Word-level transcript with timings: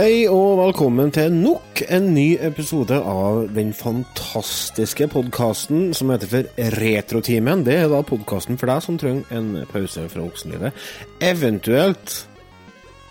Hei 0.00 0.22
og 0.32 0.54
velkommen 0.56 1.10
til 1.12 1.34
nok 1.34 1.82
en 1.92 2.06
ny 2.14 2.38
episode 2.40 2.96
av 3.04 3.50
den 3.52 3.74
fantastiske 3.76 5.10
podkasten 5.12 5.90
som 5.92 6.08
heter 6.14 6.30
for 6.30 6.70
Retrotimen. 6.78 7.66
Det 7.66 7.74
er 7.82 7.90
da 7.92 7.98
podkasten 8.08 8.56
for 8.56 8.70
deg 8.70 8.80
som 8.86 8.96
trenger 8.96 9.34
en 9.36 9.50
pause 9.68 10.06
fra 10.08 10.24
voksenlivet. 10.24 10.86
Eventuelt 11.20 12.14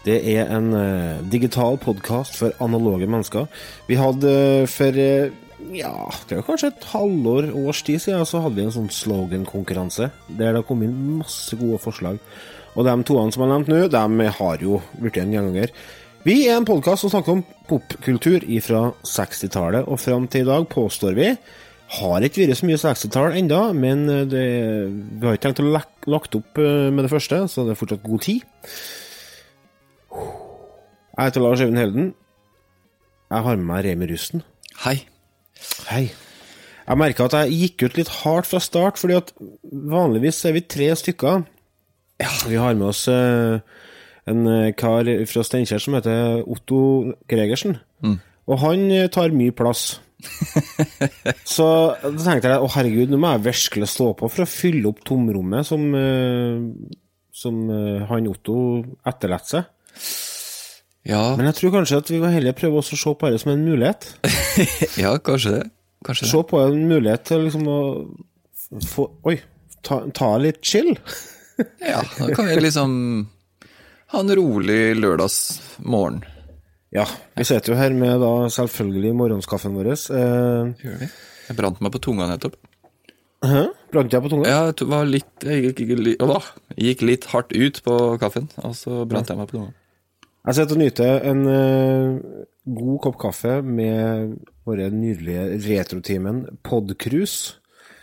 det 0.07 0.17
er 0.33 0.49
en 0.55 0.71
uh, 0.73 1.21
digital 1.29 1.77
podkast 1.83 2.39
for 2.39 2.57
analoge 2.57 3.05
mennesker. 3.05 3.45
Vi 3.85 3.99
hadde 3.99 4.33
uh, 4.63 4.65
for 4.73 4.97
uh, 4.97 5.29
ja, 5.75 5.93
det 6.25 6.39
er 6.39 6.49
kanskje 6.49 6.73
et 6.73 6.89
halvår, 6.95 7.51
års 7.67 7.85
tid 7.85 8.01
siden, 8.01 8.25
så 8.25 8.41
hadde 8.41 8.63
vi 8.63 8.65
en 8.65 8.77
sånn 8.79 8.89
slogan-konkurranse 8.89 10.09
der 10.41 10.57
det 10.57 10.65
kom 10.65 10.81
inn 10.81 11.21
masse 11.21 11.53
gode 11.53 11.83
forslag. 11.85 12.17
Og 12.73 12.81
de 12.87 12.99
toene 13.05 13.29
som 13.29 13.45
jeg 13.45 13.51
har 13.51 13.57
nevnt 13.59 13.73
nå, 13.75 13.85
de 13.93 14.35
har 14.41 14.69
jo 14.71 14.81
blitt 14.97 15.21
en 15.21 15.37
gjenganger. 15.37 15.77
Vi 16.29 16.43
er 16.45 16.59
en 16.59 16.65
podkast 16.67 17.01
som 17.01 17.09
snakker 17.09 17.33
om 17.33 17.39
popkultur 17.65 18.43
fra 18.61 18.79
60-tallet 19.07 19.87
og 19.89 19.97
fram 19.97 20.27
til 20.29 20.43
i 20.43 20.45
dag, 20.45 20.67
påstår 20.69 21.15
vi. 21.17 21.31
Har 21.95 22.25
ikke 22.27 22.43
vært 22.43 22.59
så 22.59 22.67
mye 22.69 22.77
60-tall 22.77 23.37
ennå, 23.39 23.61
men 23.73 24.03
det, 24.29 24.43
vi 24.91 25.25
har 25.25 25.39
ikke 25.39 25.47
tenkt 25.47 25.63
å 25.63 25.71
lagt 25.73 26.37
opp 26.37 26.61
med 26.61 27.01
det 27.01 27.09
første, 27.09 27.41
så 27.49 27.65
det 27.65 27.73
er 27.73 27.79
fortsatt 27.81 28.05
god 28.05 28.21
tid. 28.27 28.45
Jeg 30.13 31.31
heter 31.31 31.47
Lars 31.47 31.65
Øyvind 31.65 31.81
Helden. 31.81 32.13
Jeg 33.33 33.47
har 33.49 33.57
med 33.57 33.69
meg 33.71 33.83
Remi 33.87 34.13
Rusten. 34.13 34.45
Hei. 34.85 34.99
Hei. 35.89 36.05
Jeg 36.85 37.05
merka 37.07 37.25
at 37.25 37.39
jeg 37.39 37.57
gikk 37.63 37.87
ut 37.87 38.01
litt 38.03 38.17
hardt 38.21 38.53
fra 38.53 38.61
start, 38.61 39.01
fordi 39.01 39.17
at 39.17 39.33
vanligvis 39.97 40.45
er 40.45 40.59
vi 40.59 40.67
tre 40.77 40.93
stykker. 40.93 41.41
Ja, 42.21 42.33
Vi 42.45 42.61
har 42.61 42.77
med 42.77 42.91
oss 42.93 43.07
uh, 43.09 43.63
en 44.29 44.73
kar 44.77 45.09
fra 45.29 45.45
Steinkjer 45.45 45.81
som 45.83 45.97
heter 45.97 46.43
Otto 46.45 46.81
Gregersen. 47.29 47.77
Mm. 48.05 48.19
Og 48.49 48.61
han 48.63 48.85
tar 49.13 49.35
mye 49.35 49.53
plass. 49.55 49.99
så 51.55 51.67
da 52.01 52.15
tenkte 52.17 52.51
jeg 52.51 52.63
å 52.63 52.71
herregud, 52.73 53.11
nå 53.11 53.19
må 53.21 53.35
jeg 53.35 53.45
virkelig 53.45 53.91
stå 53.93 54.09
på 54.19 54.29
for 54.31 54.43
å 54.43 54.49
fylle 54.49 54.89
opp 54.89 55.03
tomrommet 55.07 55.67
som, 55.67 55.85
uh, 55.95 56.57
som 57.31 57.61
han 58.09 58.27
Otto 58.31 58.57
etterlater 59.07 59.53
seg. 59.59 59.69
Ja. 61.07 61.21
Men 61.37 61.47
jeg 61.49 61.57
tror 61.59 61.77
kanskje 61.79 61.99
at 62.03 62.11
vi 62.11 62.19
må 62.21 62.31
heller 62.33 62.57
prøve 62.57 62.81
å 62.81 62.85
se 62.85 62.97
på 62.97 63.31
det 63.31 63.39
som 63.41 63.53
en 63.53 63.65
mulighet. 63.65 64.09
ja, 65.03 65.15
kanskje 65.23 65.55
det. 65.57 65.63
Kanskje 66.05 66.29
se 66.31 66.43
på 66.47 66.61
en 66.63 66.83
mulighet 66.89 67.25
til 67.27 67.45
liksom 67.47 67.65
å 67.67 67.79
få 68.87 69.07
Oi, 69.27 69.39
ta, 69.85 70.01
ta 70.15 70.33
litt 70.41 70.61
chill. 70.65 70.93
ja, 71.83 72.03
da 72.03 72.29
kan 72.35 72.47
vi 72.47 72.59
liksom 72.61 72.91
ha 74.13 74.21
en 74.23 74.35
rolig 74.39 74.81
lørdagsmorgen. 74.97 76.23
Ja, 76.95 77.05
vi 77.37 77.45
sitter 77.45 77.75
jo 77.75 77.77
her 77.77 77.93
med 77.93 78.17
da 78.23 78.31
selvfølgelig 78.49 79.13
morgenskaffen 79.17 79.75
vår. 79.77 79.91
Eh, 79.93 80.71
Gjør 80.81 81.01
vi? 81.03 81.09
Jeg 81.49 81.57
brant 81.57 81.81
meg 81.85 81.93
på 81.93 82.01
tunga 82.01 82.29
nettopp. 82.31 82.57
Hæ? 83.45 83.67
Brant 83.93 84.13
jeg 84.13 84.25
på 84.25 84.31
tunga? 84.33 84.49
Ja, 84.49 84.63
jeg 84.67 84.87
var 84.89 85.05
litt 85.07 85.45
Jeg 85.45 85.69
gikk, 85.69 85.83
litt, 85.95 86.23
å, 86.25 86.41
gikk 86.75 87.03
litt 87.07 87.29
hardt 87.31 87.53
ut 87.55 87.79
på 87.85 87.99
kaffen, 88.21 88.49
og 88.59 88.73
så 88.75 89.03
brant 89.09 89.29
jeg 89.29 89.39
meg 89.39 89.51
på 89.51 89.59
tunga. 89.59 89.75
Jeg 90.49 90.57
sitter 90.57 90.77
og 90.77 90.81
nyter 90.81 91.25
en 91.29 91.41
uh, 91.45 92.43
god 92.79 92.99
kopp 93.05 93.17
kaffe 93.21 93.59
med 93.65 94.35
våre 94.67 94.89
nydelige 94.93 95.59
retrotimen 95.67 96.45
Podcruise. 96.65 97.59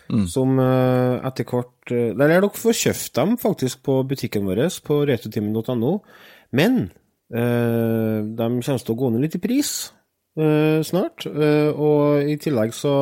Mm. 0.07 0.27
Som 0.31 0.61
uh, 0.63 1.19
etter 1.27 1.49
hvert 1.51 1.76
uh, 1.93 2.13
Der 2.17 2.25
er 2.29 2.41
dere 2.41 2.53
får 2.53 2.79
kjøpt 2.85 3.13
dem 3.19 3.37
faktisk 3.41 3.83
på 3.87 4.01
butikken 4.09 4.47
vår 4.49 4.65
på 4.87 5.03
retrotimen.no. 5.09 5.99
Men 6.57 6.89
de 7.27 8.33
kommer 8.39 8.63
til 8.63 8.93
å 8.93 8.99
gå 9.01 9.09
ned 9.11 9.25
litt 9.25 9.35
i 9.35 9.43
pris 9.43 9.71
snart. 10.37 11.25
og 11.27 12.29
i 12.31 12.37
tillegg 12.39 12.71
så 12.77 12.93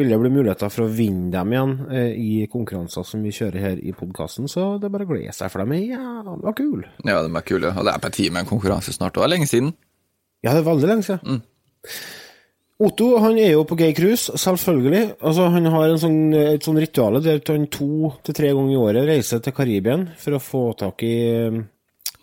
vil 0.00 0.10
det 0.12 0.18
bli 0.22 0.30
muligheter 0.32 0.70
for 0.72 0.86
å 0.86 0.92
vinne 0.92 1.30
dem 1.32 1.52
igjen 1.54 1.74
eh, 1.92 2.12
i 2.14 2.46
konkurranser 2.50 3.06
som 3.06 3.24
vi 3.24 3.32
kjører 3.34 3.64
her 3.64 3.82
i 3.82 3.94
podkasten, 3.96 4.48
så 4.50 4.74
det 4.80 4.88
er 4.88 4.94
bare 4.94 5.06
å 5.08 5.10
glede 5.10 5.34
seg, 5.36 5.50
for 5.52 5.64
de 5.64 5.76
er 5.76 5.96
jævla 5.96 6.54
kule. 6.56 6.92
Ja, 7.04 7.20
de 7.26 7.30
er 7.34 7.46
kule, 7.46 7.74
og 7.74 7.86
det 7.86 7.94
er 7.94 8.02
på 8.02 8.12
tide 8.14 8.34
med 8.34 8.44
en 8.44 8.50
konkurranse 8.52 8.94
snart, 8.96 9.16
og 9.16 9.24
det 9.24 9.28
er 9.28 9.34
lenge 9.34 9.50
siden. 9.50 9.74
Ja, 10.44 10.54
det 10.54 10.62
er 10.62 10.68
veldig 10.70 10.90
lenge 10.92 11.06
siden. 11.08 11.40
Mm. 11.40 11.96
Otto 12.80 13.10
han 13.20 13.36
er 13.36 13.50
jo 13.52 13.64
på 13.68 13.76
gay 13.76 13.92
cruise, 13.96 14.32
selvfølgelig. 14.40 15.16
Altså, 15.20 15.48
han 15.52 15.68
har 15.68 15.90
sånn, 16.00 16.20
et 16.32 16.64
sånn 16.64 16.80
ritual 16.80 17.18
der 17.20 17.42
han 17.50 17.66
to 17.72 18.14
til 18.24 18.36
tre 18.36 18.54
ganger 18.56 18.72
i 18.72 18.78
året 18.80 19.08
reiser 19.10 19.42
til 19.44 19.54
Karibia 19.56 19.98
for 20.20 20.38
å 20.38 20.40
få 20.40 20.62
tak 20.80 21.04
i 21.04 21.16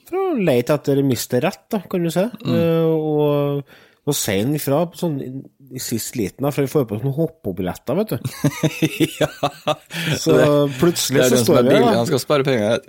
For 0.08 0.18
å 0.18 0.24
lete 0.40 0.80
etter 0.80 1.04
mister 1.06 1.46
Rett, 1.46 1.68
da, 1.74 1.84
kan 1.86 2.08
du 2.08 2.10
si. 2.14 2.24
Mm. 2.42 2.56
Uh, 2.56 2.90
og, 2.96 3.78
og 4.08 4.18
sier 4.18 4.42
han 4.42 4.58
ifra 4.58 4.82
sånn 4.98 5.20
i 5.68 5.82
sist 5.84 6.16
liten, 6.18 6.46
da, 6.46 6.50
for 6.56 6.64
vi 6.64 6.72
får 6.72 6.86
på 6.90 7.00
noen 7.04 7.16
hoppebilletter, 7.20 7.98
vet 8.00 8.16
du. 8.16 8.18
ja. 9.22 9.30
Så 10.18 10.38
det, 10.40 10.52
plutselig 10.80 11.28
så 11.28 11.42
står 11.44 11.68
vi 11.68 11.74
der. 11.76 11.90
Han 11.92 12.08
skal 12.10 12.24
spare 12.24 12.48
penger. 12.48 12.82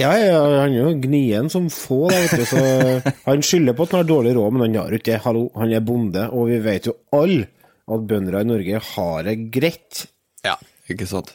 Ja, 0.00 0.12
ja, 0.16 0.38
han 0.62 0.72
er 0.72 0.78
jo 0.78 0.92
gnien 1.02 1.50
som 1.52 1.68
få, 1.72 2.06
da, 2.10 2.20
vet 2.24 2.40
du. 2.40 2.46
Så 2.48 3.24
han 3.26 3.44
skylder 3.44 3.76
på 3.76 3.86
at 3.86 3.96
han 3.96 4.02
har 4.04 4.08
dårlig 4.08 4.36
råd, 4.38 4.54
men 4.54 4.64
han 4.66 4.78
har 4.80 4.96
ikke 4.96 5.10
det. 5.10 5.20
Hallo, 5.26 5.46
han 5.58 5.74
er 5.74 5.84
bonde, 5.84 6.28
og 6.32 6.48
vi 6.52 6.60
vet 6.64 6.88
jo 6.88 6.96
alle 7.16 7.48
at 7.92 8.06
bønder 8.08 8.38
i 8.40 8.48
Norge 8.48 8.82
har 8.92 9.26
det 9.28 9.36
greit. 9.54 10.06
Ja, 10.46 10.56
ikke 10.90 11.08
sant. 11.10 11.34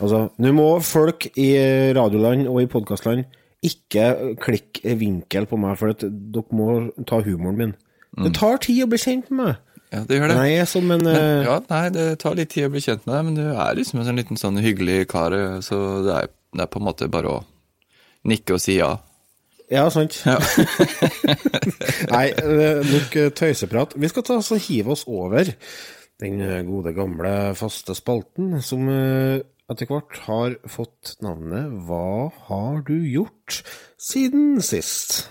Altså, 0.00 0.26
nå 0.40 0.52
må 0.56 0.68
folk 0.84 1.28
i 1.38 1.50
radioland 1.96 2.48
og 2.48 2.62
i 2.62 2.70
podkastland 2.72 3.26
ikke 3.66 4.36
klikke 4.40 4.94
vinkel 4.96 5.46
på 5.48 5.58
meg, 5.60 5.76
for 5.76 5.92
dere 5.92 6.56
må 6.56 6.70
ta 7.08 7.20
humoren 7.24 7.58
min. 7.58 7.74
Det 8.24 8.32
tar 8.36 8.58
tid 8.64 8.86
å 8.86 8.88
bli 8.90 9.00
kjent 9.00 9.28
med 9.30 9.44
meg. 9.44 9.58
Ja, 9.90 10.04
det 10.06 10.16
gjør 10.16 10.30
det. 10.30 10.36
Nei, 10.38 10.50
som 10.70 10.86
men, 10.86 11.02
men, 11.02 11.44
ja, 11.44 11.56
nei, 11.66 11.84
det 11.94 12.04
tar 12.22 12.36
litt 12.38 12.52
tid 12.54 12.68
å 12.68 12.72
bli 12.72 12.82
kjent 12.82 13.04
med 13.06 13.14
deg, 13.14 13.24
men 13.26 13.38
du 13.38 13.46
er 13.50 13.78
liksom 13.78 14.00
en 14.00 14.06
sånn 14.06 14.20
liten 14.20 14.38
sånn 14.38 14.60
hyggelig 14.62 15.02
kar, 15.10 15.34
så 15.66 15.80
det 16.06 16.14
er, 16.14 16.30
det 16.54 16.64
er, 16.64 16.70
på 16.70 16.80
en 16.80 16.86
måte 16.86 17.10
bare 17.10 17.32
å 17.32 17.40
nikke 18.28 18.56
og 18.56 18.62
si 18.62 18.78
ja. 18.80 18.96
Ja, 19.70 19.84
sant. 19.94 20.16
Ja. 20.26 20.40
nei, 22.14 22.26
nok 22.90 23.14
tøyseprat. 23.38 23.94
Vi 23.94 24.10
skal 24.10 24.26
ta 24.26 24.40
oss 24.40 24.50
og 24.50 24.64
hive 24.64 24.96
oss 24.96 25.04
over 25.06 25.46
den 26.20 26.42
gode, 26.66 26.90
gamle, 26.96 27.54
faste 27.56 27.94
spalten 27.94 28.58
som 28.66 28.90
etter 28.90 29.86
hvert 29.86 30.18
har 30.26 30.56
fått 30.68 31.14
navnet 31.22 31.70
Hva 31.86 32.32
har 32.48 32.82
du 32.88 32.96
gjort 33.06 33.62
siden 33.94 34.58
sist? 34.64 35.30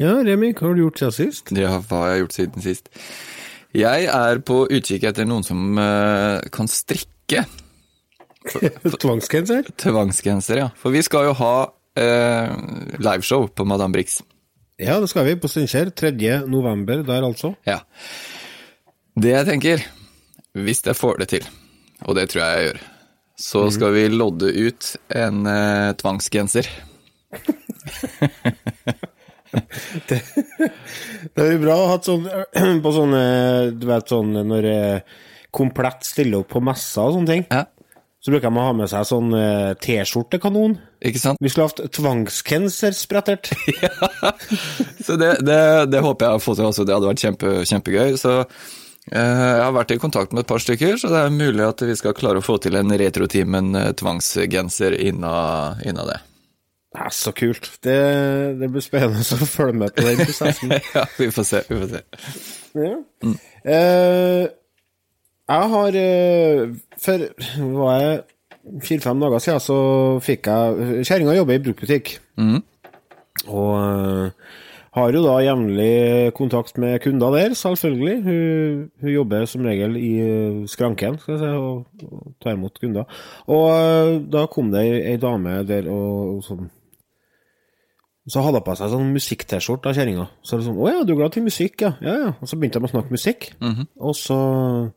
Ja, 0.00 0.14
Remi, 0.24 0.54
hva 0.56 0.70
har 0.70 0.78
du 0.78 0.86
gjort 0.86 1.00
siden 1.02 1.12
sist? 1.12 1.50
Ja, 1.52 1.74
hva 1.84 1.98
har 2.00 2.14
jeg 2.14 2.22
gjort 2.22 2.36
siden 2.38 2.64
sist? 2.64 2.86
Jeg 3.76 4.06
er 4.08 4.38
på 4.48 4.62
utkikk 4.64 5.04
etter 5.10 5.26
noen 5.28 5.44
som 5.44 5.76
uh, 5.76 6.40
kan 6.54 6.70
strikke. 6.72 7.44
Tvangsgenser? 9.02 9.68
Tvangsgenser, 9.76 10.62
ja. 10.62 10.70
For 10.80 10.96
vi 10.96 11.04
skal 11.04 11.28
jo 11.28 11.34
ha 11.42 11.52
uh, 11.68 12.48
liveshow 12.96 13.44
på 13.52 13.68
Madame 13.68 13.92
Brix. 13.98 14.22
Ja, 14.80 14.96
det 15.04 15.12
skal 15.12 15.28
vi. 15.28 15.36
På 15.36 15.52
Steinkjer. 15.52 15.92
3. 15.92 16.14
november 16.48 17.04
der, 17.04 17.28
altså. 17.28 17.52
Ja. 17.68 17.82
Det 19.20 19.36
jeg 19.36 19.50
tenker, 19.52 19.84
hvis 20.56 20.80
jeg 20.86 20.96
får 20.96 21.20
det 21.20 21.28
til, 21.36 21.44
og 22.08 22.16
det 22.16 22.30
tror 22.32 22.46
jeg 22.46 22.56
jeg 22.56 22.70
gjør, 22.70 22.82
så 23.36 23.66
mhm. 23.66 23.76
skal 23.76 23.96
vi 23.98 24.08
lodde 24.16 24.56
ut 24.64 24.94
en 25.12 25.44
uh, 25.44 25.92
tvangsgenser. 26.00 26.72
det, 30.08 30.20
det 31.34 31.44
er 31.46 31.58
bra 31.62 31.76
å 31.76 31.90
ha 31.90 31.98
sånn 32.04 32.28
på 32.84 32.92
sånne 32.94 33.22
Du 33.74 33.88
vet 33.88 34.12
sånn 34.12 34.36
når 34.46 34.68
komplett 35.50 36.06
stiller 36.06 36.44
opp 36.44 36.52
på 36.54 36.62
messer 36.62 37.08
og 37.08 37.16
sånne 37.16 37.32
ting. 37.32 37.46
Ja. 37.50 37.64
Så 38.20 38.30
bruker 38.30 38.52
de 38.52 38.60
å 38.60 38.66
ha 38.68 38.74
med 38.76 38.90
seg 38.92 39.06
sånn 39.08 39.32
T-skjortekanon. 39.80 40.76
Ikke 41.08 41.22
sant? 41.22 41.40
Vi 41.40 41.48
skulle 41.48 41.70
hatt 41.70 41.80
tvangskenser 41.96 42.92
sprettert. 42.94 43.48
ja. 43.82 44.34
Så 45.00 45.16
det, 45.16 45.38
det, 45.46 45.60
det, 45.88 46.02
håper 46.04 46.28
jeg 46.28 46.38
å 46.38 46.44
få 46.44 46.54
til 46.58 46.68
også. 46.68 46.84
Det 46.84 46.94
hadde 46.94 47.08
vært 47.08 47.24
kjempe, 47.24 47.54
kjempegøy. 47.70 48.18
Så 48.20 48.34
eh, 48.44 49.16
jeg 49.16 49.64
har 49.64 49.74
vært 49.74 49.96
i 49.96 50.00
kontakt 50.02 50.36
med 50.36 50.44
et 50.44 50.52
par 50.52 50.60
stykker, 50.62 51.00
så 51.00 51.10
det 51.10 51.24
er 51.24 51.34
mulig 51.34 51.64
at 51.64 51.82
vi 51.88 51.96
skal 51.96 52.14
klare 52.18 52.42
å 52.42 52.44
få 52.44 52.60
til 52.60 52.76
en 52.78 52.92
Retrotimen 53.00 53.72
tvangsgenser 53.98 55.00
innen, 55.00 55.80
inna 55.88 56.06
det. 56.12 56.20
Det 56.90 57.04
er 57.06 57.12
så 57.14 57.30
kult. 57.36 57.68
Det, 57.86 57.98
det 58.58 58.68
blir 58.74 58.82
spennende 58.82 59.22
å 59.22 59.46
følge 59.46 59.76
med 59.84 59.94
på 59.94 60.06
den 60.08 60.22
prosessen. 60.26 60.72
ja, 60.94 61.04
vi 61.18 61.28
får 61.30 61.46
se. 61.46 61.60
Vi 61.68 61.78
får 61.84 61.92
se. 61.92 62.00
Ja. 62.80 62.96
Eh, 63.70 64.48
jeg 65.50 65.70
har 65.74 65.96
eh, 65.98 66.64
For 67.02 67.24
var 67.76 68.00
jeg 68.00 68.18
fire-fem 68.86 69.22
dager 69.22 69.42
siden, 69.42 69.62
så 69.62 69.76
fikk 70.22 70.50
jeg 70.50 71.04
Kjerringa 71.06 71.36
jobber 71.38 71.58
i 71.58 71.62
bruktbutikk. 71.64 72.16
Og 73.50 73.70
eh, 73.78 74.50
har 74.98 75.14
jo 75.14 75.22
da 75.22 75.36
jevnlig 75.46 76.32
kontakt 76.34 76.74
med 76.82 76.98
kunder 77.04 77.30
der, 77.38 77.54
selvfølgelig. 77.54 78.16
Hun, 78.26 78.82
hun 79.04 79.12
jobber 79.14 79.46
som 79.46 79.62
regel 79.66 79.94
i 79.98 80.10
eh, 80.26 80.58
skranken 80.70 81.18
skal 81.22 81.36
jeg 81.36 81.44
si, 81.44 81.54
og, 81.54 82.10
og 82.10 82.34
tar 82.42 82.58
imot 82.58 82.82
kunder. 82.82 83.22
Og 83.46 84.26
da 84.34 84.44
kom 84.50 84.74
det 84.74 84.82
ei 85.06 85.16
dame 85.22 85.60
der 85.70 85.86
og, 85.86 86.34
og 86.34 86.44
sånn 86.50 86.66
så 88.28 88.42
hadde 88.44 88.60
hun 88.60 88.66
på 88.66 88.76
seg 88.76 88.90
sånn 88.92 89.12
musikk-T-skjorte 89.14 89.90
av 89.90 89.96
kjerringa. 89.96 90.26
Så 90.44 90.58
liksom 90.58 90.76
det 90.76 90.82
'Å 90.82 90.92
ja, 90.92 91.04
du 91.04 91.12
er 91.12 91.16
glad 91.16 91.32
til 91.32 91.42
musikk, 91.42 91.80
ja?' 91.80 91.96
Ja, 92.00 92.14
ja. 92.18 92.34
Og 92.40 92.48
så 92.48 92.56
begynte 92.56 92.80
de 92.80 92.86
å 92.86 92.92
snakke 92.92 93.10
musikk. 93.10 93.52
Og 93.98 94.14
så 94.14 94.92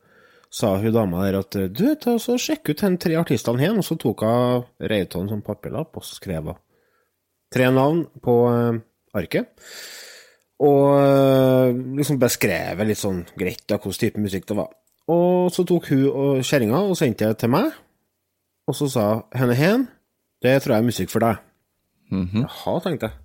sa 0.52 0.78
hun 0.78 0.94
dama 0.94 1.24
der 1.26 1.40
at 1.40 1.52
'Du, 1.52 1.96
ta 1.96 2.18
så 2.18 2.38
sjekk 2.38 2.70
ut 2.70 2.82
de 2.82 2.98
tre 2.98 3.16
artistene 3.16 3.60
her', 3.60 3.78
og 3.78 3.84
så 3.84 3.98
tok 3.98 4.22
hun 4.22 4.64
Reiton 4.80 5.30
som 5.30 5.42
papirlapp, 5.42 5.96
og 5.98 6.04
så 6.04 6.16
skrev 6.16 6.44
hun 6.44 6.56
tre 7.54 7.72
navn 7.72 8.08
på 8.22 8.36
eh, 8.52 8.80
arket. 9.14 9.48
Og 10.60 11.00
eh, 11.00 11.74
liksom 11.98 12.20
beskrevet 12.20 12.88
litt 12.88 12.98
sånn 12.98 13.26
greit 13.38 13.64
da, 13.68 13.78
hvilken 13.78 14.00
type 14.00 14.20
musikk 14.20 14.48
det 14.48 14.58
var. 14.58 14.70
Og 15.08 15.52
så 15.52 15.66
tok 15.68 15.90
hun 15.92 16.06
og 16.08 16.44
kjerringa 16.44 16.80
og 16.88 16.98
sendte 16.98 17.28
det 17.28 17.38
til 17.38 17.50
meg, 17.50 17.72
og 18.68 18.76
så 18.76 18.88
sa 18.90 19.08
henne 19.36 19.56
hen, 19.56 19.88
det 20.42 20.62
tror 20.64 20.76
jeg 20.76 20.84
er 20.84 20.92
musikk 20.92 21.10
for 21.10 21.20
deg. 21.20 21.42
Jaha, 22.14 22.80
tenkte 22.86 23.10
jeg. 23.10 23.20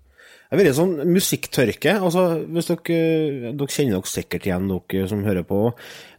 Det 0.48 0.56
har 0.56 0.64
vært 0.64 0.76
sånn 0.78 0.92
musikktørke. 1.12 1.92
altså 2.00 2.22
hvis 2.48 2.70
dere, 2.70 3.52
dere 3.52 3.72
kjenner 3.74 3.98
dere 3.98 4.08
sikkert 4.08 4.46
igjen, 4.48 4.70
dere 4.72 5.08
som 5.10 5.24
hører 5.26 5.44
på. 5.44 5.58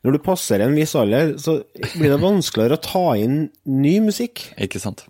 Når 0.05 0.15
du 0.15 0.19
passerer 0.21 0.67
en 0.67 0.77
viss 0.77 0.93
alder, 0.93 1.31
så 1.41 1.63
blir 1.95 2.13
det 2.13 2.19
vanskeligere 2.21 2.77
å 2.77 2.83
ta 2.85 3.05
inn 3.17 3.39
ny 3.65 3.95
musikk. 4.05 4.51
Ikke 4.61 4.81
sant? 4.83 5.07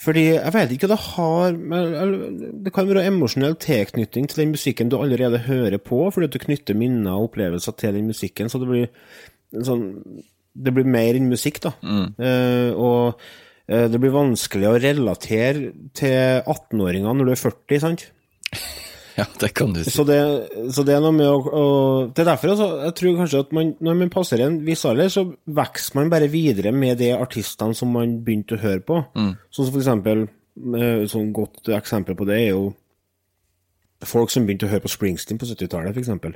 Fordi 0.00 0.26
jeg 0.30 0.52
vet 0.54 0.70
ikke 0.72 0.88
hva 0.88 0.94
det 0.94 1.06
har 1.10 1.56
Det 2.64 2.70
kan 2.72 2.86
være 2.88 3.02
emosjonell 3.10 3.56
tilknytning 3.60 4.28
til 4.30 4.42
den 4.42 4.54
musikken 4.54 4.92
du 4.92 4.96
allerede 4.96 5.42
hører 5.44 5.80
på, 5.80 6.06
fordi 6.12 6.28
at 6.28 6.36
du 6.36 6.44
knytter 6.44 6.76
minner 6.76 7.16
og 7.16 7.30
opplevelser 7.30 7.76
til 7.76 7.98
den 7.98 8.08
musikken, 8.08 8.48
så 8.48 8.60
det 8.60 8.68
blir 8.70 8.88
sånn 9.64 9.84
Det 10.56 10.72
blir 10.76 10.88
mer 10.88 11.16
enn 11.16 11.28
musikk, 11.30 11.60
da. 11.64 11.72
Eh, 12.20 12.72
og 12.74 13.16
eh, 13.16 13.30
det 13.70 14.00
blir 14.02 14.14
vanskelig 14.14 14.66
å 14.66 14.78
relatere 14.82 15.72
til 15.94 16.40
18-åringer 16.42 17.14
når 17.16 17.28
du 17.28 17.34
er 17.36 17.42
40, 17.44 17.82
sant? 17.84 18.06
Ja, 19.20 19.26
det 19.40 19.50
kan 19.56 19.72
du 19.74 19.82
si. 19.82 19.90
Så 19.92 20.04
det, 20.08 20.18
så 20.72 20.84
det 20.86 20.94
er 20.94 21.02
noe 21.02 21.12
med 21.12 21.28
å, 21.28 21.38
å 21.42 21.64
Det 22.14 22.22
er 22.22 22.30
derfor 22.30 22.52
altså, 22.54 22.68
jeg 22.86 22.96
tror 22.96 23.16
kanskje 23.18 23.40
at 23.44 23.54
man, 23.56 23.72
når 23.82 23.98
man 23.98 24.12
passer 24.12 24.42
en 24.44 24.60
viss 24.64 24.84
alder, 24.88 25.10
så 25.12 25.24
vokser 25.60 25.98
man 25.98 26.12
bare 26.12 26.30
videre 26.32 26.72
med 26.72 27.00
de 27.02 27.10
artistene 27.16 27.76
som 27.76 27.92
man 27.94 28.20
begynte 28.24 28.56
å 28.56 28.62
høre 28.62 28.84
på. 28.86 29.00
Sånn 29.50 29.66
som 29.66 29.72
for 29.74 29.82
eksempel 29.82 30.28
Et 30.60 31.10
Sånn 31.10 31.30
godt 31.32 31.70
eksempel 31.72 32.16
på 32.18 32.26
det 32.28 32.36
er 32.36 32.48
jo 32.50 32.70
folk 34.04 34.32
som 34.32 34.46
begynte 34.46 34.66
å 34.66 34.72
høre 34.72 34.84
på 34.84 34.92
Springsteen 34.92 35.38
på 35.40 35.46
70-tallet, 35.48 35.94
for 35.94 36.02
eksempel. 36.02 36.34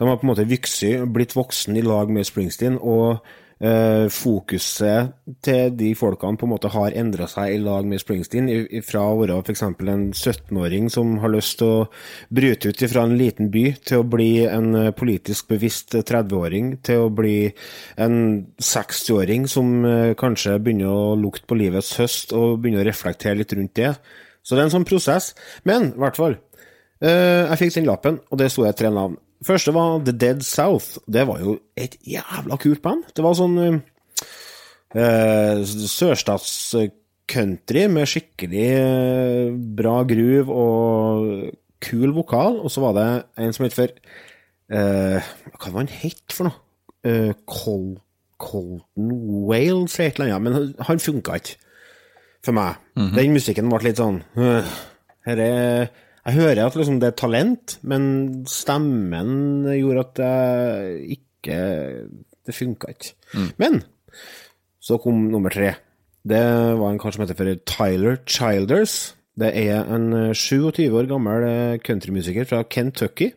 De 0.00 0.08
har 0.08 0.16
på 0.16 0.24
en 0.24 0.30
måte 0.32 0.48
vokst, 0.48 0.82
blitt 1.12 1.36
voksen 1.36 1.76
i 1.76 1.84
lag 1.84 2.10
med 2.12 2.26
Springsteen, 2.28 2.78
og 2.80 3.20
eh, 3.20 3.38
fokuset 3.60 5.10
til 5.44 5.74
de 5.76 5.90
folkene 5.98 6.40
på 6.40 6.46
en 6.46 6.52
måte 6.54 6.70
har 6.72 6.94
endra 6.96 7.26
seg 7.28 7.52
i 7.52 7.58
lag 7.60 7.84
med 7.84 8.00
Springsteen, 8.00 8.48
fra 8.86 9.02
å 9.04 9.18
være 9.20 9.36
f.eks. 9.42 9.62
en 9.66 10.06
17-åring 10.16 10.88
som 10.92 11.18
har 11.20 11.34
lyst 11.34 11.58
til 11.60 11.68
å 11.68 11.84
bryte 12.32 12.72
ut 12.72 12.84
fra 12.88 13.04
en 13.04 13.16
liten 13.20 13.50
by, 13.52 13.66
til 13.84 14.00
å 14.00 14.08
bli 14.16 14.30
en 14.48 14.72
eh, 14.80 14.90
politisk 14.96 15.52
bevisst 15.52 15.92
30-åring, 15.98 16.78
til 16.86 17.04
å 17.04 17.12
bli 17.12 17.50
en 18.00 18.16
60-åring 18.56 19.44
som 19.52 19.76
eh, 19.84 20.16
kanskje 20.16 20.56
begynner 20.56 20.88
å 20.88 21.16
lukte 21.20 21.44
på 21.50 21.60
livets 21.60 21.98
høst, 22.00 22.32
og 22.32 22.62
begynner 22.62 22.86
å 22.86 22.88
reflektere 22.88 23.42
litt 23.42 23.52
rundt 23.58 23.76
det. 23.76 23.92
Så 24.40 24.56
det 24.56 24.64
er 24.64 24.70
en 24.70 24.78
sånn 24.78 24.88
prosess. 24.88 25.34
Men 25.68 25.92
i 25.92 26.00
hvert 26.00 26.16
fall, 26.16 26.40
Eh, 27.00 27.48
jeg 27.48 27.60
fikk 27.62 27.78
den 27.78 27.88
lappen, 27.88 28.20
og 28.28 28.38
det 28.40 28.50
sto 28.52 28.66
det 28.66 28.76
tre 28.76 28.92
navn. 28.92 29.16
Første 29.46 29.72
var 29.72 30.02
The 30.04 30.12
Dead 30.12 30.42
South. 30.44 30.98
Det 31.08 31.22
var 31.28 31.38
jo 31.40 31.54
et 31.80 31.94
jævla 32.04 32.56
kult 32.60 32.82
band. 32.84 33.04
Det 33.16 33.22
var 33.24 33.34
sånn 33.38 33.54
uh, 33.60 33.78
sørstatscountry 35.64 37.86
med 37.92 38.08
skikkelig 38.10 38.66
eh, 38.76 39.50
bra 39.78 40.00
groove 40.08 40.50
og 40.52 41.54
kul 41.80 42.12
vokal. 42.16 42.54
Og 42.64 42.70
så 42.74 42.78
var 42.84 42.92
det 42.98 43.06
en 43.46 43.52
som 43.56 43.64
het 43.66 43.76
for 43.76 43.88
uh, 44.74 45.18
Hva 45.56 45.68
var 45.72 45.80
han 45.84 45.94
het 46.02 46.28
for 46.36 46.44
noe? 46.50 46.58
Uh, 47.00 47.32
Col 47.48 47.94
Colton 48.40 49.08
Wales 49.48 49.94
eller 49.98 50.08
et 50.10 50.16
eller 50.20 50.34
annet, 50.36 50.44
men 50.44 50.52
han- 50.86 51.00
funka 51.00 51.32
ikke 51.40 51.56
for 52.44 52.52
meg. 52.56 52.72
Den 52.96 53.32
musikken 53.36 53.68
ble 53.68 53.80
litt 53.84 54.00
sånn 54.00 54.22
uh, 54.36 54.64
her 55.28 55.38
er, 55.44 55.88
Jeg 56.26 56.34
hører 56.36 56.66
at 56.66 56.74
liksom 56.76 56.98
det 57.00 57.08
er 57.08 57.16
talent, 57.16 57.78
men 57.82 58.02
stemmen 58.50 59.64
gjorde 59.72 60.02
at 60.04 60.18
jeg 60.24 61.18
ikke 61.18 61.60
Det 62.46 62.54
funka 62.56 62.90
ikke. 62.92 63.14
Men 63.58 63.82
så 64.80 64.98
kom 65.00 65.14
nummer 65.32 65.50
tre. 65.52 65.74
Det 66.26 66.40
var 66.78 66.90
en 66.90 66.98
kar 67.00 67.12
som 67.14 67.22
heter 67.24 67.36
for 67.38 67.54
Tyler 67.68 68.16
Childers. 68.26 69.14
Det 69.40 69.52
er 69.56 69.84
en 69.94 70.12
eh, 70.12 70.34
27 70.36 70.90
år 70.98 71.06
gammel 71.08 71.44
eh, 71.48 71.78
countrymusiker 71.84 72.44
fra 72.48 72.62
Kentucky. 72.68 73.30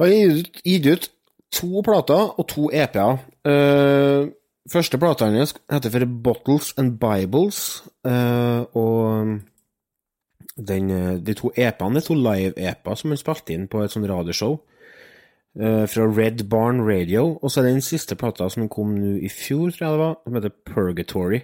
Han 0.00 0.08
har 0.10 0.42
gitt 0.64 0.86
ut- 0.90 1.10
to 1.54 1.80
plater 1.86 2.32
og 2.40 2.48
to 2.50 2.66
EP-er. 2.74 3.20
Eh, 3.46 4.28
første 4.72 4.98
plata 4.98 5.28
hans 5.30 5.54
heter 5.70 5.90
for 5.94 6.04
Bottles 6.24 6.72
and 6.76 6.96
Bibles, 6.98 7.84
eh, 8.04 8.64
og 8.74 9.38
den, 10.56 10.90
eh, 10.90 11.26
de 11.26 11.34
to 11.34 11.50
EP-ene 11.56 11.96
er 11.96 12.06
to 12.06 12.14
live-EP-er 12.14 12.94
som 12.94 13.10
han 13.10 13.18
spilte 13.18 13.54
inn 13.54 13.68
på 13.68 13.82
et 13.82 13.90
sånt 13.90 14.08
radioshow 14.10 14.60
eh, 15.60 15.86
fra 15.90 16.06
Red 16.06 16.48
Barn 16.50 16.80
Radio. 16.80 17.38
Og 17.42 17.50
så 17.50 17.60
er 17.60 17.64
det 17.64 17.72
den 17.72 17.82
siste 17.82 18.14
plata 18.14 18.48
som 18.48 18.68
kom 18.68 18.94
nå 18.94 19.16
i 19.18 19.28
fjor, 19.28 19.70
tror 19.70 19.86
jeg 19.86 19.92
det 19.92 20.02
var, 20.04 20.16
som 20.24 20.38
heter 20.38 20.56
Purgatory. 20.66 21.40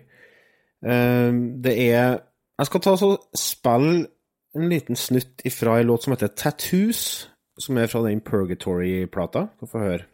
Eh, 0.86 1.32
det 1.64 1.76
er 1.90 2.18
Jeg 2.60 2.66
skal 2.66 2.80
ta 2.80 2.92
så 2.96 3.16
spille 3.34 4.06
en 4.54 4.68
liten 4.68 4.96
snutt 4.96 5.40
ifra 5.44 5.78
en 5.80 5.86
låt 5.86 6.02
som 6.04 6.12
heter 6.12 6.28
Tattoos, 6.36 7.30
som 7.58 7.78
er 7.78 7.86
fra 7.86 8.02
den 8.04 8.20
Purgatory-plata. 8.20 9.46
Du 9.60 9.66
får 9.66 9.78
høre. 9.78 10.04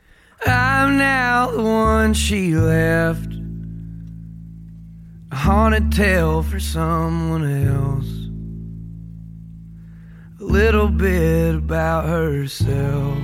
I'm 0.47 0.97
now 0.97 1.51
the 1.51 1.63
one 1.63 2.15
she 2.15 2.55
left. 2.55 3.33
A 5.33 5.35
haunted 5.35 5.91
tale 5.93 6.43
for 6.43 6.61
someone 6.61 7.45
else. 7.45 8.26
Little 10.49 10.89
bit 10.89 11.57
about 11.57 12.07
herself. 12.07 13.19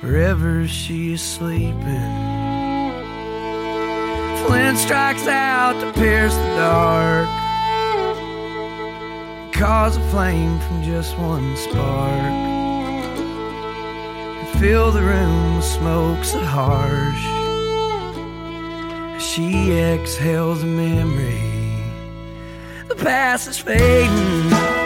Wherever 0.00 0.66
she 0.66 1.12
is 1.12 1.22
sleeping. 1.22 1.74
Flint 4.46 4.78
strikes 4.78 5.26
out 5.26 5.78
to 5.80 5.92
pierce 6.00 6.34
the 6.34 6.56
dark. 6.56 7.28
Cause 9.52 9.96
a 9.96 10.00
flame 10.10 10.58
from 10.60 10.82
just 10.82 11.18
one 11.18 11.56
spark 11.56 12.50
fill 14.60 14.90
the 14.90 15.00
room 15.00 15.56
with 15.56 15.64
smoke 15.64 16.22
so 16.22 16.38
harsh. 16.38 17.24
She 19.18 19.72
exhales 19.72 20.62
a 20.62 20.66
memory. 20.66 21.40
The 22.88 22.94
past 22.96 23.48
is 23.48 23.58
fading 23.58 24.79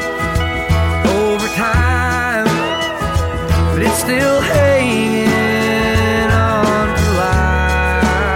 still 3.95 4.41
hanging 4.41 5.29
on 6.31 6.87
to 6.99 7.07
life. 7.15 8.35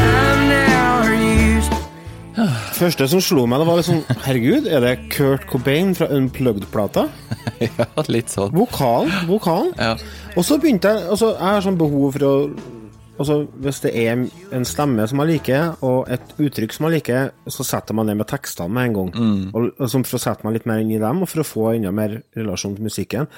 I'm 0.00 0.48
now 0.48 1.04
used 1.12 1.72
Første 2.74 3.08
som 3.08 3.20
slo 3.22 3.44
meg, 3.46 3.60
det 3.62 3.68
var 3.68 3.78
litt 3.78 3.88
sånn 3.88 4.02
Herregud, 4.24 4.66
er 4.66 4.80
det 4.84 4.94
Kurt 5.14 5.44
Cobain 5.50 5.94
fra 5.98 6.08
Unplugged-plata? 6.14 7.08
Ja, 7.64 7.86
litt 8.10 8.28
sånn. 8.32 8.50
Vokalen, 8.52 9.12
vokalen. 9.28 9.70
Ja. 9.78 9.94
Og 10.34 10.44
så 10.44 10.56
begynte 10.60 10.90
jeg 10.90 11.04
altså, 11.14 11.30
Jeg 11.38 11.46
har 11.54 11.62
sånn 11.64 11.78
behov 11.80 12.16
for 12.16 12.24
å 12.26 12.32
Altså, 13.18 13.46
Hvis 13.62 13.80
det 13.80 13.92
er 14.06 14.12
en 14.52 14.64
stemme 14.64 15.06
som 15.08 15.20
jeg 15.22 15.28
liker, 15.28 15.76
og 15.86 16.08
et 16.10 16.34
uttrykk 16.38 16.72
som 16.72 16.86
jeg 16.88 16.96
liker, 16.98 17.30
så 17.48 17.64
setter 17.64 17.94
man 17.94 18.08
det 18.10 18.16
med 18.16 18.26
tekstene 18.26 18.68
med 18.74 18.88
en 18.88 18.94
gang. 18.94 19.12
Og, 19.54 19.68
og 19.78 19.90
sånn 19.90 20.04
For 20.04 20.18
å 20.18 20.22
sette 20.24 20.44
meg 20.46 20.56
litt 20.58 20.66
mer 20.66 20.82
inn 20.82 20.90
i 20.90 20.98
dem, 20.98 21.22
og 21.22 21.28
for 21.30 21.44
å 21.44 21.46
få 21.46 21.68
enda 21.74 21.92
mer 21.94 22.22
relasjon 22.36 22.74
til 22.74 22.88
musikken. 22.88 23.28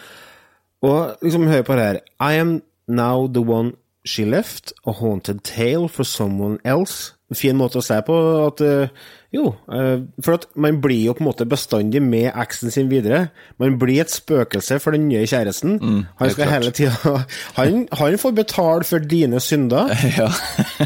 Og 0.82 1.16
liksom 1.22 1.46
hør 1.48 1.62
på 1.62 1.76
det 1.76 1.84
her. 1.90 2.00
I 2.20 2.40
am 2.40 2.62
now 2.88 3.26
the 3.26 3.42
one 3.42 3.74
she 4.06 4.24
left, 4.24 4.72
a 4.86 4.92
haunted 4.92 5.42
tale 5.42 5.88
for 5.88 6.04
someone 6.04 6.58
else. 6.64 7.12
Fin 7.34 7.56
måte 7.58 7.80
å 7.80 7.82
se 7.82 7.96
på 8.06 8.16
at 8.46 8.60
eh, 8.62 8.88
Jo, 9.36 9.50
eh, 9.68 10.00
for 10.24 10.38
at 10.38 10.46
man 10.56 10.78
blir 10.80 11.02
jo 11.10 11.12
på 11.18 11.20
en 11.24 11.28
måte 11.28 11.44
bestandig 11.50 12.00
med 12.02 12.30
eksen 12.32 12.70
sin 12.72 12.88
videre. 12.88 13.26
Man 13.60 13.74
blir 13.78 14.00
et 14.00 14.10
spøkelse 14.14 14.78
for 14.80 14.96
den 14.96 15.08
nye 15.10 15.26
kjæresten. 15.28 15.76
han 16.16 16.30
skal 16.32 16.48
hele 16.54 16.70
tida 16.72 16.92
han, 17.58 17.82
han 17.92 18.18
får 18.22 18.32
betale 18.38 18.84
for 18.88 18.98
dine 18.98 19.40
synder, 19.44 19.90
Ja. 20.18 20.30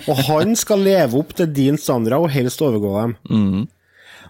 og 0.09 0.17
han 0.27 0.57
skal 0.57 0.83
leve 0.83 1.21
opp 1.21 1.37
til 1.39 1.53
din 1.55 1.79
standard 1.79 2.19
og 2.27 2.31
helst 2.35 2.63
overgå 2.63 2.97
dem. 3.03 3.69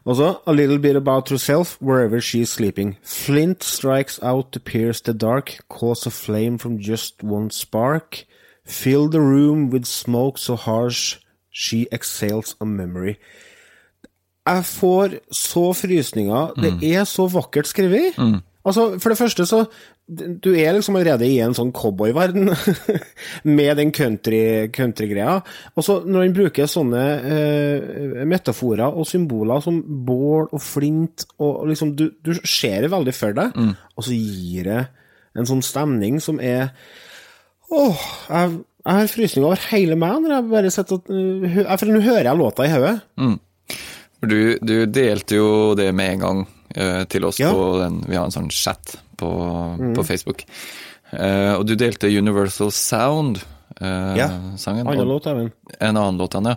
Og 0.05 0.17
så, 0.17 0.35
a 0.47 0.53
little 0.53 0.79
bit 0.79 0.97
about 0.97 1.29
herself, 1.29 1.77
wherever 1.83 2.21
she's 2.21 2.49
sleeping. 2.49 2.97
Flint 3.05 3.65
strikes 3.65 4.19
out 4.23 4.50
to 4.53 4.59
pierce 4.61 5.00
the 5.03 5.12
dark, 5.12 5.59
cause 5.69 6.07
a 6.07 6.11
flame 6.11 6.59
from 6.59 6.79
just 6.79 7.23
one 7.23 7.50
spark. 7.50 8.25
Fill 8.67 9.09
the 9.11 9.21
room 9.21 9.69
with 9.71 9.85
smoke 9.85 10.39
so 10.39 10.57
harsh, 10.57 11.19
she 11.53 11.87
exhales 11.93 12.57
a 12.61 12.65
memory. 12.65 13.19
Jeg 14.50 14.64
får 14.66 15.19
så 15.33 15.64
frysninger. 15.78 16.54
Det 16.61 16.92
er 16.97 17.04
så 17.09 17.28
vakkert 17.30 17.66
skrevet. 17.71 18.16
Altså, 18.66 18.99
for 19.00 19.09
det 19.14 19.19
første 19.19 19.47
så 19.49 19.62
Du 20.11 20.50
er 20.59 20.73
liksom 20.75 20.97
allerede 20.99 21.25
i 21.30 21.37
en 21.40 21.54
sånn 21.54 21.71
cowboyverden 21.73 22.50
med 23.57 23.76
den 23.78 23.92
country- 23.95 24.66
country-greia. 24.75 25.37
og 25.76 25.85
så 25.87 26.00
når 26.04 26.25
han 26.25 26.35
bruker 26.35 26.66
sånne 26.66 27.02
eh, 27.30 28.25
metaforer 28.26 28.90
og 28.90 29.07
symboler 29.07 29.62
som 29.62 29.78
bål 30.07 30.49
og 30.50 30.61
flint 30.61 31.25
og, 31.38 31.61
og 31.62 31.69
liksom 31.71 31.95
Du, 31.97 32.09
du 32.26 32.33
ser 32.42 32.83
det 32.83 32.90
veldig 32.90 33.14
for 33.14 33.33
deg, 33.38 33.54
og 33.97 34.02
så 34.04 34.11
gir 34.19 34.64
det 34.66 34.80
en 35.38 35.47
sånn 35.47 35.62
stemning 35.62 36.19
som 36.21 36.40
er 36.42 36.73
Åh, 37.71 38.02
jeg, 38.28 38.57
jeg 38.83 38.97
har 38.99 39.11
frysninger 39.14 39.47
over 39.47 39.62
hele 39.71 39.95
meg 40.00 40.16
når 40.25 40.35
jeg 40.35 40.49
bare 40.50 40.71
sitter 40.75 40.99
og 40.99 41.07
jeg- 41.47 41.78
For 41.78 41.87
nå 41.87 42.00
hører 42.02 42.26
jeg 42.33 42.40
låta 42.42 42.66
i 42.66 42.73
hodet. 42.75 42.97
For 43.14 43.38
Du, 44.21 44.59
du 44.61 44.75
delte 44.87 45.39
jo 45.39 45.75
det 45.79 45.89
med 45.97 46.15
en 46.17 46.25
gang 46.25 46.41
uh, 46.77 47.05
til 47.09 47.25
oss 47.25 47.39
Ja. 47.41 47.53
på 47.57 47.79
den 47.81 48.03
Vi 48.09 48.17
har 48.19 48.27
en 48.29 48.35
sånn 48.35 48.50
chat 48.53 48.99
på, 49.17 49.31
på 49.97 50.05
Facebook. 50.05 50.45
Uh, 51.12 51.57
og 51.59 51.65
du 51.67 51.75
delte 51.81 52.11
Universal 52.12 52.71
Sound-sangen. 52.75 54.17
Ja. 54.21 54.29
Annen 54.85 55.09
låt, 55.09 55.27
Even. 55.27 55.50
En 55.81 55.97
annen 55.97 56.21
låt, 56.21 56.35
ja. 56.37 56.57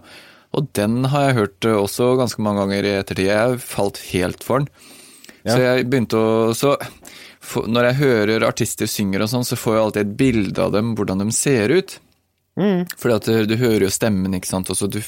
Og 0.54 0.68
den 0.78 1.06
har 1.10 1.30
jeg 1.30 1.38
hørt 1.40 1.66
eh, 1.66 1.74
også 1.80 2.12
ganske 2.20 2.44
mange 2.46 2.62
ganger 2.62 2.86
i 2.86 2.92
ettertid. 3.00 3.26
Jeg 3.32 3.62
falt 3.64 3.98
helt 4.12 4.44
for 4.46 4.62
den. 4.62 4.68
Så 5.44 5.58
jeg 5.60 5.88
begynte 5.90 6.20
å 6.20 6.54
Så 6.56 6.76
for, 7.44 7.66
når 7.68 7.90
jeg 7.90 7.98
hører 8.00 8.46
artister 8.48 8.88
synger 8.88 9.26
og 9.26 9.32
sånn, 9.34 9.44
så 9.44 9.58
får 9.60 9.74
jeg 9.76 9.84
alltid 9.84 10.04
et 10.06 10.14
bilde 10.20 10.62
av 10.64 10.72
dem, 10.76 10.94
hvordan 10.96 11.20
de 11.26 11.32
ser 11.36 11.74
ut. 11.74 11.98
Fordi 12.56 13.16
at 13.18 13.26
du, 13.28 13.34
du 13.50 13.56
hører 13.58 13.88
jo 13.88 13.92
stemmen, 13.92 14.38
ikke 14.38 14.48
sant. 14.52 14.70
Og 14.70 14.78
så 14.78 14.88
du 14.88 15.02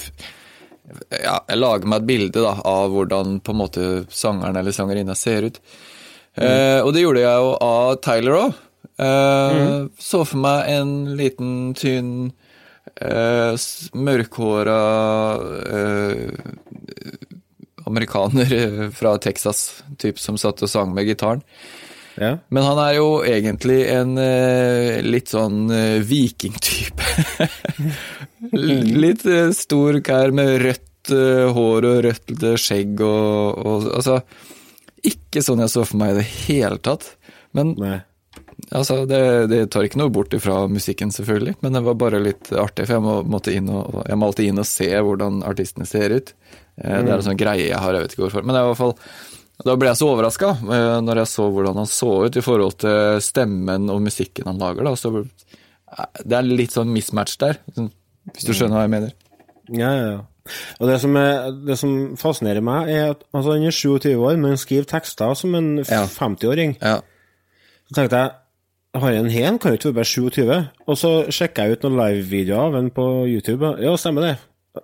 ja, 1.09 1.39
jeg 1.49 1.57
lager 1.59 1.89
meg 1.89 2.01
et 2.03 2.07
bilde 2.09 2.43
da, 2.45 2.53
av 2.67 2.93
hvordan 2.93 3.39
på 3.45 3.53
en 3.55 3.59
måte 3.59 3.85
sangeren 4.13 4.57
eller 4.59 4.75
sangerinna 4.75 5.15
ser 5.17 5.47
ut. 5.49 5.59
Eh, 6.35 6.81
og 6.83 6.93
det 6.93 7.01
gjorde 7.05 7.23
jeg 7.23 7.43
jo 7.45 7.51
av 7.63 7.95
Tyler 8.05 8.39
òg. 8.41 8.57
Eh, 8.99 9.87
Så 9.99 10.23
for 10.27 10.37
meg 10.43 10.69
en 10.75 10.91
liten, 11.17 11.73
tynn, 11.75 12.33
eh, 13.01 13.55
mørkhåra 13.95 14.79
eh, 15.79 16.37
amerikaner 17.85 18.53
eh, 18.53 18.89
fra 18.95 19.17
Texas, 19.17 19.83
typ, 19.97 20.19
som 20.19 20.37
satt 20.37 20.63
og 20.65 20.69
sang 20.71 20.93
med 20.95 21.07
gitaren. 21.09 21.43
Ja. 22.15 22.37
Men 22.47 22.63
han 22.63 22.79
er 22.79 22.95
jo 22.97 23.07
egentlig 23.27 23.81
en 23.91 24.15
eh, 24.21 25.01
litt 25.03 25.31
sånn 25.33 25.67
eh, 25.73 25.99
vikingtype. 26.05 27.03
litt 29.03 29.25
eh, 29.27 29.51
stor 29.55 29.99
kær 30.05 30.31
med 30.35 30.55
rødt 30.63 31.11
eh, 31.11 31.45
hår 31.55 31.89
og 31.91 32.01
rødt 32.07 32.49
skjegg 32.61 33.03
og, 33.03 33.61
og 33.65 33.87
Altså, 33.99 34.19
ikke 35.05 35.43
sånn 35.45 35.63
jeg 35.65 35.73
så 35.75 35.85
for 35.85 35.99
meg 36.01 36.15
i 36.15 36.19
det 36.21 36.27
hele 36.47 36.79
tatt. 36.81 37.11
Men 37.55 37.75
Nei. 37.79 37.99
altså, 38.71 39.03
det, 39.09 39.21
det 39.51 39.61
tar 39.73 39.85
ikke 39.85 39.99
noe 40.01 40.13
bort 40.13 40.33
ifra 40.35 40.63
musikken, 40.71 41.11
selvfølgelig. 41.13 41.59
Men 41.65 41.77
det 41.77 41.85
var 41.85 41.99
bare 41.99 42.23
litt 42.23 42.49
artig, 42.55 42.87
for 42.87 42.97
jeg, 42.97 43.05
må, 43.05 43.19
måtte 43.35 43.53
inn 43.53 43.69
og, 43.69 44.01
jeg 44.07 44.19
må 44.19 44.31
alltid 44.31 44.51
inn 44.53 44.63
og 44.63 44.71
se 44.71 44.89
hvordan 44.95 45.43
artistene 45.47 45.87
ser 45.89 46.15
ut. 46.15 46.35
Mm. 46.79 47.05
Det 47.05 47.11
er 47.11 47.17
en 47.19 47.29
sånn 47.29 47.39
greie 47.39 47.69
jeg 47.69 47.79
har, 47.79 47.95
jeg 47.95 48.07
vet 48.07 48.15
ikke 48.15 48.29
hvorfor. 48.29 48.47
Men 48.47 48.55
det 48.55 48.61
er 48.61 48.69
i 48.69 48.71
hvert 48.73 48.85
fall 48.85 48.97
da 49.63 49.75
ble 49.79 49.87
jeg 49.87 49.99
så 50.01 50.09
overraska 50.11 50.49
når 51.05 51.21
jeg 51.21 51.31
så 51.31 51.47
hvordan 51.47 51.77
han 51.79 51.87
så 51.87 52.11
ut 52.27 52.35
i 52.35 52.43
forhold 52.43 52.75
til 52.83 53.21
stemmen 53.23 53.87
og 53.93 54.01
musikken 54.03 54.49
han 54.49 54.59
lager. 54.59 54.83
Da. 54.83 54.95
Så 54.99 55.13
det 56.27 56.35
er 56.35 56.47
litt 56.49 56.75
sånn 56.75 56.91
mismatch 56.91 57.37
der, 57.39 57.61
hvis 57.71 58.47
du 58.47 58.51
skjønner 58.51 58.81
hva 58.81 58.87
jeg 58.87 58.95
mener. 58.97 59.13
Ja, 59.71 59.91
ja, 59.95 60.07
ja. 60.17 60.23
Og 60.77 60.89
det 60.91 60.99
som, 61.01 61.15
er, 61.17 61.47
det 61.65 61.77
som 61.81 61.93
fascinerer 62.21 62.61
meg, 62.61 62.89
er 62.93 63.13
at 63.15 63.23
altså, 63.33 63.55
han 63.55 63.63
er 63.65 63.73
27 63.73 64.11
år, 64.13 64.35
men 64.37 64.51
han 64.53 64.61
skriver 64.61 64.85
tekster 64.91 65.33
som 65.39 65.55
en 65.57 65.69
Ja. 65.81 66.03
50-åring. 66.05 66.75
Ja. 66.81 66.99
Så 67.89 67.97
tenkte 67.97 68.19
jeg 68.19 68.35
Harry 69.01 69.17
Hen 69.33 69.57
kan 69.59 69.73
jo 69.73 69.79
ikke 69.79 69.89
være 69.89 69.97
bare 69.97 70.11
27. 70.11 70.51
Og 70.87 70.99
så 70.99 71.09
sjekka 71.33 71.65
jeg 71.65 71.75
ut 71.75 71.87
noen 71.87 71.97
livevideoer 71.99 72.69
av 72.69 72.77
ham 72.77 72.91
på 72.95 73.07
YouTube. 73.27 73.73
Ja, 73.83 73.95
stemmer 73.99 74.23
det. 74.23 74.35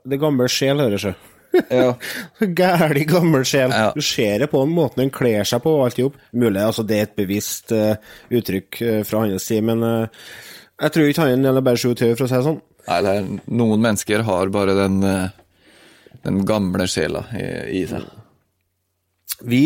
Det 0.07 0.19
gamle 0.19 0.47
sjel, 0.51 0.81
hører 0.83 0.99
seg. 0.99 1.29
Ja. 1.69 1.95
Gæli 2.61 3.03
gammel 3.09 3.45
sjel. 3.47 3.73
Ja. 3.73 3.91
Du 3.95 4.01
ser 4.05 4.43
det 4.43 4.49
på 4.51 4.61
den 4.63 4.73
måten 4.75 5.03
han 5.03 5.13
kler 5.13 5.47
seg 5.47 5.63
på 5.65 5.73
og 5.77 5.85
alt 5.87 5.99
i 5.99 6.05
hop. 6.05 6.17
Mulig 6.31 6.63
altså, 6.63 6.85
det 6.87 6.97
er 6.97 7.09
et 7.09 7.19
bevisst 7.19 7.73
uh, 7.75 7.93
uttrykk 8.31 8.81
uh, 8.81 9.01
fra 9.07 9.25
hans 9.25 9.47
side, 9.49 9.65
men 9.67 9.83
uh, 9.85 10.31
jeg 10.81 10.95
tror 10.95 11.11
ikke 11.11 11.27
han 11.27 11.45
er 11.45 11.61
bare 11.61 11.81
27, 11.81 12.15
for 12.15 12.25
å 12.25 12.29
si 12.31 12.37
det 12.37 12.45
sånn. 12.47 12.61
Nei, 12.87 13.01
det 13.05 13.11
er, 13.13 13.27
noen 13.61 13.83
mennesker 13.83 14.23
har 14.25 14.49
bare 14.53 14.73
den, 14.73 14.95
den 16.25 16.39
gamle 16.49 16.87
sjela 16.89 17.27
i, 17.37 17.43
i 17.77 17.83
seg. 17.89 18.07
Vi 19.45 19.61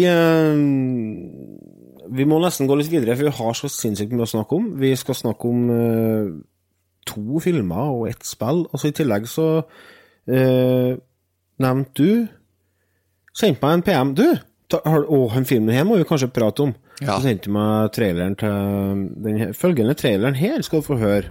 Vi 2.16 2.26
må 2.28 2.42
nesten 2.44 2.68
gå 2.68 2.76
litt 2.76 2.92
videre, 2.92 3.16
for 3.16 3.30
vi 3.30 3.38
har 3.38 3.56
så 3.56 3.72
sinnssykt 3.72 4.12
mye 4.12 4.28
å 4.28 4.34
snakke 4.34 4.60
om. 4.60 4.68
Vi 4.82 4.92
skal 5.00 5.18
snakke 5.22 5.48
om 5.48 5.64
uh, 5.72 6.36
to 7.06 7.42
filmer 7.44 7.92
og 7.96 8.08
ett 8.10 8.26
spill. 8.26 8.66
Altså 8.72 8.90
I 8.90 8.96
tillegg 8.98 9.28
så 9.30 9.48
eh, 10.28 10.96
nevnte 11.62 12.04
du 12.04 12.28
Sendte 13.36 13.60
meg 13.66 13.74
en 13.74 13.82
PM. 13.84 14.12
Du! 14.16 14.28
Ta, 14.72 14.80
har, 14.88 15.04
å, 15.12 15.26
den 15.34 15.46
filmen 15.46 15.76
her 15.76 15.84
må 15.84 15.98
vi 16.00 16.06
kanskje 16.08 16.32
prate 16.32 16.64
om. 16.64 16.72
Ja. 17.02 17.18
Så 17.18 17.26
sendte 17.26 17.50
du 17.50 17.56
meg 17.58 17.92
traileren 17.92 18.38
til 18.40 19.02
den 19.26 19.42
her, 19.42 19.52
følgende 19.52 19.94
traileren 20.00 20.38
her, 20.40 20.62
skal 20.64 20.80
du 20.80 20.88
få 20.88 20.96
høre. 21.02 21.28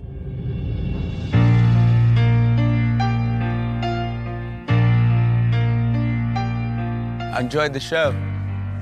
I 7.35 7.41
enjoyed 7.41 7.73
the 7.73 7.81
show. 7.81 8.15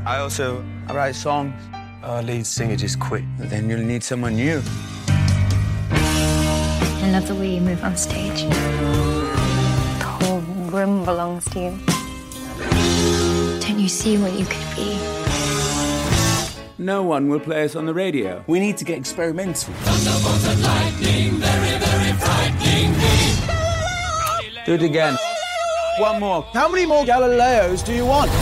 I 0.05 0.19
also 0.19 0.65
I 0.91 0.93
write 0.93 1.15
songs. 1.15 1.55
Our 2.03 2.23
lead 2.23 2.45
singer 2.45 2.77
just 2.77 2.99
quit. 2.99 3.25
Then 3.39 3.71
you'll 3.71 3.87
need 3.87 4.03
someone 4.03 4.35
new. 4.35 4.61
I 7.03 7.11
love 7.13 7.29
the 7.29 7.35
way 7.35 7.55
you 7.55 7.61
move 7.61 7.83
on 7.85 7.97
stage. 7.97 8.45
The 10.83 10.89
whole 10.89 10.97
room 10.97 11.05
belongs 11.05 11.45
to 11.51 11.61
you. 11.61 11.79
Don't 13.61 13.79
you 13.79 13.89
see 13.89 14.19
what 14.19 14.33
you 14.33 14.45
could 14.45 14.75
be? 14.75 14.99
No 16.77 17.05
one 17.05 17.29
will 17.29 17.39
play 17.39 17.63
us 17.63 17.77
on 17.77 17.87
the 17.87 17.95
radio. 17.95 18.43
We 18.49 18.59
need 18.59 18.79
to 18.79 18.85
get 18.85 18.99
experimental. 18.99 19.73
Do 24.67 24.75
it 24.75 24.83
again. 24.83 25.17
One 25.99 26.19
more. 26.19 26.43
How 26.53 26.69
many 26.69 26.85
more 26.85 27.05
Galileos 27.05 27.85
do 27.87 27.95
you 27.95 28.05
want? 28.05 28.33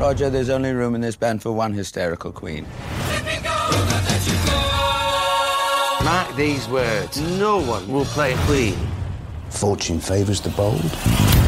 Roger, 0.00 0.30
there's 0.30 0.48
only 0.48 0.72
room 0.72 0.94
in 0.94 1.02
this 1.02 1.16
band 1.16 1.42
for 1.42 1.52
one 1.52 1.74
hysterical 1.74 2.32
queen. 2.32 2.66
Mark 6.04 6.34
these 6.36 6.66
words. 6.70 7.20
No 7.38 7.58
one 7.58 7.86
will 7.92 8.06
play 8.06 8.32
a 8.32 8.36
queen. 8.46 8.78
Fortune 9.50 10.00
favours 10.00 10.40
the 10.40 10.48
bold. 10.50 11.39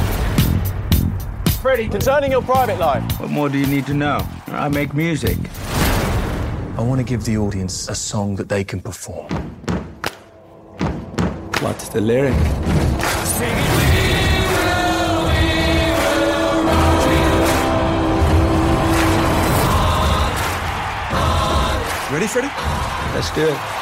Freddie, 1.63 1.89
concerning 1.89 2.33
your 2.33 2.43
private 2.43 2.81
life. 2.81 3.21
What 3.21 3.31
more 3.31 3.49
do 3.49 3.57
you 3.57 3.67
need 3.67 3.87
to 3.87 3.95
know? 3.95 4.27
I 4.49 4.69
make 4.69 4.95
music. 4.95 5.39
I 6.77 6.81
want 6.81 6.99
to 6.99 7.05
give 7.05 7.25
the 7.25 7.39
audience 7.39 7.89
a 7.89 7.95
song 7.95 8.35
that 8.35 8.49
they 8.49 8.65
can 8.65 8.81
perform. 8.81 9.29
What's 11.61 11.89
the 11.91 12.01
lyric? 12.01 12.35
Ready, 22.11 22.27
Freddie? 22.27 22.51
Let's 23.15 23.31
do 23.37 23.47
it. 23.47 23.82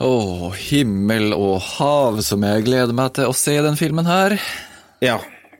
Å, 0.00 0.12
himmel 0.56 1.34
og 1.36 1.58
hav, 1.76 2.22
som 2.24 2.44
jeg 2.46 2.64
gleder 2.64 2.96
meg 2.96 3.12
til 3.18 3.28
å 3.28 3.36
se 3.36 3.58
den 3.60 3.76
filmen 3.76 4.06
her. 4.08 4.38
Ja, 5.04 5.18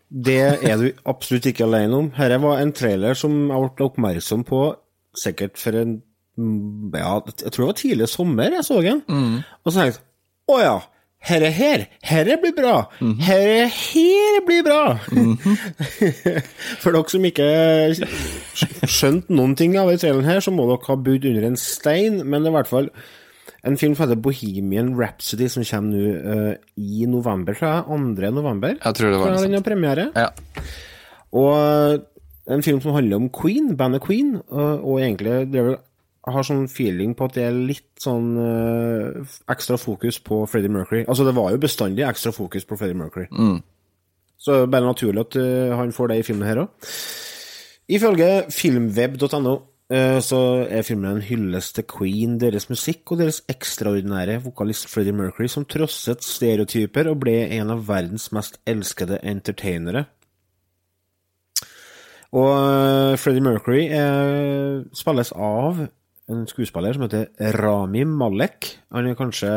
det 0.08 0.38
er 0.64 0.78
du 0.80 0.86
absolutt 1.08 1.50
ikke 1.50 1.66
alene 1.66 1.98
om. 1.98 2.08
Dette 2.16 2.38
var 2.40 2.62
en 2.62 2.72
trailer 2.76 3.18
som 3.18 3.34
jeg 3.50 3.74
ble 3.76 3.90
oppmerksom 3.90 4.46
på 4.48 4.62
sikkert 5.20 5.60
for 5.60 5.76
en 5.76 5.98
ja, 6.94 7.18
jeg 7.20 7.52
tror 7.52 7.66
det 7.66 7.68
var 7.68 7.76
tidlig 7.76 8.08
sommer 8.08 8.54
jeg 8.56 8.64
så 8.64 8.78
den. 8.80 9.02
Og 9.60 9.68
så 9.74 9.82
tenkte 9.82 10.00
jeg 10.00 10.54
å 10.54 10.56
ja, 10.62 10.76
herre 11.28 11.50
her, 11.52 11.84
herre 12.06 12.38
blir 12.40 12.54
bra. 12.56 12.74
Herre 13.26 13.66
her 13.68 14.40
blir 14.46 14.64
bra. 14.64 14.80
For 16.80 16.94
dere 16.94 17.12
som 17.12 17.26
ikke 17.28 17.50
skjønte 18.88 19.36
noen 19.36 19.52
ting 19.58 19.76
av 19.76 19.92
den 19.92 20.00
traileren 20.00 20.30
her, 20.30 20.40
så 20.40 20.54
må 20.54 20.64
dere 20.70 20.88
ha 20.88 20.96
bodd 20.96 21.28
under 21.28 21.50
en 21.50 21.60
stein, 21.60 22.22
men 22.24 22.40
det 22.40 22.48
er 22.48 22.54
i 22.54 22.58
hvert 22.58 22.72
fall 22.72 22.90
en 23.66 23.76
film 23.76 23.94
som 23.94 24.06
heter 24.08 24.20
Bohemian 24.22 24.94
Rhapsody, 24.96 25.48
som 25.52 25.64
kommer 25.64 25.90
nå 25.92 26.14
uh, 26.24 26.54
i 26.80 27.06
november, 27.06 27.54
tror 27.58 27.68
jeg. 27.74 27.84
2. 28.16 28.30
november. 28.36 28.76
Jeg 28.84 28.94
tror 28.96 29.10
det 29.12 29.20
var 29.20 29.34
det. 29.34 29.42
den 29.44 29.58
har 29.58 29.66
premiere. 29.66 30.06
Ja. 30.16 30.28
Og 31.36 31.52
eh, 31.60 31.98
en 32.56 32.62
film 32.66 32.80
som 32.82 32.96
handler 32.96 33.20
om 33.20 33.28
Queen, 33.30 33.76
bandet 33.76 34.02
Queen, 34.02 34.36
og, 34.48 34.84
og 34.84 35.00
egentlig 35.00 35.36
det 35.52 35.62
vel- 35.68 35.78
har 36.30 36.44
sånn 36.44 36.66
feeling 36.68 37.14
på 37.16 37.24
at 37.30 37.36
det 37.38 37.44
er 37.48 37.54
litt 37.56 37.86
sånn 38.02 38.34
uh, 38.36 39.36
ekstra 39.50 39.78
fokus 39.80 40.18
på 40.20 40.42
Freddie 40.50 40.68
Mercury. 40.72 41.04
Altså, 41.08 41.24
det 41.24 41.32
var 41.36 41.50
jo 41.54 41.60
bestandig 41.62 42.04
ekstra 42.08 42.32
fokus 42.36 42.66
på 42.68 42.76
Freddie 42.80 42.98
Mercury. 42.98 43.26
Så 44.40 44.52
det 44.52 44.66
er 44.66 44.72
bare 44.74 44.88
naturlig 44.90 45.20
at 45.26 45.36
uh, 45.40 45.76
han 45.80 45.92
får 45.96 46.12
det 46.12 46.18
i 46.20 46.26
filmen 46.28 46.48
her 46.48 46.60
òg. 46.66 46.90
Ifølge 47.90 48.28
filmweb.no 48.54 49.54
eh, 49.54 49.62
så 49.90 50.38
er 50.70 50.84
filmen 50.86 51.16
en 51.16 51.24
hyllest 51.26 51.74
til 51.74 51.84
Queen, 51.90 52.36
deres 52.38 52.68
musikk 52.70 53.10
og 53.10 53.18
deres 53.24 53.40
ekstraordinære 53.50 54.36
vokalist 54.44 54.86
Freddie 54.86 55.16
Mercury, 55.16 55.48
som 55.50 55.66
trosset 55.66 56.22
stereotyper 56.22 57.10
og 57.10 57.18
ble 57.24 57.34
en 57.58 57.72
av 57.74 57.82
verdens 57.88 58.28
mest 58.36 58.60
elskede 58.70 59.18
entertainere. 59.26 60.04
Og 62.30 62.50
eh, 62.54 63.16
Freddie 63.18 63.42
Mercury 63.42 63.86
er, 63.90 64.84
spilles 64.94 65.32
av 65.34 65.82
en 66.30 66.44
skuespiller 66.46 66.94
som 66.94 67.08
heter 67.08 67.56
Rami 67.58 68.04
Malek. 68.06 68.70
Han 68.94 69.10
er 69.10 69.18
kanskje 69.18 69.50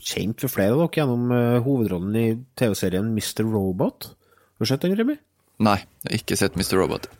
kjent 0.00 0.40
for 0.40 0.52
flere 0.52 0.72
av 0.72 0.86
dere 0.86 1.02
gjennom 1.02 1.34
eh, 1.36 1.58
hovedrollen 1.66 2.16
i 2.16 2.26
TV-serien 2.56 3.12
Mr. 3.12 3.44
Robot. 3.44 4.08
Har 4.14 4.64
du 4.64 4.72
sett 4.72 4.86
den, 4.86 4.96
Remi? 4.96 5.18
Nei, 5.60 5.76
jeg 6.06 6.08
har 6.08 6.22
ikke 6.22 6.40
sett 6.40 6.56
Mr. 6.56 6.78
Robot. 6.80 7.10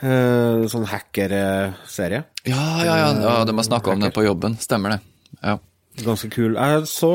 Eh, 0.00 0.66
sånn 0.72 0.86
hackerserie. 0.88 2.22
Ja, 2.48 2.64
ja, 2.86 2.94
ja, 2.96 3.10
ja 3.20 3.36
de 3.44 3.56
har 3.56 3.66
snakka 3.66 3.92
om 3.92 4.00
det 4.00 4.14
på 4.16 4.24
jobben. 4.24 4.56
Stemmer 4.60 4.96
det. 4.96 5.00
Ja. 5.42 5.58
Ganske 6.00 6.30
kul. 6.32 6.56
Jeg 6.56 6.88
så 6.88 7.14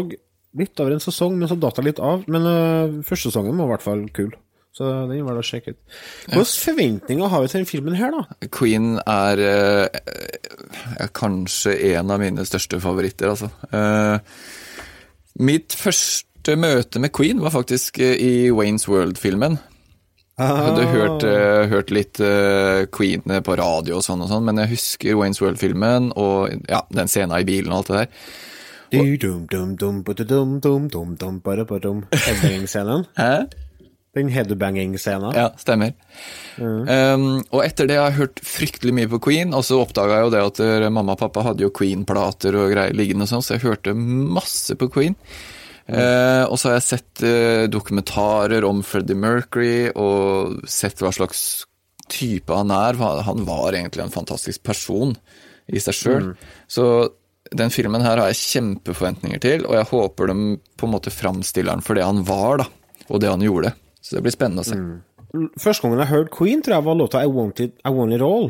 litt 0.55 0.79
over 0.79 0.95
en 0.95 1.03
sesong, 1.03 1.37
men 1.39 1.49
så 1.49 1.57
datt 1.59 1.81
jeg 1.81 1.89
litt 1.89 2.01
av. 2.03 2.25
Men 2.31 2.45
uh, 2.45 2.97
første 3.07 3.31
sesongen 3.31 3.57
var 3.57 3.67
i 3.67 3.73
hvert 3.73 3.85
fall 3.85 4.05
kul. 4.15 4.33
Så 4.75 4.89
den 5.09 5.23
var 5.23 5.37
da 5.37 5.41
å 5.41 5.47
sjekke 5.47 5.71
ut. 5.71 5.79
Hvilke 6.27 6.63
forventninger 6.65 7.29
har 7.31 7.41
vi 7.41 7.49
til 7.51 7.61
den 7.61 7.69
filmen 7.69 7.95
her, 7.95 8.11
da? 8.11 8.49
Queen 8.53 8.97
er 8.99 9.41
uh, 9.41 9.99
er 10.99 11.13
kanskje 11.15 11.77
en 11.93 12.11
av 12.11 12.19
mine 12.21 12.45
største 12.47 12.81
favoritter, 12.83 13.31
altså. 13.31 13.49
Uh, 13.71 14.19
mitt 15.41 15.73
første 15.79 16.57
møte 16.59 17.01
med 17.01 17.15
Queen 17.15 17.39
var 17.41 17.55
faktisk 17.55 17.97
i 18.03 18.51
Waynes 18.53 18.85
World-filmen. 18.91 19.57
Hadde 20.35 20.83
hørt, 20.91 21.23
eh, 21.23 21.65
hørt 21.71 21.91
litt 21.95 22.19
eh, 22.19 22.83
Queen 22.91 23.23
på 23.23 23.55
radio 23.55 24.01
og 24.01 24.03
sånn 24.03 24.25
og 24.25 24.27
sånn, 24.27 24.43
men 24.43 24.59
jeg 24.59 24.73
husker 24.73 25.15
Waynes 25.15 25.39
World-filmen 25.39 26.09
og 26.19 26.51
ja, 26.67 26.81
den 26.91 27.07
scenen 27.07 27.37
i 27.39 27.47
bilen 27.47 27.71
og 27.71 27.77
alt 27.77 27.91
det 27.91 28.01
der. 28.01 28.33
Headbanging-scenen. 32.11 33.07
Den 34.15 34.29
headbanging-scenen. 34.31 35.33
Ja, 35.35 35.49
stemmer. 35.59 35.95
Um, 36.59 37.41
og 37.51 37.65
etter 37.65 37.87
det 37.89 37.97
har 37.99 38.11
jeg 38.11 38.19
hørt 38.21 38.43
fryktelig 38.47 38.93
mye 38.95 39.09
på 39.11 39.19
Queen, 39.27 39.51
og 39.55 39.65
så 39.67 39.81
oppdaga 39.83 40.19
jeg 40.19 40.27
jo 40.27 40.35
det 40.35 40.43
at 40.51 40.61
eh, 40.63 40.87
mamma 40.87 41.17
og 41.17 41.23
pappa 41.23 41.43
hadde 41.49 41.65
jo 41.65 41.73
Queen-plater 41.75 42.55
og 42.59 42.71
greier 42.75 42.95
liggende 42.95 43.27
og 43.27 43.31
sånn, 43.33 43.43
så 43.43 43.57
jeg 43.57 43.65
hørte 43.65 43.95
masse 43.95 44.75
på 44.79 44.87
Queen. 44.91 45.15
Eh, 45.85 46.43
og 46.49 46.57
så 46.57 46.71
har 46.71 46.79
jeg 46.79 46.87
sett 46.87 47.23
eh, 47.25 47.65
dokumentarer 47.69 48.65
om 48.65 48.81
Freddie 48.85 49.17
Mercury 49.17 49.91
og 49.93 50.63
sett 50.69 51.03
hva 51.03 51.11
slags 51.13 51.65
type 52.09 52.53
han 52.53 52.73
er. 52.73 52.97
Han 53.27 53.45
var 53.45 53.75
egentlig 53.75 54.05
en 54.05 54.13
fantastisk 54.13 54.63
person 54.65 55.13
i 55.69 55.81
seg 55.81 55.97
sjøl. 55.97 56.31
Så 56.69 56.87
den 57.53 57.73
filmen 57.73 58.01
her 58.05 58.17
har 58.17 58.31
jeg 58.31 58.41
kjempeforventninger 58.41 59.41
til, 59.41 59.65
og 59.69 59.77
jeg 59.77 59.89
håper 59.91 60.31
de 60.31 60.37
på 60.77 60.87
en 60.87 60.93
måte 60.95 61.13
framstiller 61.13 61.75
han 61.75 61.85
for 61.85 61.97
det 61.97 62.05
han 62.05 62.23
var, 62.25 62.63
da, 62.63 62.69
og 63.09 63.21
det 63.21 63.29
han 63.29 63.45
gjorde. 63.45 63.75
Så 64.01 64.17
det 64.17 64.25
blir 64.25 64.33
spennende 64.33 64.65
å 64.65 64.69
se. 64.69 64.79
Første 65.61 65.85
gangen 65.85 66.01
jeg 66.01 66.13
hørte 66.13 66.33
Queen, 66.33 66.61
tror 66.63 66.77
jeg 66.77 66.87
var 66.87 66.97
låta 66.97 67.21
I 67.21 67.29
Want 67.29 67.61
It, 67.61 67.77
I 67.85 67.93
want 67.93 68.15
it 68.15 68.23
All. 68.25 68.49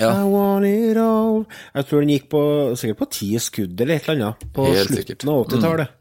Ja. 0.00 0.10
I 0.20 0.24
want 0.26 0.66
it 0.66 0.96
all 0.98 1.44
Jeg 1.74 1.86
tror 1.86 2.00
den 2.02 2.10
gikk 2.14 2.24
på 2.32 2.40
sikkert 2.80 2.98
på 3.04 3.08
ti 3.14 3.28
skudd 3.42 3.80
eller 3.80 3.94
et 4.00 4.08
eller 4.08 4.24
annet 4.32 4.46
på 4.56 4.66
Helt 4.70 4.88
slutten 4.90 5.04
sikkert. 5.04 5.28
av 5.30 5.44
80-tallet. 5.46 5.94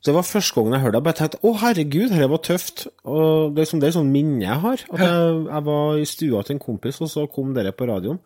Så 0.00 0.12
det 0.12 0.14
var 0.16 0.26
første 0.28 0.54
gangen 0.54 0.74
jeg 0.76 0.82
hørte 0.84 0.92
det. 0.92 0.98
Jeg 1.00 1.06
bare 1.06 1.18
tenkte 1.18 1.38
å 1.42 1.52
herregud, 1.58 2.10
dette 2.12 2.26
var 2.30 2.42
tøft. 2.46 2.82
Og 3.10 3.54
det 3.56 3.62
er 3.64 3.70
sånn, 3.72 3.80
det 3.82 3.88
er 3.88 3.94
sånn 3.96 4.10
minne 4.14 4.42
jeg 4.44 4.58
har. 4.62 4.82
At 4.92 5.00
jeg, 5.02 5.38
jeg 5.48 5.64
var 5.66 5.96
i 5.98 6.04
stua 6.06 6.42
til 6.46 6.54
en 6.54 6.60
kompis, 6.62 7.00
og 7.02 7.10
så 7.10 7.24
kom 7.32 7.54
dere 7.56 7.72
på 7.74 7.88
radioen. 7.90 8.20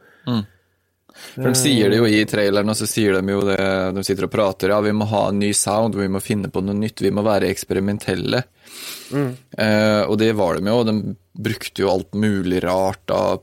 For 1.20 1.48
de 1.48 1.54
sier 1.58 1.90
det 1.90 1.96
jo 2.02 2.06
i 2.06 2.20
traileren, 2.28 2.68
og 2.70 2.76
så 2.78 2.86
sier 2.86 3.16
de 3.16 3.32
jo 3.34 3.40
det 3.48 3.56
De 3.96 4.04
sitter 4.06 4.28
og 4.28 4.32
prater, 4.34 4.70
ja, 4.74 4.78
vi 4.84 4.92
må 4.94 5.08
ha 5.10 5.22
en 5.30 5.40
ny 5.42 5.50
sound, 5.56 5.96
vi 5.98 6.06
må 6.12 6.20
finne 6.22 6.52
på 6.52 6.62
noe 6.62 6.76
nytt, 6.78 7.00
vi 7.02 7.10
må 7.16 7.24
være 7.26 7.48
eksperimentelle. 7.50 8.44
Eh, 9.10 10.02
og 10.04 10.18
det 10.20 10.30
var 10.38 10.60
de 10.60 10.68
jo, 10.70 10.76
og 10.82 10.86
de 10.90 10.94
brukte 11.48 11.82
jo 11.82 11.90
alt 11.94 12.12
mulig 12.14 12.60
rart 12.66 13.10
av 13.14 13.40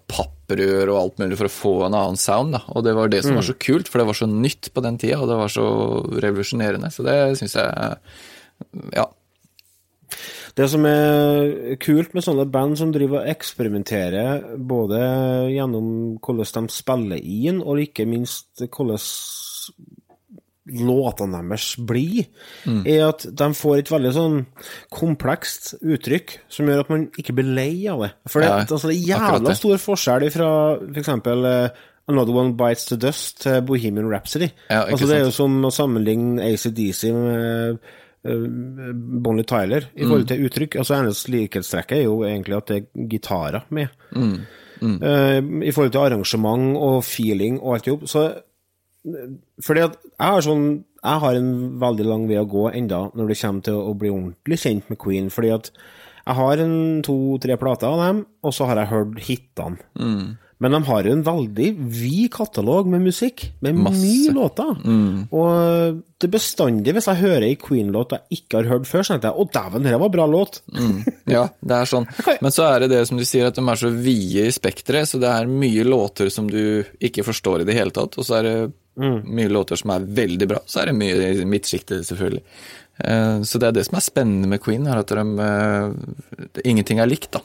papprør 0.47 0.91
og 0.93 0.99
alt 1.01 1.19
mulig 1.19 1.38
for 1.38 1.49
å 1.49 1.53
få 1.53 1.73
en 1.86 1.97
annen 1.97 2.17
sound, 2.17 2.55
da. 2.55 2.63
Og 2.75 2.83
det 2.83 2.95
var 2.95 3.10
det 3.12 3.23
som 3.23 3.36
var 3.36 3.43
så 3.43 3.55
kult, 3.60 3.88
for 3.88 3.99
det 3.99 4.07
var 4.07 4.17
så 4.17 4.27
nytt 4.27 4.71
på 4.73 4.83
den 4.83 4.97
tida, 4.97 5.19
og 5.21 5.27
det 5.29 5.38
var 5.38 5.51
så 5.51 5.67
revolusjonerende. 6.23 6.91
Så 6.91 7.03
det 7.03 7.38
syns 7.39 7.55
jeg 7.55 7.97
Ja. 8.95 9.07
Det 10.55 10.65
som 10.71 10.86
er 10.86 11.75
kult 11.77 12.15
med 12.15 12.23
sånne 12.23 12.49
band 12.49 12.77
som 12.79 12.91
driver 12.91 13.21
og 13.21 13.29
eksperimenterer, 13.29 14.57
både 14.57 14.97
gjennom 15.53 16.17
hvordan 16.17 16.65
de 16.65 16.73
spiller 16.73 17.21
inn, 17.21 17.62
og 17.62 17.77
ikke 17.83 18.07
minst 18.10 18.63
hvordan 18.63 18.97
låtene 20.67 21.39
deres 21.41 21.67
blir, 21.88 22.25
er 22.86 23.03
at 23.08 23.25
de 23.39 23.47
får 23.56 23.77
et 23.80 23.91
veldig 23.91 24.13
sånn 24.15 24.39
komplekst 24.93 25.75
uttrykk 25.82 26.38
som 26.51 26.67
gjør 26.67 26.82
at 26.84 26.89
man 26.91 27.06
ikke 27.19 27.36
blir 27.38 27.51
lei 27.56 27.88
av 27.91 28.03
det. 28.03 28.12
For 28.27 28.43
det, 28.43 28.49
Ja, 28.49 28.58
altså, 28.65 28.88
det 28.89 28.97
er 28.97 29.08
jævla 29.13 29.43
det. 29.49 29.58
stor 29.62 29.77
forskjell 29.86 30.27
fra 30.34 30.49
for 30.80 30.99
eksempel 31.03 31.45
eh, 31.45 31.69
Another 32.08 32.36
One 32.39 32.53
Bites 32.56 32.86
The 32.88 32.95
Dust 32.97 33.41
til 33.43 33.62
Bohemian 33.67 34.10
Rhapsody. 34.12 34.49
Ja, 34.69 34.86
altså, 34.86 35.08
det 35.08 35.17
er 35.17 35.25
jo 35.25 35.32
som 35.36 35.58
å 35.67 35.71
sammenligne 35.75 36.39
ACDC 36.53 37.12
med 37.15 37.80
eh, 38.27 38.45
Bonnie 39.23 39.43
Tyler 39.47 39.89
i 39.95 40.03
forhold 40.06 40.27
til 40.32 40.45
uttrykk. 40.47 40.77
Altså 40.82 40.95
Hennes 40.99 41.25
likhetstrekk 41.32 41.91
er 41.97 42.06
jo 42.08 42.21
egentlig 42.27 42.58
at 42.58 42.71
det 42.71 42.77
er 42.82 43.08
gitarer 43.12 43.67
med. 43.75 43.88
Eh, 44.15 45.39
I 45.67 45.71
forhold 45.73 45.91
til 45.95 46.03
arrangement 46.06 46.75
og 46.77 47.03
feeling 47.03 47.60
og 47.62 47.75
alt 47.75 47.88
jobb. 47.88 48.08
Så 48.08 48.27
fordi 49.63 49.84
at 49.86 49.98
jeg 50.04 50.28
har 50.34 50.41
sånn 50.46 50.65
Jeg 51.08 51.22
har 51.24 51.38
en 51.38 51.52
veldig 51.80 52.06
lang 52.08 52.26
vei 52.28 52.39
å 52.41 52.48
gå 52.50 52.65
enda 52.76 53.04
når 53.15 53.30
det 53.32 53.38
kommer 53.39 53.63
til 53.63 53.78
å 53.80 53.93
bli 53.96 54.10
ordentlig 54.12 54.58
kjent 54.60 54.89
med 54.91 54.98
Queen. 55.00 55.30
Fordi 55.32 55.52
at 55.56 55.70
jeg 56.28 56.36
har 56.36 56.60
en 56.60 56.74
to-tre 57.06 57.56
plater 57.62 57.88
av 57.88 58.02
dem, 58.02 58.26
og 58.43 58.52
så 58.52 58.65
har 58.67 58.82
jeg 58.82 58.89
hørt 58.91 59.22
hitene. 59.30 59.78
Men 60.60 60.74
de 60.74 60.80
har 60.88 61.06
jo 61.06 61.12
en 61.13 61.22
veldig 61.24 61.67
vid 61.93 62.32
katalog 62.34 62.88
med 62.89 63.04
musikk, 63.06 63.43
med 63.62 63.78
Masse. 63.78 64.02
mye 64.02 64.34
låter. 64.34 64.72
Og 65.32 66.02
det 66.20 66.30
bestandig, 66.34 66.96
hvis 66.98 67.08
jeg 67.08 67.22
hører 67.22 67.46
ei 67.46 67.56
Queen-låt 67.62 68.15
jeg 68.17 68.41
ikke 68.41 68.58
har 68.58 68.72
hørt 68.74 68.89
før, 68.89 69.06
så 69.06 69.13
tenker 69.13 69.30
jeg 69.30 69.38
å 69.38 69.48
dæven, 69.54 69.86
dette 69.86 70.02
var 70.02 70.10
bra 70.17 70.26
låt. 70.26 70.60
Ja, 71.30 71.46
det 71.62 71.78
er 71.78 71.86
sånn. 71.93 72.10
Men 72.43 72.52
så 72.52 72.65
er 72.72 72.84
det 72.84 72.89
det 72.96 73.04
som 73.08 73.22
du 73.22 73.24
sier, 73.24 73.48
at 73.48 73.56
de 73.56 73.63
er 73.63 73.80
så 73.80 73.93
vide 73.93 74.48
i 74.50 74.52
spekteret, 74.58 75.08
så 75.08 75.22
det 75.22 75.30
er 75.30 75.48
mye 75.48 75.86
låter 75.88 76.34
som 76.34 76.50
du 76.50 76.84
ikke 77.00 77.24
forstår 77.24 77.62
i 77.62 77.70
det 77.70 77.78
hele 77.78 77.93
tatt, 77.96 78.17
og 78.17 78.26
så 78.28 78.41
er 78.41 78.50
det 78.50 78.58
mye 78.97 79.49
låter 79.53 79.75
som 79.79 79.91
er 79.93 80.05
veldig 80.17 80.47
bra, 80.49 80.60
så 80.65 80.81
er 80.81 80.91
det 80.91 80.95
mye 80.97 81.31
i 81.41 81.45
midtsjiktet, 81.45 82.05
selvfølgelig. 82.10 82.43
Uh, 82.97 83.43
Så 83.45 83.60
det 83.62 83.67
er 83.69 83.75
det 83.77 83.86
som 83.86 83.97
er 83.99 84.05
spennende 84.07 84.47
med 84.49 84.62
Queen, 84.63 84.88
er 84.89 84.97
at 85.03 85.07
de, 85.13 85.21
eh, 85.21 86.63
ingenting 86.65 86.99
er 86.99 87.05
likt, 87.12 87.31
da. 87.38 87.41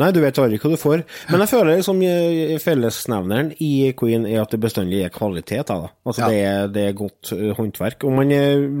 Nei, 0.00 0.06
du 0.10 0.22
vet 0.22 0.38
aldri 0.40 0.56
hva 0.56 0.70
du 0.72 0.78
får. 0.80 1.02
Men 1.28 1.42
jeg 1.44 1.50
føler 1.50 1.76
liksom 1.76 1.98
eh, 2.02 2.54
fellesnevneren 2.64 3.50
i 3.60 3.92
Queen 3.92 4.24
er 4.24 4.40
at 4.40 4.50
det 4.54 4.60
bestandig 4.62 5.02
er 5.04 5.12
kvalitet. 5.12 5.66
Da. 5.68 5.90
Altså 6.08 6.22
Ja. 6.22 6.28
det, 6.32 6.38
er, 6.48 6.68
det 6.72 6.84
er 6.88 6.94
godt 6.96 7.32
håndverk. 7.58 8.06
Om 8.08 8.16
man 8.16 8.32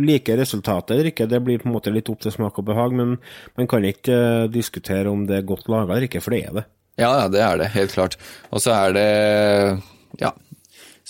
liker 0.08 0.40
resultatet 0.40 0.94
eller 0.96 1.10
ikke, 1.12 1.28
det 1.28 1.42
blir 1.44 1.60
på 1.60 1.68
en 1.68 1.74
måte 1.76 1.92
litt 1.92 2.08
opp 2.08 2.20
til 2.24 2.32
smak 2.32 2.56
og 2.58 2.64
behag, 2.64 2.92
men 2.96 3.18
man 3.60 3.68
kan 3.68 3.84
ikke 3.84 4.48
diskutere 4.52 5.12
om 5.12 5.26
det 5.28 5.42
er 5.42 5.46
godt 5.52 5.68
laga 5.68 5.92
eller 5.92 6.08
ikke, 6.08 6.22
for 6.24 6.32
det 6.32 6.46
er 6.48 6.56
det. 6.62 6.64
Ja, 7.00 7.10
ja, 7.20 7.28
det 7.28 7.40
er 7.44 7.60
det, 7.60 7.68
helt 7.76 7.92
klart. 7.92 8.16
Og 8.50 8.60
så 8.64 8.72
er 8.72 8.92
det 8.96 9.82
Ja. 10.20 10.32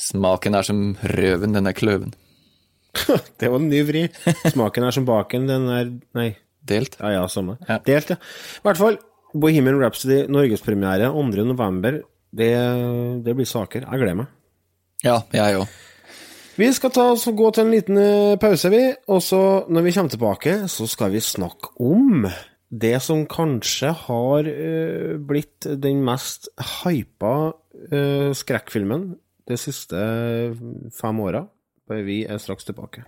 Smaken 0.03 0.59
er 0.59 0.67
som 0.67 0.81
røven, 1.15 1.55
den 1.55 1.71
er 1.71 1.77
kløven. 1.77 2.15
Det 3.41 3.49
var 3.49 3.61
en 3.61 3.71
ny 3.71 3.83
vri. 3.89 4.07
Smaken 4.51 4.89
er 4.89 4.95
som 4.95 5.07
baken, 5.09 5.47
den 5.51 5.69
er 5.73 5.93
Nei. 6.19 6.33
Delt. 6.63 6.95
Ja, 7.01 7.11
ja, 7.17 7.23
samme. 7.27 7.57
Ja. 7.67 7.81
Delt, 7.83 8.13
ja. 8.13 8.19
I 8.61 8.67
hvert 8.69 8.79
fall, 8.79 8.99
Bohemian 9.35 9.81
Rhapsody 9.81 10.21
norgespremiere 10.31 11.09
2. 11.11 11.25
november. 11.49 11.97
Det, 12.31 12.53
det 13.27 13.35
blir 13.35 13.49
saker. 13.49 13.89
Jeg 13.89 14.03
gleder 14.03 14.21
meg. 14.21 14.31
Ja, 15.03 15.17
jeg 15.35 15.59
òg. 15.59 15.81
Vi 16.53 16.69
skal 16.77 16.93
ta 16.95 17.09
oss 17.15 17.25
og 17.31 17.39
gå 17.41 17.49
til 17.51 17.65
en 17.65 17.73
liten 17.73 17.99
eh, 17.99 18.39
pause, 18.41 18.71
vi. 18.71 18.85
Og 19.11 19.23
så, 19.25 19.43
når 19.73 19.87
vi 19.87 19.95
kommer 19.97 20.15
tilbake, 20.15 20.57
så 20.71 20.87
skal 20.87 21.11
vi 21.15 21.25
snakke 21.25 21.73
om 21.83 22.29
det 22.73 22.95
som 23.05 23.25
kanskje 23.29 23.91
har 24.07 24.47
uh, 24.49 25.17
blitt 25.21 25.67
den 25.83 25.99
mest 26.07 26.49
hypa 26.81 27.35
uh, 27.53 28.31
skrekkfilmen 28.37 29.11
de 29.49 29.59
siste 29.59 29.99
fem 30.95 31.21
åra. 31.25 31.47
Vi 31.93 32.23
er 32.25 32.39
straks 32.41 32.65
tilbake. 32.65 33.05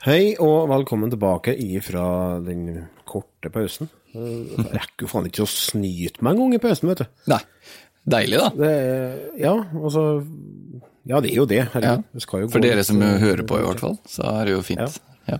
Hei 0.00 0.32
og 0.40 0.70
velkommen 0.70 1.10
tilbake 1.12 1.52
ifra 1.60 2.40
den 2.42 2.86
korte 3.06 3.50
pausen. 3.52 3.90
Jeg 4.14 4.64
rekker 4.72 5.04
jo 5.04 5.10
faen 5.10 5.28
ikke 5.28 5.44
å 5.44 5.50
snyte 5.50 6.24
meg 6.24 6.38
engang 6.38 6.56
i 6.56 6.60
pausen, 6.62 6.88
vet 6.88 7.02
du. 7.04 7.10
Nei. 7.30 7.38
Deilig, 8.08 8.40
da. 8.40 8.48
Det 8.56 8.70
er, 8.70 9.14
ja, 9.38 9.54
altså 9.76 10.04
Ja, 11.08 11.20
det 11.20 11.32
er 11.32 11.36
jo 11.36 11.46
det. 11.48 11.62
Ja. 11.82 11.96
Det 12.00 12.22
skal 12.24 12.44
jo 12.46 12.50
For 12.52 12.64
dere 12.64 12.84
som 12.86 13.00
litt, 13.02 13.20
hører 13.22 13.44
på, 13.46 13.60
i 13.60 13.66
hvert 13.66 13.82
fall, 13.82 13.96
så 14.08 14.26
er 14.40 14.48
det 14.48 14.56
jo 14.56 14.64
fint. 14.64 15.00
Ja. 15.28 15.38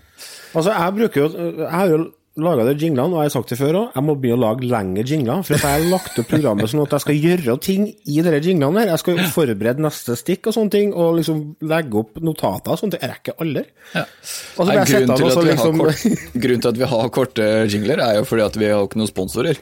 Altså, 0.55 0.71
jeg 0.71 0.97
bruker 0.99 1.23
jo 1.25 1.29
Jeg 1.65 1.71
har 1.73 1.93
jo 1.93 2.01
laga 2.41 2.65
de 2.69 2.75
jinglene, 2.79 3.11
og 3.11 3.25
jeg 3.25 3.29
har 3.29 3.33
sagt 3.35 3.51
det 3.53 3.59
før 3.59 3.77
òg, 3.81 3.97
jeg 3.97 4.07
må 4.07 4.15
begynne 4.21 4.39
å 4.39 4.43
lage 4.45 4.69
lengre 4.71 5.03
jingler. 5.05 5.43
For 5.45 5.57
jeg 5.57 5.65
har 5.65 5.87
lagt 5.91 6.19
opp 6.23 6.29
programmet 6.31 6.71
sånn 6.71 6.83
at 6.85 6.95
jeg 6.95 7.05
skal 7.05 7.19
gjøre 7.27 7.57
ting 7.65 7.89
i 7.91 8.23
de 8.25 8.33
jinglene 8.39 8.81
her. 8.81 8.93
Jeg 8.95 9.03
skal 9.03 9.19
forberede 9.35 9.85
neste 9.85 10.17
stikk 10.17 10.49
og 10.49 10.57
sånne 10.57 10.73
ting, 10.73 10.95
og 10.95 11.19
liksom 11.19 11.43
legge 11.69 12.01
opp 12.01 12.21
notater 12.25 12.73
og 12.73 12.81
sånne 12.81 12.97
ting. 12.97 13.03
Jeg 13.05 13.13
rekker 13.17 13.45
aldri. 13.45 13.65
Ja. 13.97 14.05
Altså, 14.07 14.69
Nei, 14.71 14.79
grunnen, 14.93 15.17
til 15.17 15.51
liksom 15.51 15.83
kort, 15.83 16.07
grunnen 16.47 16.65
til 16.65 16.73
at 16.73 16.81
vi 16.81 16.91
har 16.95 17.13
korte 17.19 17.51
jingler, 17.67 18.05
er 18.07 18.21
jo 18.21 18.29
fordi 18.31 18.47
at 18.47 18.61
vi 18.63 18.71
har 18.71 18.87
ikke 18.87 19.03
noen 19.03 19.11
sponsorer. 19.11 19.61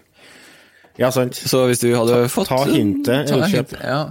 Ja, 0.98 1.10
sant. 1.14 1.36
Så 1.38 1.62
hvis 1.68 1.78
du 1.78 1.92
hadde 1.94 2.24
fått 2.32 2.48
ta 2.50 2.64
hintet, 2.66 3.28
ta 3.30 3.38
hintet, 3.46 3.74
Ja. 3.84 4.10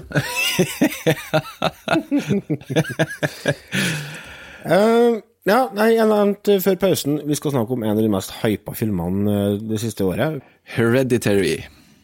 uh, 4.64 5.20
ja, 5.52 5.60
nei, 5.76 5.90
jeg 5.98 6.08
nevnte 6.08 6.60
før 6.64 6.80
pausen 6.80 7.20
vi 7.28 7.36
skal 7.40 7.54
snakke 7.58 7.76
om 7.76 7.84
en 7.84 7.96
av 7.98 8.04
de 8.04 8.12
mest 8.12 8.32
hypa 8.40 8.76
filmene 8.78 9.36
eh, 9.36 9.60
det 9.68 9.82
siste 9.84 10.08
året. 10.08 10.40
Hereditary. 10.78 11.58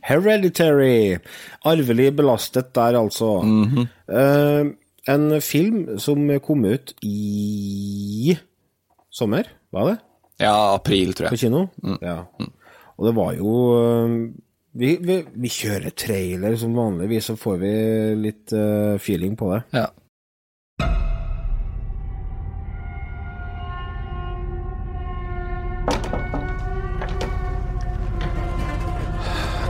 Hereditary. 0.04 1.18
Arvelig 1.64 2.12
belastet 2.20 2.76
der, 2.76 3.00
altså. 3.00 3.42
Mm 3.42 3.64
-hmm. 3.64 3.88
uh, 4.12 4.74
en 5.08 5.42
film 5.42 6.00
som 6.00 6.40
kom 6.40 6.66
ut 6.66 6.94
i 7.04 8.38
sommer, 9.12 9.44
var 9.72 9.90
det? 9.90 9.98
Ja, 10.40 10.76
april, 10.76 11.14
tror 11.14 11.26
jeg. 11.26 11.32
På 11.32 11.38
kino? 11.38 11.68
kino? 11.82 11.98
Ja. 12.02 12.18
Og 12.98 13.08
det 13.08 13.16
var 13.16 13.34
jo 13.34 13.52
eh, 13.78 14.10
vi, 14.74 14.98
vi, 15.02 15.20
vi 15.34 15.50
kjører 15.50 15.94
trailer 15.94 16.56
som 16.58 16.74
vanligvis, 16.78 17.30
så 17.30 17.36
får 17.38 17.60
vi 17.62 17.74
litt 18.18 18.54
uh, 18.58 18.98
feeling 18.98 19.38
på 19.38 19.52
det. 19.54 19.62
Ja. 19.78 19.90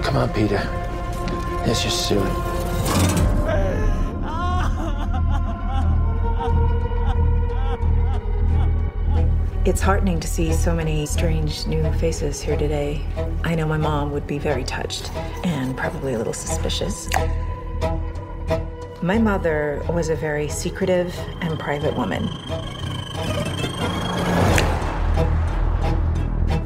Come 0.03 0.23
on, 0.23 0.29
Peter. 0.29 0.61
It's 1.65 1.83
your 1.83 1.91
suit. 1.91 3.42
It's 9.65 9.79
heartening 9.79 10.19
to 10.19 10.27
see 10.27 10.51
so 10.51 10.75
many 10.75 11.05
strange 11.05 11.65
new 11.67 11.89
faces 11.93 12.41
here 12.41 12.57
today. 12.57 13.01
I 13.45 13.55
know 13.55 13.65
my 13.65 13.77
mom 13.77 14.11
would 14.11 14.27
be 14.27 14.37
very 14.37 14.65
touched 14.65 15.09
and 15.45 15.77
probably 15.77 16.15
a 16.15 16.17
little 16.17 16.33
suspicious. 16.33 17.09
My 19.01 19.17
mother 19.17 19.81
was 19.87 20.09
a 20.09 20.17
very 20.17 20.49
secretive 20.49 21.17
and 21.39 21.57
private 21.57 21.95
woman. 21.95 22.27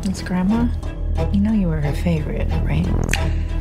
It's 0.05 0.23
Grandma, 0.23 0.67
you 1.31 1.39
know 1.39 1.53
you 1.53 1.67
were 1.67 1.79
her 1.79 1.93
favorite, 1.93 2.47
right? 2.63 2.87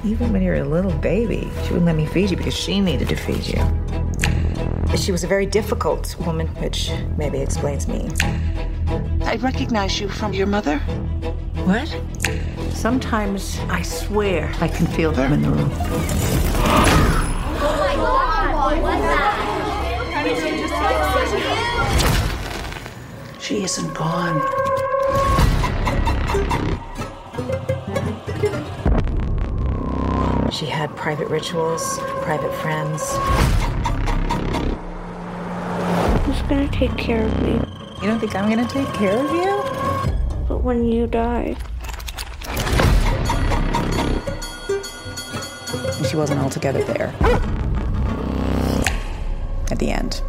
Even 0.03 0.33
when 0.33 0.41
you 0.41 0.49
were 0.49 0.61
a 0.61 0.65
little 0.65 0.93
baby, 0.93 1.51
she 1.65 1.75
wouldn't 1.75 1.85
let 1.85 1.97
me 1.97 2.07
feed 2.07 2.31
you 2.31 2.39
because 2.39 2.57
she 2.57 2.81
needed 2.81 3.11
to 3.11 3.17
feed 3.17 3.47
you. 3.47 4.97
She 4.97 5.13
was 5.13 5.25
a 5.25 5.27
very 5.27 5.45
difficult 5.45 6.17
woman, 6.21 6.47
which 6.57 6.91
maybe 7.19 7.39
explains 7.39 7.87
me. 7.87 8.09
I 9.27 9.35
recognize 9.39 10.01
you 10.01 10.09
from 10.09 10.33
your 10.33 10.47
mother. 10.47 10.79
What? 11.67 11.89
Sometimes 12.73 13.59
I 13.69 13.83
swear 13.83 14.55
I 14.61 14.69
can 14.69 14.87
feel 14.87 15.11
them 15.11 15.33
in 15.33 15.43
the 15.43 15.51
room. 15.51 15.69
Oh 17.59 18.81
my 18.81 18.97
God. 19.01 19.27
She 23.41 23.65
isn't 23.65 23.95
gone. 23.95 24.41
She 30.53 30.67
had 30.67 30.95
private 30.95 31.27
rituals, 31.27 31.99
private 32.23 32.55
friends. 32.63 33.11
Who's 36.25 36.43
gonna 36.43 36.69
take 36.69 36.97
care 36.97 37.25
of 37.25 37.43
me? 37.43 37.66
You 38.01 38.09
don't 38.09 38.21
think 38.21 38.35
I'm 38.37 38.49
gonna 38.49 38.69
take 38.69 38.93
care 38.95 39.19
of 39.25 39.31
you? 39.31 39.63
But 40.47 40.63
when 40.63 40.85
you 40.85 41.07
die, 41.07 41.57
she 46.09 46.17
wasn't 46.17 46.41
altogether 46.41 46.85
there. 46.85 47.15
At 49.71 49.79
the 49.79 49.91
end. 49.91 50.23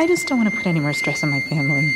I 0.00 0.06
just 0.06 0.26
don't 0.28 0.38
want 0.38 0.48
to 0.50 0.56
put 0.56 0.66
any 0.66 0.80
more 0.80 0.94
stress 0.94 1.22
on 1.22 1.28
my 1.30 1.40
family. 1.40 1.92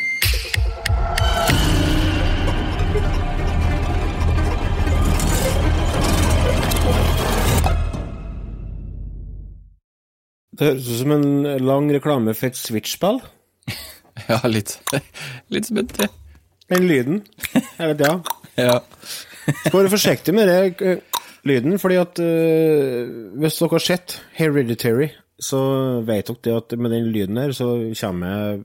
Det 10.52 10.66
høres 10.68 10.84
ut 10.84 10.98
som 10.98 11.16
en 11.16 11.24
lang 11.64 11.88
reklame 11.96 12.36
for 12.36 12.52
et 12.52 12.60
Switch-spill. 12.60 13.22
Ja, 14.28 14.36
litt, 14.46 14.76
litt 15.50 15.72
spent, 15.72 15.96
jeg. 15.98 16.12
Den 16.70 16.84
lyden. 16.86 17.24
Jeg 17.54 17.88
vet, 17.88 18.04
ja. 18.04 18.12
Ja. 18.60 18.78
Skal 19.64 19.80
være 19.80 19.96
forsiktig 19.96 20.36
med 20.36 20.52
det 20.52 20.84
eh, 20.84 21.24
lyden, 21.48 21.80
fordi 21.80 21.96
at 22.04 22.20
uh, 22.20 23.10
hvis 23.40 23.58
dere 23.58 23.74
har 23.78 23.88
sett 23.88 24.20
Hereditary, 24.36 25.08
så 25.40 25.60
vet 26.06 26.28
dere 26.30 26.42
det 26.46 26.54
at 26.56 26.78
med 26.78 26.94
den 26.94 27.10
lyden 27.14 27.40
her, 27.40 27.52
så 27.56 27.72
kommer 27.98 28.62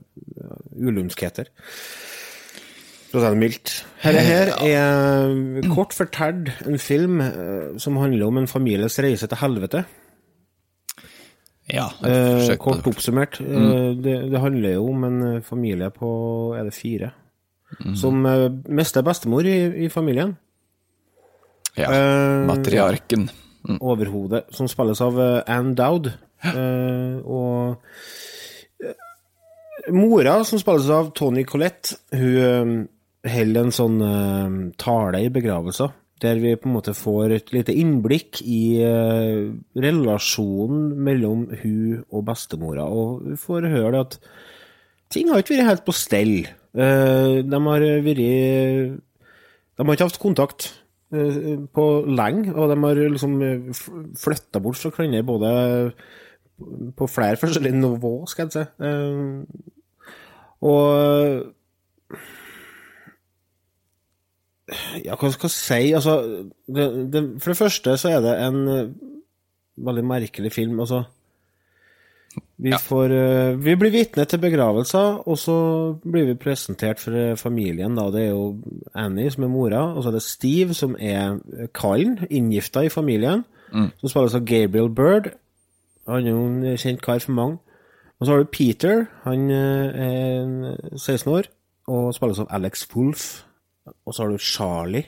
ulumskheter. 0.76 1.50
For 3.10 3.18
å 3.18 3.24
si 3.24 3.30
det 3.32 3.40
mildt. 3.40 3.72
Dette 4.04 4.22
her 4.22 4.52
er 4.62 5.72
kort 5.74 5.96
fortalt 5.96 6.52
en 6.62 6.78
film 6.78 7.18
eh, 7.24 7.72
som 7.82 7.98
handler 7.98 8.28
om 8.28 8.38
en 8.38 8.50
families 8.50 9.00
reise 9.02 9.26
til 9.26 9.40
helvete. 9.40 9.82
Ja, 11.70 11.88
Eh, 12.06 12.56
kort 12.58 12.86
oppsummert. 12.86 13.40
Mm. 13.40 13.56
Eh, 13.56 13.90
det, 14.02 14.14
det 14.30 14.40
handler 14.42 14.74
jo 14.74 14.86
om 14.90 15.04
en 15.06 15.22
eh, 15.22 15.42
familie 15.42 15.90
på 15.90 16.54
Er 16.58 16.64
det 16.66 16.74
fire? 16.74 17.12
Mm. 17.80 17.96
Som 17.96 18.26
eh, 18.26 18.48
mister 18.68 19.02
bestemor 19.06 19.46
i, 19.46 19.86
i 19.86 19.88
familien. 19.88 20.36
Ja, 21.78 21.90
matriarken. 22.46 23.28
Mm. 23.68 23.78
Overhodet. 23.80 24.48
Som 24.50 24.68
spilles 24.68 25.00
av 25.00 25.18
Anne 25.20 25.44
Ann 25.46 25.74
Dowd. 25.78 26.10
Eh, 26.40 27.16
og 27.28 27.76
eh, 28.80 28.96
mora, 29.92 30.40
som 30.46 30.60
spilles 30.60 30.88
av 30.92 31.12
Tony 31.16 31.44
Collette, 31.48 31.98
hun 32.16 32.38
eh, 32.40 32.76
holder 33.30 33.66
en 33.66 33.74
sånn 33.74 33.98
uh, 34.00 34.52
tale 34.80 35.26
i 35.26 35.32
begravelser. 35.32 35.92
Der 36.24 36.38
vi 36.40 36.54
på 36.56 36.68
en 36.68 36.76
måte 36.76 36.94
får 36.96 37.34
et 37.36 37.52
lite 37.52 37.74
innblikk 37.76 38.40
i 38.40 38.80
uh, 38.80 39.52
relasjonen 39.76 40.94
mellom 41.04 41.46
hun 41.62 42.00
og 42.08 42.24
bestemora. 42.28 42.86
Og 42.88 43.26
vi 43.28 43.36
får 43.40 43.68
høre 43.72 44.00
at 44.06 44.16
ting 45.12 45.28
har 45.28 45.42
ikke 45.42 45.58
vært 45.58 45.68
helt 45.68 45.84
på 45.84 45.96
stell. 45.96 46.34
Uh, 46.72 47.44
de 47.44 47.60
har 47.66 47.86
vært 48.06 48.24
De 48.24 49.84
har 49.84 49.92
ikke 49.96 50.08
hatt 50.08 50.22
kontakt 50.22 50.72
på 51.10 51.84
lenge, 52.06 52.52
og 52.54 52.68
de 52.70 52.76
har 52.78 52.98
liksom 53.10 53.32
flytta 54.14 54.60
bort 54.62 54.78
fra 54.78 54.92
hverandre 54.94 55.24
både 55.26 55.48
på 56.96 57.06
flere 57.08 57.36
forskjellige 57.40 57.76
nivå, 57.80 58.12
skal 58.30 58.48
jeg 58.48 58.52
si. 58.52 58.64
Eh, 58.86 59.44
og 60.60 61.46
Ja, 65.02 65.16
hva 65.18 65.30
skal 65.34 65.48
jeg 65.48 65.54
si? 65.56 65.78
Altså, 65.98 66.12
det, 66.70 66.84
det, 67.10 67.22
for 67.42 67.50
det 67.50 67.58
første 67.58 67.96
så 67.98 68.12
er 68.14 68.20
det 68.22 68.34
en 68.44 68.60
eh, 68.70 68.92
veldig 69.82 70.04
merkelig 70.06 70.52
film. 70.54 70.78
Altså, 70.84 71.00
vi 72.62 72.70
får 72.78 73.10
eh, 73.16 73.56
Vi 73.64 73.74
blir 73.80 73.90
vitne 73.90 74.24
til 74.30 74.38
begravelser, 74.44 75.24
og 75.26 75.38
så 75.42 75.56
blir 76.04 76.28
vi 76.28 76.36
presentert 76.38 77.02
for 77.02 77.34
familien. 77.40 77.96
Da. 77.98 78.06
Det 78.14 78.28
er 78.28 78.30
jo 78.30 78.44
Annie 78.94 79.32
som 79.34 79.48
er 79.48 79.50
mora, 79.50 79.82
og 79.96 80.04
så 80.04 80.12
er 80.12 80.18
det 80.20 80.22
Steve 80.28 80.76
som 80.78 80.94
er 81.00 81.40
kallen, 81.74 82.18
inngifta 82.30 82.86
i 82.86 82.92
familien, 82.94 83.44
Mm. 83.70 83.84
som 84.00 84.10
spilles 84.10 84.34
av 84.34 84.40
Gabriel 84.44 84.88
Bird. 84.90 85.28
Han 86.10 86.26
er 86.26 86.34
jo 86.34 86.44
en 86.46 86.78
kjent 86.80 87.02
kar 87.04 87.20
for 87.22 87.36
mange. 87.36 87.58
Og 88.20 88.26
så 88.26 88.34
har 88.34 88.42
du 88.42 88.50
Peter, 88.52 89.06
han 89.24 89.46
eh, 89.48 90.00
er 90.04 90.42
en 90.42 90.54
16 90.98 91.30
år, 91.32 91.48
og 91.88 92.10
spilles 92.12 92.42
av 92.42 92.50
Alex 92.52 92.84
Wolff. 92.92 93.28
Og 94.04 94.12
så 94.12 94.22
har 94.26 94.34
du 94.34 94.42
Charlie, 94.44 95.06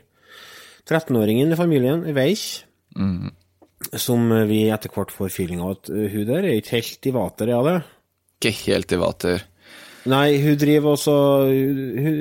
13-åringen 0.88 1.53
i 1.53 1.59
familien, 1.59 2.07
i 2.09 2.15
Weich, 2.17 2.65
Mm. 2.93 3.31
som 3.97 4.27
vi 4.51 4.67
etter 4.69 4.91
hvert 4.93 5.11
får 5.11 5.31
feeling 5.33 5.62
av 5.65 5.71
at 5.79 5.88
uh, 5.88 6.03
hun 6.12 6.27
der 6.29 6.45
er 6.45 6.59
ikke 6.59 6.75
helt 6.77 7.07
i 7.09 7.12
vater, 7.17 7.49
ja 7.49 7.61
det? 7.65 7.77
Ikke 8.37 8.53
helt 8.67 8.93
i 8.93 8.99
vater. 9.01 9.45
Nei, 10.12 10.27
hun 10.43 10.59
driver 10.61 10.93
også 10.93 11.15
Hun 11.49 12.19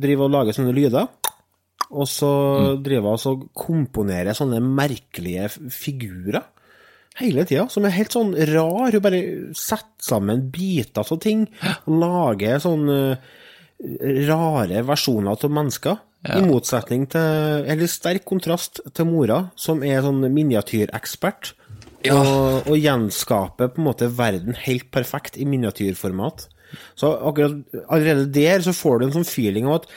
driver 0.00 0.24
og 0.24 0.32
lager 0.32 0.56
sånne 0.56 0.72
lyder. 0.72 1.10
Og 1.90 2.08
så 2.08 2.30
driver 2.80 3.18
hun 3.18 3.32
og 3.34 3.44
komponerer 3.52 4.36
sånne 4.38 4.62
merkelige 4.64 5.50
figurer 5.68 6.46
hele 7.18 7.44
tida, 7.48 7.66
som 7.72 7.86
er 7.86 7.96
helt 7.96 8.14
sånn 8.14 8.34
rar. 8.52 8.94
Hun 8.94 9.04
bare 9.04 9.22
setter 9.58 10.08
sammen 10.10 10.48
biter 10.54 11.04
av 11.04 11.20
ting 11.22 11.46
og 11.84 12.00
lager 12.02 12.60
sånne 12.62 12.98
rare 14.28 14.82
versjoner 14.86 15.34
av 15.34 15.54
mennesker. 15.54 16.04
I 16.26 16.40
motsetning 16.42 17.04
til 17.06 17.64
Eller 17.70 17.86
sterk 17.86 18.24
kontrast 18.26 18.80
til 18.90 19.06
mora, 19.06 19.52
som 19.54 19.84
er 19.86 20.02
sånn 20.02 20.24
miniatyrekspert. 20.34 21.52
Og, 22.10 22.68
og 22.70 22.76
gjenskaper 22.78 23.72
på 23.74 23.80
en 23.80 23.86
måte 23.88 24.10
verden 24.14 24.54
helt 24.58 24.90
perfekt 24.94 25.38
i 25.38 25.46
miniatyrformat. 25.46 26.46
Så 26.98 27.10
akkurat 27.10 27.58
allerede 27.88 28.28
der 28.34 28.62
så 28.62 28.74
får 28.76 28.98
du 28.98 29.06
en 29.06 29.16
sånn 29.18 29.28
feeling 29.28 29.66
av 29.66 29.80
at 29.80 29.88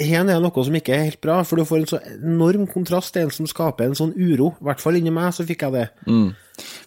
her 0.00 0.24
er 0.32 0.40
noe 0.40 0.64
som 0.66 0.76
ikke 0.78 0.94
er 0.96 1.04
helt 1.10 1.20
bra, 1.20 1.42
for 1.44 1.56
du 1.60 1.64
får 1.68 1.78
en 1.82 1.88
så 1.90 1.98
enorm 2.16 2.66
kontrast 2.70 3.12
til 3.14 3.26
en 3.26 3.30
som 3.34 3.46
skaper 3.50 3.84
en 3.90 3.94
sånn 3.98 4.14
uro. 4.16 4.54
I 4.60 4.64
hvert 4.70 4.80
fall 4.80 4.96
inni 5.00 5.12
meg 5.12 5.34
så 5.36 5.44
fikk 5.46 5.66
jeg 5.66 5.72
det. 5.76 5.86
Mm. 6.06 6.30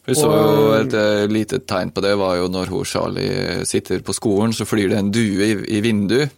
Vi 0.06 0.14
så 0.18 0.30
Og- 0.30 0.58
jo 0.58 0.72
et 0.78 0.94
eh, 0.94 1.28
lite 1.32 1.60
tegn 1.66 1.92
på 1.94 2.02
det, 2.02 2.16
var 2.18 2.36
jo 2.38 2.48
når 2.50 2.68
hun 2.74 2.84
Charlie 2.86 3.66
sitter 3.66 4.00
på 4.06 4.14
skolen, 4.14 4.54
så 4.54 4.66
flyr 4.66 4.90
det 4.90 4.98
en 5.00 5.12
due 5.12 5.46
i, 5.48 5.54
i 5.78 5.82
vinduet. 5.82 6.30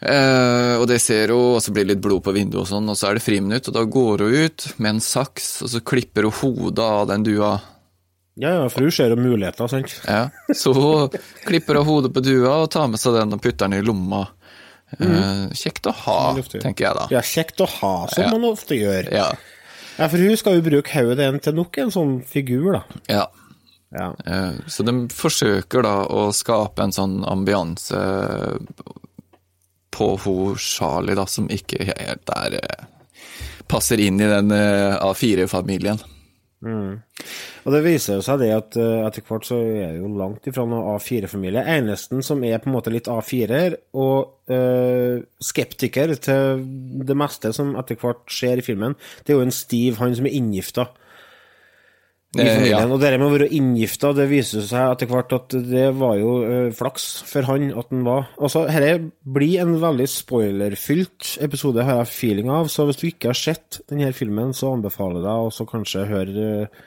Eh, 0.00 0.74
og 0.80 0.86
det 0.88 0.96
ser 1.04 1.28
hun, 1.34 1.56
og 1.58 1.60
så 1.62 1.74
blir 1.74 1.84
det 1.84 1.94
litt 1.96 2.04
blod 2.04 2.22
på 2.24 2.32
vinduet 2.32 2.62
og 2.62 2.70
sånn, 2.70 2.88
og 2.88 2.96
så 2.96 3.10
er 3.10 3.18
det 3.18 3.24
friminutt, 3.26 3.68
og 3.68 3.74
da 3.76 3.82
går 3.84 4.24
hun 4.24 4.38
ut 4.46 4.64
med 4.80 4.94
en 4.94 5.02
saks, 5.04 5.50
og 5.66 5.68
så 5.74 5.82
klipper 5.84 6.24
hun 6.28 6.38
hodet 6.40 6.86
av 6.86 7.06
den 7.10 7.26
dua. 7.26 7.58
Ja, 8.40 8.54
ja, 8.62 8.68
for 8.72 8.86
hun 8.86 8.94
ser 8.94 9.12
jo 9.12 9.18
muligheter, 9.20 9.68
sant? 9.68 9.92
Ja, 10.08 10.30
så 10.56 10.72
hun 10.72 11.18
klipper 11.44 11.76
av 11.82 11.84
hodet 11.90 12.14
på 12.16 12.22
dua 12.24 12.62
og 12.62 12.70
tar 12.72 12.88
med 12.88 13.02
seg 13.02 13.18
den 13.18 13.36
og 13.36 13.42
putter 13.44 13.68
den 13.68 13.82
i 13.82 13.84
lomma. 13.84 14.22
Eh, 14.98 15.48
kjekt 15.54 15.86
å 15.86 15.92
ha, 15.94 16.34
tenker 16.50 16.86
jeg 16.88 16.96
da. 16.96 17.06
Ja, 17.12 17.20
kjekt 17.22 17.60
å 17.62 17.66
ha, 17.68 18.06
som 18.10 18.24
Ja. 18.24 18.30
man 18.30 18.42
ofte 18.48 18.74
gjør. 18.74 19.10
Ja. 19.12 19.28
Ja, 19.98 20.08
for 20.08 20.16
hun 20.18 20.36
skal 20.36 20.54
jo 20.58 20.62
bruke 20.62 20.90
hodet 20.96 21.18
den 21.18 21.38
til 21.40 21.54
nok 21.54 21.78
en 21.78 21.90
sånn 21.94 22.24
figur, 22.26 22.72
da. 22.72 22.82
Ja. 23.08 23.26
Ja. 23.92 24.14
Eh, 24.26 24.52
Så 24.66 24.84
de 24.86 24.92
forsøker 25.14 25.82
da 25.82 26.06
å 26.06 26.32
skape 26.32 26.82
en 26.82 26.92
sånn 26.92 27.24
ambianse 27.26 27.98
på 29.90 30.08
hun 30.24 30.56
Charlie, 30.56 31.14
da, 31.18 31.26
som 31.26 31.48
ikke 31.48 31.84
helt 31.86 32.30
er 32.36 32.54
eh, 32.62 32.86
Passer 33.70 34.00
inn 34.02 34.18
i 34.20 34.26
den 34.26 34.50
eh, 34.50 34.96
A4-familien. 34.98 36.00
Mm. 36.60 37.00
Og 37.64 37.72
det 37.72 37.80
viser 37.84 38.20
seg 38.24 38.42
det 38.42 38.50
at 38.52 38.76
eh, 38.80 39.02
etter 39.06 39.24
hvert 39.24 39.46
så 39.48 39.58
er 39.60 39.94
det 39.94 40.02
jo 40.02 40.10
langt 40.20 40.46
ifra 40.48 40.66
noen 40.68 40.92
A4-familie. 40.94 41.64
Eneste 41.76 42.20
som 42.24 42.44
er 42.44 42.60
på 42.60 42.70
en 42.70 42.76
måte 42.76 42.92
litt 42.92 43.08
A4-er, 43.10 43.78
og 43.96 44.52
eh, 44.52 45.20
skeptiker 45.44 46.14
til 46.20 46.64
det 47.08 47.16
meste 47.16 47.52
som 47.56 47.74
etter 47.80 48.00
hvert 48.00 48.24
skjer 48.32 48.60
i 48.60 48.66
filmen, 48.66 48.96
det 49.24 49.32
er 49.32 49.40
jo 49.40 49.46
en 49.48 49.54
Steve, 49.54 49.98
han 50.00 50.16
som 50.16 50.28
er 50.28 50.36
inngifta 50.36 50.90
i 52.36 52.40
Eh, 52.40 52.46
familien. 52.54 52.78
ja. 52.78 52.86
Og 52.86 53.00
det 53.02 53.10
med 53.18 53.26
å 53.26 53.32
være 53.32 53.48
inngifta, 53.50 54.12
det 54.14 54.28
viser 54.30 54.62
seg 54.62 54.92
etter 54.92 55.08
hvert 55.10 55.32
at 55.34 55.54
det 55.66 55.88
var 55.98 56.14
jo 56.20 56.34
eh, 56.46 56.68
flaks 56.70 57.06
for 57.26 57.42
han 57.48 57.72
at 57.74 57.90
han 57.90 58.04
var 58.06 58.28
Altså, 58.38 58.66
dette 58.70 59.10
blir 59.26 59.60
en 59.64 59.74
veldig 59.82 60.06
spoilerfylt 60.06 61.38
episode, 61.42 61.82
har 61.82 62.04
jeg 62.04 62.12
feeling 62.12 62.50
av, 62.54 62.70
så 62.70 62.86
hvis 62.86 63.00
du 63.00 63.08
ikke 63.08 63.32
har 63.32 63.38
sett 63.38 63.80
denne 63.90 64.12
filmen, 64.14 64.54
så 64.54 64.70
anbefaler 64.76 65.18
jeg 65.18 65.26
deg 65.26 65.48
også 65.50 65.66
kanskje 65.70 66.06
høre 66.10 66.46
uh, 66.70 66.86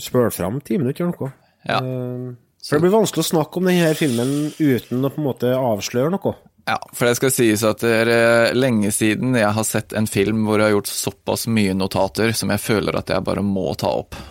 Spøl 0.00 0.30
fram 0.32 0.58
ti 0.64 0.78
minutter 0.80 1.04
eller 1.04 1.18
noe. 1.20 1.32
Ja. 1.68 1.78
Eh, 1.78 2.34
for 2.64 2.78
det 2.78 2.86
blir 2.86 2.94
vanskelig 2.96 3.20
å 3.20 3.28
snakke 3.28 3.60
om 3.60 3.66
denne 3.68 3.90
filmen 3.98 4.30
uten 4.56 5.04
å 5.04 5.10
på 5.12 5.20
en 5.20 5.26
måte 5.28 5.50
avsløre 5.54 6.10
noe. 6.14 6.34
Ja, 6.64 6.78
for 6.96 7.08
det 7.08 7.18
skal 7.18 7.32
sies 7.34 7.62
at 7.66 7.82
det 7.84 7.92
er 7.92 8.10
eh, 8.14 8.54
lenge 8.56 8.88
siden 8.94 9.36
jeg 9.36 9.52
har 9.52 9.66
sett 9.68 9.92
en 9.96 10.08
film 10.08 10.46
hvor 10.46 10.56
jeg 10.60 10.70
har 10.70 10.76
gjort 10.78 10.88
såpass 10.88 11.44
mye 11.52 11.74
notater 11.76 12.32
som 12.36 12.52
jeg 12.54 12.62
føler 12.62 12.96
at 12.96 13.12
jeg 13.12 13.26
bare 13.26 13.44
må 13.44 13.68
ta 13.80 13.92
opp. 14.04 14.18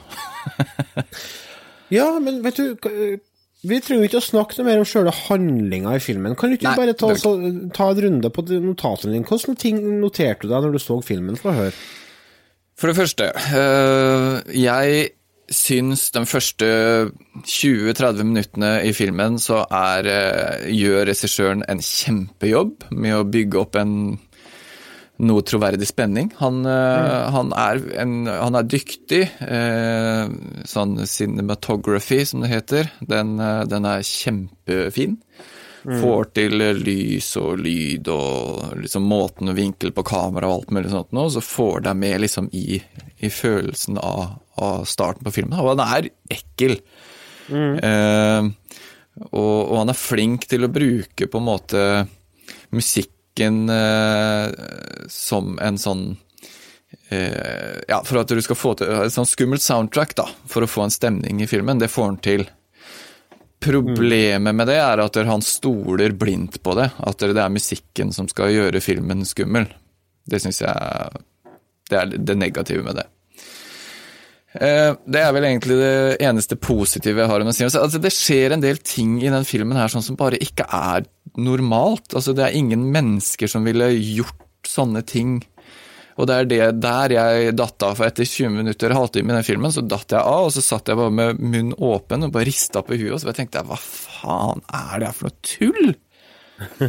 Ja, 1.94 2.08
men 2.18 2.40
vet 2.42 2.58
du 2.58 2.72
Vi 3.64 3.78
trenger 3.84 4.08
ikke 4.08 4.18
å 4.18 4.26
snakke 4.26 4.58
noe 4.58 4.66
mer 4.66 4.80
om 4.82 4.88
sjøle 4.88 5.12
handlinga 5.14 5.92
i 5.94 6.02
filmen. 6.02 6.34
Kan 6.40 6.50
du 6.50 6.58
ikke 6.58 6.72
Nei, 6.72 6.78
bare 6.80 6.96
ta, 6.98 7.12
så, 7.20 7.36
ta 7.76 7.90
en 7.92 8.02
runde 8.08 8.32
på 8.34 8.44
de 8.48 8.58
notatene 8.64 9.14
dine? 9.14 9.28
Hvilke 9.30 9.54
ting 9.62 9.78
noterte 10.02 10.48
du 10.48 10.50
deg 10.50 10.66
når 10.66 10.74
du 10.74 10.82
så 10.82 10.98
filmen? 11.06 11.38
Få 11.38 11.54
høre. 11.54 11.76
For 12.80 12.90
det 12.90 12.98
første, 12.98 13.30
jeg 14.58 15.06
syns 15.52 16.08
de 16.16 16.24
første 16.30 16.68
20-30 17.44 18.28
minuttene 18.28 18.74
i 18.88 18.94
filmen 18.96 19.40
så 19.42 19.64
er, 19.68 20.08
øh, 20.08 20.70
gjør 20.72 21.10
regissøren 21.10 21.66
en 21.70 21.82
kjempejobb 21.84 22.88
med 22.92 23.18
å 23.18 23.26
bygge 23.28 23.60
opp 23.60 23.76
en 23.80 23.96
noe 25.24 25.44
troverdig 25.46 25.88
spenning. 25.88 26.32
Han, 26.40 26.64
mm. 26.66 27.34
han, 27.36 27.52
er, 27.60 27.82
en, 28.02 28.16
han 28.28 28.58
er 28.58 28.68
dyktig. 28.68 29.22
Eh, 29.46 30.32
sånn 30.68 30.96
cinematography, 31.08 32.24
som 32.28 32.44
det 32.44 32.54
heter. 32.54 32.90
Den, 33.06 33.36
øh, 33.40 33.64
den 33.70 33.88
er 33.90 34.06
kjempefin. 34.08 35.20
Mm. 35.84 35.98
Får 36.00 36.30
til 36.32 36.62
lys 36.80 37.34
og 37.42 37.60
lyd 37.60 38.08
og 38.12 38.78
liksom 38.80 39.04
måten 39.04 39.52
og 39.52 39.58
vinkel 39.58 39.92
på 39.92 40.06
kamera 40.08 40.48
og 40.48 40.62
alt 40.62 40.72
mulig 40.72 40.94
sånt 40.94 41.12
nå, 41.12 41.26
så 41.34 41.44
får 41.44 41.84
deg 41.90 41.98
med 42.00 42.22
liksom 42.24 42.48
i, 42.56 42.78
i 43.20 43.32
følelsen 43.34 44.00
av, 44.00 44.38
av 44.64 44.86
starten 44.88 45.28
på 45.28 45.34
filmen. 45.36 45.60
Og 45.60 45.74
han 45.74 45.84
er 45.84 46.08
ekkel. 46.32 46.78
Eh, 47.52 48.48
og, 49.28 49.58
og 49.60 49.78
han 49.82 49.92
er 49.92 50.00
flink 50.00 50.48
til 50.50 50.66
å 50.66 50.72
bruke 50.72 51.28
på 51.28 51.42
en 51.42 51.50
måte 51.50 51.84
musikken 52.74 53.70
eh, 53.70 54.48
som 55.12 55.58
en 55.62 55.80
sånn 55.82 56.06
eh, 57.12 57.84
Ja, 57.90 58.02
for 58.08 58.24
at 58.24 58.32
du 58.32 58.42
skal 58.42 58.58
få 58.58 58.74
til 58.80 58.90
et 59.04 59.14
sånn 59.14 59.30
skummelt 59.30 59.66
soundtrack, 59.66 60.16
da, 60.20 60.30
for 60.50 60.66
å 60.66 60.70
få 60.70 60.88
en 60.88 60.96
stemning 60.96 61.44
i 61.44 61.50
filmen. 61.50 61.82
Det 61.82 61.92
får 61.92 62.10
han 62.10 62.22
til. 62.24 62.48
Problemet 63.64 64.56
med 64.56 64.68
det 64.68 64.78
er 64.82 65.02
at 65.04 65.18
han 65.28 65.44
stoler 65.46 66.14
blindt 66.20 66.60
på 66.64 66.76
det. 66.78 66.90
At 67.00 67.24
det 67.24 67.38
er 67.40 67.54
musikken 67.54 68.12
som 68.16 68.28
skal 68.32 68.52
gjøre 68.54 68.82
filmen 68.84 69.24
skummel. 69.28 69.70
Det 70.28 70.42
syns 70.44 70.62
jeg 70.64 71.24
Det 71.90 72.00
er 72.00 72.14
det 72.16 72.38
negative 72.40 72.84
med 72.84 72.96
det. 72.96 73.08
Eh, 74.54 74.94
Det 75.10 75.22
er 75.22 75.34
vel 75.34 75.48
egentlig 75.50 75.78
det 75.80 76.22
eneste 76.22 76.56
positive 76.56 77.24
jeg 77.24 77.30
har 77.30 77.42
om 77.42 77.50
å 77.52 77.54
si. 77.56 77.66
Altså, 77.66 78.02
det 78.02 78.14
skjer 78.14 78.54
en 78.54 78.64
del 78.64 78.78
ting 78.78 79.18
i 79.24 79.32
den 79.34 79.46
filmen 79.46 79.78
her 79.78 79.92
sånn 79.92 80.06
som 80.06 80.20
bare 80.20 80.40
ikke 80.42 80.68
er 80.70 81.06
normalt. 81.38 82.14
Altså, 82.14 82.36
det 82.36 82.46
er 82.46 82.58
ingen 82.58 82.92
mennesker 82.94 83.50
som 83.50 83.66
ville 83.66 83.90
gjort 83.98 84.40
sånne 84.68 85.04
ting. 85.06 85.42
Og 86.18 86.28
det 86.30 86.36
er 86.36 86.46
det 86.50 86.82
der 86.84 87.14
jeg 87.16 87.56
datt 87.58 87.84
av, 87.88 87.96
for 87.98 88.06
etter 88.06 88.28
20 88.28 88.52
minutter, 88.60 88.94
halvtime 88.94 89.32
i 89.34 89.38
den 89.40 89.48
filmen, 89.48 89.72
så 89.74 89.82
datt 89.82 90.14
jeg 90.14 90.22
av, 90.22 90.46
og 90.48 90.52
så 90.54 90.62
satt 90.62 90.92
jeg 90.92 91.00
bare 91.00 91.14
med 91.14 91.40
munnen 91.42 91.74
åpen 91.82 92.28
og 92.28 92.34
bare 92.36 92.46
rista 92.52 92.84
på 92.86 92.94
huet, 93.00 93.14
og 93.16 93.20
så 93.24 93.30
bare 93.32 93.40
tenkte 93.42 93.62
jeg 93.62 93.70
hva 93.72 93.80
faen 93.82 94.62
er 94.70 95.02
det 95.02 95.10
her 95.10 95.18
for 95.18 95.30
noe 95.30 95.38
tull? 95.54 95.96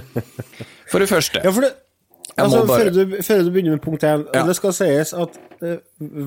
For 0.93 1.01
det 1.03 1.09
første. 1.11 1.41
Ja, 1.43 1.51
for 1.51 1.65
det, 1.65 1.73
Jeg 2.37 2.45
må 2.45 2.45
altså, 2.45 2.67
bare- 2.67 2.81
før, 2.85 2.91
du, 2.93 3.23
før 3.23 3.43
du 3.47 3.51
begynner 3.55 3.75
med 3.77 3.83
punkt 3.83 4.05
én, 4.05 4.25
Ja. 4.35 4.43
det 4.47 4.57
skal 4.59 4.73
sies 4.77 5.13
at 5.15 5.37
uh, 5.63 5.77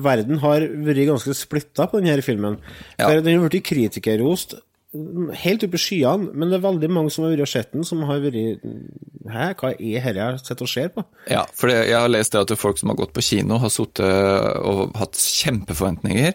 verden 0.04 0.38
har 0.42 0.60
vært 0.88 1.02
ganske 1.08 1.34
splitta 1.36 1.86
på 1.88 2.00
denne 2.00 2.22
filmen. 2.24 2.58
Ja. 2.98 3.08
Den 3.20 3.38
har 3.40 3.48
blitt 3.48 3.64
kritikerrost 3.68 4.56
helt 5.42 5.64
oppe 5.66 5.78
i 5.78 5.82
skyene, 5.82 6.32
men 6.32 6.50
det 6.50 6.58
er 6.58 6.64
veldig 6.64 6.90
mange 6.92 7.12
som 7.14 7.24
har 7.24 7.34
vært 7.34 7.44
og 7.46 7.50
sett 7.50 7.70
den, 7.74 7.86
som 7.86 8.04
har 8.08 8.22
vært 8.24 8.64
Hæ, 9.28 9.50
hva 9.60 9.74
er 9.74 10.06
dette 10.06 10.14
jeg 10.16 10.40
sitter 10.40 10.64
og 10.64 10.70
ser 10.72 10.90
på? 10.94 11.02
Ja, 11.28 11.42
for 11.52 11.68
det, 11.68 11.82
jeg 11.90 11.98
har 12.00 12.08
lest 12.08 12.32
det 12.32 12.40
at 12.40 12.54
folk 12.56 12.78
som 12.80 12.92
har 12.92 12.96
gått 12.96 13.12
på 13.16 13.24
kino, 13.26 13.58
har 13.60 13.72
sittet 13.72 14.62
og 14.64 14.96
hatt 14.96 15.20
kjempeforventninger, 15.20 16.32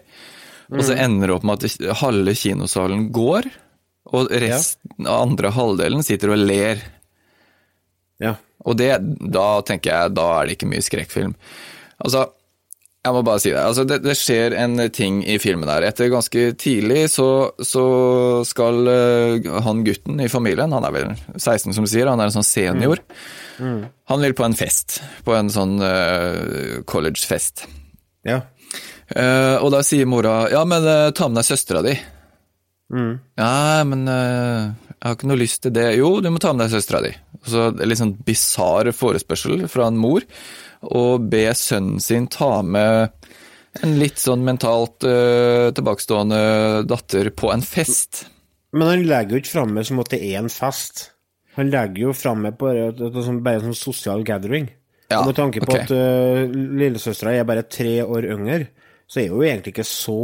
og 0.74 0.82
så 0.86 0.94
ender 1.02 1.28
det 1.28 1.34
opp 1.34 1.46
med 1.48 1.66
at 1.66 1.96
halve 2.00 2.36
kinosalen 2.38 3.08
går, 3.14 3.48
og 4.14 4.30
resten 4.30 5.08
av 5.08 5.24
andre 5.24 5.50
halvdelen 5.56 6.06
sitter 6.06 6.34
og 6.34 6.44
ler. 6.44 6.82
Ja. 8.22 8.36
Og 8.64 8.78
det, 8.78 8.92
da 9.34 9.48
tenker 9.66 9.90
jeg, 9.90 10.14
da 10.16 10.28
er 10.38 10.46
det 10.46 10.56
ikke 10.56 10.70
mye 10.70 10.84
skrekkfilm. 10.84 11.34
Altså, 12.04 12.28
jeg 13.04 13.12
må 13.12 13.20
bare 13.26 13.40
si 13.42 13.50
det. 13.52 13.60
Altså, 13.60 13.84
det, 13.84 13.98
det 14.04 14.14
skjer 14.16 14.54
en 14.56 14.80
ting 14.94 15.18
i 15.28 15.36
filmen 15.42 15.68
her. 15.68 15.84
Etter 15.84 16.08
ganske 16.12 16.46
tidlig 16.60 17.02
så, 17.12 17.28
så 17.60 17.84
skal 18.48 18.80
uh, 18.88 19.48
han 19.66 19.82
gutten 19.84 20.22
i 20.24 20.30
familien, 20.32 20.72
han 20.72 20.86
er 20.88 20.94
vel 20.94 21.10
16 21.36 21.76
som 21.76 21.88
sier, 21.90 22.08
han 22.08 22.22
er 22.22 22.30
en 22.30 22.38
sånn 22.38 22.48
senior, 22.48 23.02
han 24.08 24.24
vil 24.24 24.36
på 24.36 24.46
en 24.46 24.56
fest. 24.56 25.02
På 25.26 25.36
en 25.36 25.52
sånn 25.52 25.76
uh, 25.84 26.80
college-fest. 26.88 27.66
Ja. 28.24 28.40
Uh, 29.12 29.60
og 29.60 29.68
da 29.74 29.82
sier 29.84 30.08
mora 30.08 30.46
ja, 30.48 30.62
men 30.64 30.86
uh, 30.88 31.12
ta 31.12 31.28
med 31.28 31.42
deg 31.42 31.50
søstera 31.50 31.84
di. 31.84 31.92
Ja, 33.36 33.82
men 33.88 34.04
jeg 34.06 35.04
har 35.04 35.16
ikke 35.16 35.28
noe 35.28 35.40
lyst 35.40 35.64
til 35.64 35.72
det. 35.76 35.90
Jo, 35.98 36.16
du 36.24 36.28
må 36.32 36.40
ta 36.40 36.52
med 36.54 36.64
deg 36.64 36.76
søstera 36.76 37.04
di. 37.04 37.12
Så 37.44 37.70
litt 37.84 38.00
sånn 38.00 38.16
bisarr 38.24 38.92
forespørsel 38.96 39.66
fra 39.68 39.88
en 39.90 40.00
mor 40.00 40.24
å 40.84 41.04
be 41.20 41.46
sønnen 41.56 42.00
sin 42.02 42.28
ta 42.32 42.62
med 42.62 43.12
en 43.82 43.96
litt 43.98 44.20
sånn 44.22 44.44
mentalt 44.46 45.04
uh, 45.06 45.72
tilbakestående 45.74 46.84
datter 46.86 47.30
på 47.34 47.50
en 47.52 47.64
fest. 47.64 48.26
Men 48.74 48.90
han 48.90 49.04
legger 49.08 49.36
jo 49.36 49.42
ikke 49.42 49.54
fram 49.54 49.76
som 49.86 50.00
at 50.02 50.12
det 50.14 50.20
er 50.28 50.40
en 50.42 50.52
fest. 50.52 51.08
Han 51.58 51.70
legger 51.70 52.08
jo 52.08 52.14
fram 52.16 52.46
det 52.46 52.54
bare, 52.58 52.88
sånn- 52.94 53.42
bare 53.42 53.60
en 53.60 53.68
sånn 53.68 53.78
sosial 53.78 54.24
gathering. 54.26 54.70
Ja, 55.10 55.20
og 55.20 55.30
med 55.30 55.36
tanke 55.38 55.62
på 55.62 55.74
okay. 55.74 55.84
at 55.84 55.92
uh, 55.92 56.54
lillesøstera 56.80 57.36
er 57.36 57.46
bare 57.48 57.66
tre 57.68 57.98
år 58.02 58.26
yngre, 58.34 58.70
så 59.14 59.20
er 59.20 59.28
det 59.28 59.30
jo 59.30 59.42
egentlig 59.46 59.70
ikke 59.70 59.86
så 59.86 60.14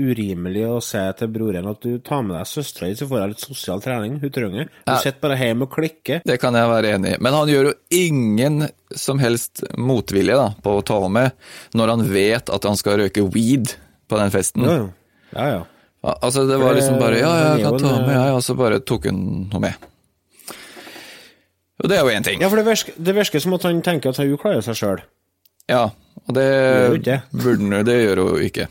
urimelig 0.00 0.62
å 0.64 0.76
si 0.80 1.00
til 1.18 1.28
broren 1.28 1.66
at 1.68 1.82
du 1.84 1.98
tar 2.00 2.22
med 2.24 2.38
deg 2.38 2.46
søstera 2.48 2.86
di, 2.88 2.94
så 2.96 3.08
får 3.10 3.20
hun 3.20 3.32
litt 3.34 3.42
sosial 3.44 3.82
trening. 3.84 4.14
Hun 4.22 4.32
trenger 4.32 4.62
det. 4.62 4.70
Ja. 4.86 4.94
sitter 5.02 5.20
bare 5.26 5.36
hjemme 5.36 5.66
og 5.66 5.74
klikker. 5.74 6.22
Det 6.24 6.38
kan 6.40 6.56
jeg 6.56 6.70
være 6.70 6.94
enig 6.96 7.12
i. 7.12 7.18
Men 7.20 7.36
han 7.36 7.52
gjør 7.52 7.68
jo 7.68 7.74
ingen 7.98 8.64
som 8.96 9.20
helst 9.20 9.60
motvilje 9.76 10.38
da, 10.40 10.46
på 10.64 10.78
å 10.78 10.86
ta 10.88 10.96
med 11.12 11.36
når 11.76 11.92
han 11.92 12.06
vet 12.14 12.54
at 12.56 12.70
han 12.70 12.80
skal 12.80 12.96
røyke 13.02 13.26
weed 13.28 13.74
på 14.08 14.22
den 14.22 14.32
festen. 14.32 14.64
Ja, 14.64 14.80
ja. 15.36 15.60
ja, 15.60 16.16
altså 16.16 16.48
det 16.48 16.56
var 16.64 16.80
liksom 16.80 16.96
bare 17.02 17.20
Ja, 17.20 17.36
jeg 17.58 17.68
kan 17.68 17.76
ta 17.76 17.92
med, 17.98 18.16
jeg. 18.16 18.38
Og 18.38 18.44
så 18.48 18.56
bare 18.56 18.80
tok 18.80 19.12
hun 19.12 19.20
noe 19.52 19.66
med. 19.68 19.88
Og 21.84 21.92
det 21.92 22.00
er 22.00 22.08
jo 22.08 22.16
én 22.16 22.24
ting. 22.24 22.40
Ja, 22.40 22.48
for 22.48 22.56
det 22.56 22.64
virker, 22.72 22.96
det 22.96 23.20
virker 23.20 23.44
som 23.44 23.60
at 23.60 23.68
han 23.68 23.84
tenker 23.84 24.16
at 24.16 24.24
hun 24.24 24.40
klarer 24.40 24.64
seg 24.64 24.80
sjøl. 24.80 25.04
Ja, 25.68 25.90
og 26.28 26.36
det 26.36 26.46
det. 27.06 27.20
burde 27.32 27.64
hun 27.64 27.76
jo, 27.78 27.82
det 27.86 27.96
gjør 28.00 28.22
hun 28.24 28.46
ikke. 28.46 28.66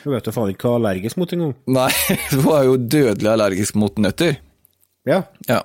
Hun 0.00 0.14
vet 0.14 0.28
jo 0.28 0.32
faen 0.32 0.52
ikke 0.54 0.66
hva 0.66 0.76
hun 0.76 0.78
er 0.78 0.88
allergisk 0.88 1.20
mot 1.20 1.34
engang. 1.36 1.56
Nei, 1.76 1.90
hun 2.34 2.52
er 2.56 2.68
jo 2.68 2.76
dødelig 2.96 3.32
allergisk 3.34 3.80
mot 3.80 3.98
nøtter. 4.00 4.38
Ja. 5.08 5.22
Ja. 5.48 5.64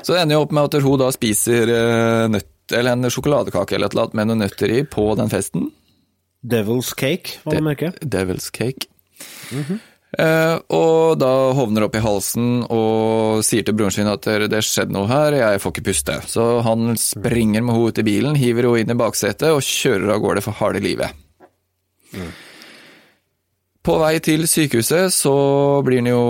Så 0.00 0.14
det 0.14 0.22
ender 0.22 0.38
jo 0.38 0.46
opp 0.46 0.54
med 0.56 0.70
at 0.70 0.82
hun 0.86 1.00
da 1.00 1.10
spiser 1.14 1.74
eh, 1.74 2.24
nøtt, 2.32 2.48
eller 2.72 2.96
en 2.96 3.10
sjokoladekake 3.12 3.76
eller 3.76 3.90
et 3.90 3.94
eller 3.96 4.08
annet 4.08 4.18
med 4.18 4.30
noen 4.30 4.42
nøtter 4.46 4.74
i 4.74 4.80
på 4.88 5.06
den 5.18 5.30
festen. 5.32 5.68
Devil's 6.40 6.94
cake, 6.96 7.36
hva 7.44 7.58
du 7.58 7.64
merket. 7.66 7.98
Devil's 8.00 8.48
cake. 8.54 8.88
Eh, 9.52 9.74
og 10.18 11.18
da 11.22 11.30
hovner 11.54 11.86
opp 11.86 11.94
i 11.94 12.02
halsen 12.02 12.64
og 12.66 13.44
sier 13.46 13.62
til 13.62 13.76
broren 13.78 13.94
sin 13.94 14.10
at 14.10 14.26
det 14.50 14.62
skjedde 14.66 14.96
noe 14.96 15.06
her, 15.06 15.36
jeg 15.38 15.62
får 15.62 15.74
ikke 15.76 15.86
puste. 15.86 16.16
Så 16.26 16.46
han 16.66 16.96
springer 16.98 17.62
med 17.62 17.76
henne 17.76 17.92
ut 17.92 18.02
i 18.02 18.06
bilen, 18.08 18.38
hiver 18.38 18.66
henne 18.72 18.82
inn 18.82 18.94
i 18.96 18.98
baksetet 18.98 19.52
og 19.54 19.62
kjører 19.62 20.16
av 20.16 20.22
gårde 20.24 20.42
for 20.46 20.58
harde 20.58 20.82
livet. 20.82 21.14
På 23.80 23.94
vei 23.96 24.18
til 24.20 24.44
sykehuset 24.44 25.08
så 25.14 25.32
blir 25.86 26.02
han 26.02 26.10
jo 26.10 26.24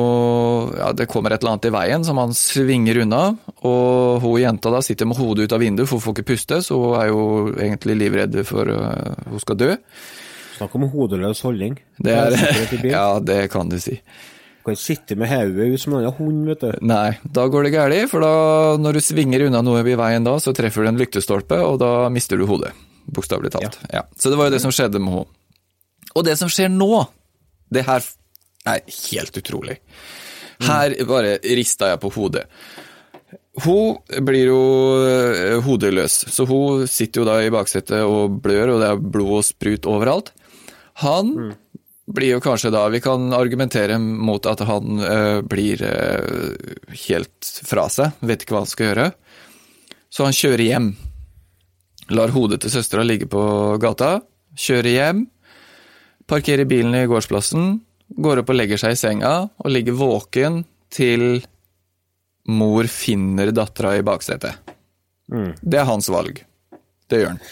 Ja, 0.77 0.93
det 0.95 1.09
kommer 1.11 1.35
et 1.35 1.43
eller 1.43 1.57
annet 1.57 1.67
i 1.67 1.73
veien 1.75 2.07
som 2.07 2.21
han 2.23 2.35
svinger 2.37 3.01
unna, 3.03 3.23
og 3.67 4.23
hun 4.23 4.39
jenta 4.39 4.71
da 4.71 4.83
sitter 4.87 5.09
med 5.11 5.19
hodet 5.19 5.49
ut 5.49 5.57
av 5.57 5.63
vinduet, 5.63 5.89
for 5.91 5.99
hun 5.99 6.05
får 6.05 6.19
ikke 6.19 6.29
puste, 6.31 6.61
så 6.63 6.79
hun 6.79 6.95
er 7.01 7.11
jo 7.11 7.25
egentlig 7.57 7.97
livredd 7.99 8.39
for 8.47 8.71
uh, 8.71 9.27
hun 9.33 9.43
skal 9.43 9.59
dø. 9.59 9.73
Snakk 10.61 10.77
om 10.77 10.85
hodeløs 10.93 11.41
holdning. 11.41 11.79
Det 11.97 12.13
er, 12.13 12.37
ja, 12.85 13.07
det 13.25 13.47
kan 13.53 13.71
du 13.73 13.79
si. 13.81 13.95
Du 14.61 14.67
kan 14.67 14.77
ikke 14.77 14.83
sitte 14.83 15.17
med 15.17 15.31
hodet 15.31 15.71
ut 15.73 15.81
som 15.81 15.95
en 15.97 16.11
hund, 16.19 16.43
vet 16.51 16.65
du. 16.67 16.75
Nei, 16.85 17.15
da 17.25 17.47
går 17.49 17.65
det 17.65 17.71
galt, 17.73 18.11
for 18.11 18.21
da, 18.21 18.33
når 18.77 18.99
du 18.99 19.01
svinger 19.01 19.47
unna 19.47 19.63
noe 19.65 19.81
i 19.81 19.97
veien 19.97 20.27
da, 20.27 20.35
så 20.37 20.53
treffer 20.53 20.85
du 20.85 20.91
en 20.91 21.01
lyktestolpe, 21.01 21.57
og 21.65 21.79
da 21.81 22.11
mister 22.13 22.37
du 22.37 22.45
hodet. 22.51 22.75
Bokstavelig 23.09 23.55
talt. 23.55 23.79
Ja. 23.89 24.05
Så 24.21 24.29
det 24.29 24.37
var 24.37 24.51
jo 24.51 24.55
det 24.59 24.61
som 24.61 24.75
skjedde 24.75 25.01
med 25.01 25.17
henne. 25.17 25.39
Og 26.11 26.27
det 26.27 26.37
som 26.37 26.51
skjer 26.53 26.69
nå, 26.75 27.07
det 27.73 27.87
her 27.87 28.05
er 28.69 28.85
helt 28.85 29.41
utrolig. 29.41 29.79
Her 30.61 30.93
bare 31.09 31.39
rista 31.57 31.89
jeg 31.95 32.03
på 32.03 32.11
hodet. 32.19 32.45
Hun 33.65 33.97
blir 34.27 34.51
jo 34.51 34.61
eh, 35.09 35.57
hodeløs, 35.65 36.19
så 36.29 36.45
hun 36.49 36.85
sitter 36.91 37.23
jo 37.23 37.27
da 37.31 37.39
i 37.43 37.51
baksetet 37.53 38.05
og 38.05 38.37
blør, 38.45 38.75
og 38.75 38.85
det 38.85 38.93
er 38.93 39.01
blod 39.17 39.33
og 39.41 39.47
sprut 39.49 39.89
overalt. 39.89 40.35
Han 41.01 41.55
blir 42.11 42.35
jo 42.35 42.41
kanskje 42.43 42.73
da 42.75 42.89
Vi 42.93 43.01
kan 43.01 43.33
argumentere 43.33 43.99
mot 43.99 44.47
at 44.47 44.63
han 44.67 45.01
eh, 45.05 45.41
blir 45.47 45.83
eh, 45.87 46.97
helt 47.07 47.51
fra 47.65 47.87
seg, 47.93 48.17
vet 48.21 48.43
ikke 48.43 48.57
hva 48.57 48.65
han 48.65 48.71
skal 48.71 48.91
gjøre. 48.91 49.07
Så 50.11 50.27
han 50.27 50.37
kjører 50.37 50.65
hjem. 50.67 50.89
Lar 52.11 52.35
hodet 52.35 52.61
til 52.65 52.73
søstera 52.75 53.05
ligge 53.07 53.29
på 53.31 53.43
gata, 53.83 54.19
kjører 54.59 54.91
hjem, 54.91 55.23
parkerer 56.27 56.67
bilen 56.67 56.97
i 56.99 57.05
gårdsplassen, 57.07 57.77
går 58.19 58.43
opp 58.43 58.51
og 58.51 58.59
legger 58.59 58.81
seg 58.83 58.97
i 58.97 58.99
senga 58.99 59.35
og 59.47 59.71
ligger 59.71 59.99
våken 59.99 60.65
til 60.91 61.45
mor 62.51 62.89
finner 62.91 63.53
dattera 63.55 63.95
i 64.01 64.03
baksetet. 64.03 64.75
Det 65.63 65.79
er 65.79 65.87
hans 65.87 66.11
valg. 66.11 66.43
Det 67.07 67.23
gjør 67.23 67.37
han. 67.37 67.45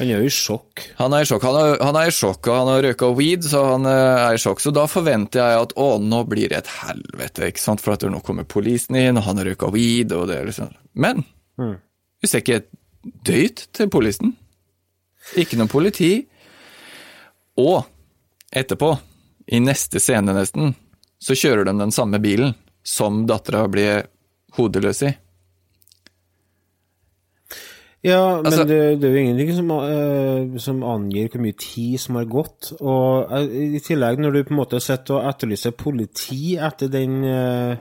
Han 0.00 0.08
er 0.08 0.22
jo 0.22 0.28
i 0.30 0.32
sjokk. 0.32 0.82
Han 0.96 1.12
er 1.12 1.22
i 1.22 1.28
sjokk, 1.28 1.44
han 1.44 1.56
er, 1.60 1.74
han 1.84 1.96
er 2.00 2.08
i 2.08 2.14
sjokk, 2.16 2.46
og 2.48 2.54
han 2.56 2.70
har 2.72 2.82
røyka 2.86 3.10
weed, 3.18 3.44
så 3.44 3.64
han 3.74 3.84
eh, 3.90 4.20
er 4.24 4.38
i 4.38 4.40
sjokk. 4.40 4.62
Så 4.64 4.72
da 4.72 4.86
forventer 4.88 5.42
jeg 5.42 5.64
at 5.66 5.74
å, 5.76 5.88
nå 6.00 6.22
blir 6.30 6.48
det 6.48 6.62
et 6.62 6.70
helvete, 6.78 7.50
ikke 7.52 7.60
sant, 7.60 7.84
for 7.84 7.98
at 7.98 8.06
nå 8.08 8.22
kommer 8.24 8.48
politien 8.48 8.96
inn, 8.96 9.20
og 9.20 9.26
han 9.28 9.42
har 9.42 9.50
røyka 9.50 9.68
weed, 9.74 10.14
og 10.16 10.30
det 10.32 10.40
liksom 10.48 10.72
Men 10.96 11.20
du 12.20 12.28
ser 12.28 12.40
ikke 12.40 12.62
et 12.62 12.70
døyt 13.28 13.66
til 13.76 13.92
politien. 13.92 14.34
Ikke 15.36 15.60
noe 15.60 15.70
politi. 15.70 16.14
Og 17.60 17.84
etterpå, 18.56 18.94
i 19.52 19.60
neste 19.60 20.00
scene 20.00 20.32
nesten, 20.32 20.74
så 21.20 21.36
kjører 21.36 21.68
de 21.68 21.76
den 21.76 21.92
samme 21.92 22.20
bilen 22.22 22.54
som 22.86 23.26
dattera 23.28 23.66
blir 23.68 24.06
hodeløs 24.56 25.02
i. 25.04 25.12
Ja, 28.02 28.36
men 28.36 28.46
Altså- 28.46 28.64
det, 28.64 29.00
det 29.00 29.08
er 29.08 29.12
jo 29.12 29.20
ingenting 29.20 29.56
som, 29.56 29.70
uh, 29.70 30.58
som 30.58 30.82
angir 30.82 31.28
hvor 31.28 31.42
mye 31.44 31.56
tid 31.58 32.00
som 32.00 32.16
har 32.16 32.24
gått. 32.24 32.72
Og 32.80 33.28
uh, 33.30 33.44
i 33.44 33.80
tillegg, 33.84 34.18
når 34.18 34.32
du 34.32 34.44
på 34.44 34.54
en 34.54 34.60
måte 34.62 34.80
sitter 34.80 35.18
og 35.18 35.28
etterlyser 35.28 35.76
politi 35.76 36.56
etter 36.56 36.88
den, 36.88 37.18
uh, 37.24 37.76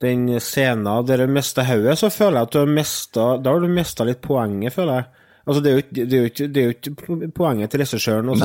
den 0.00 0.28
scenen 0.40 1.06
der 1.06 1.24
du 1.24 1.32
mista 1.32 1.64
hodet, 1.64 1.96
så 1.98 2.12
føler 2.12 2.36
jeg 2.36 2.48
at 2.48 2.52
du 2.52 2.58
har 2.58 2.66
mista 2.66 3.24
Da 3.40 3.54
har 3.54 3.60
du 3.60 3.68
mista 3.68 4.04
litt 4.04 4.20
poenget, 4.20 4.74
føler 4.76 5.00
jeg. 5.00 5.08
Altså, 5.46 5.62
det 5.64 5.70
er 5.70 5.72
jo 5.72 5.82
ikke, 5.86 6.04
det 6.04 6.12
er 6.12 6.20
jo 6.20 6.30
ikke, 6.30 6.46
det 6.52 6.60
er 6.60 6.66
jo 6.68 6.76
ikke 6.76 7.32
poenget 7.34 7.70
til 7.72 7.80
regissøren 7.80 8.28
å 8.28 8.36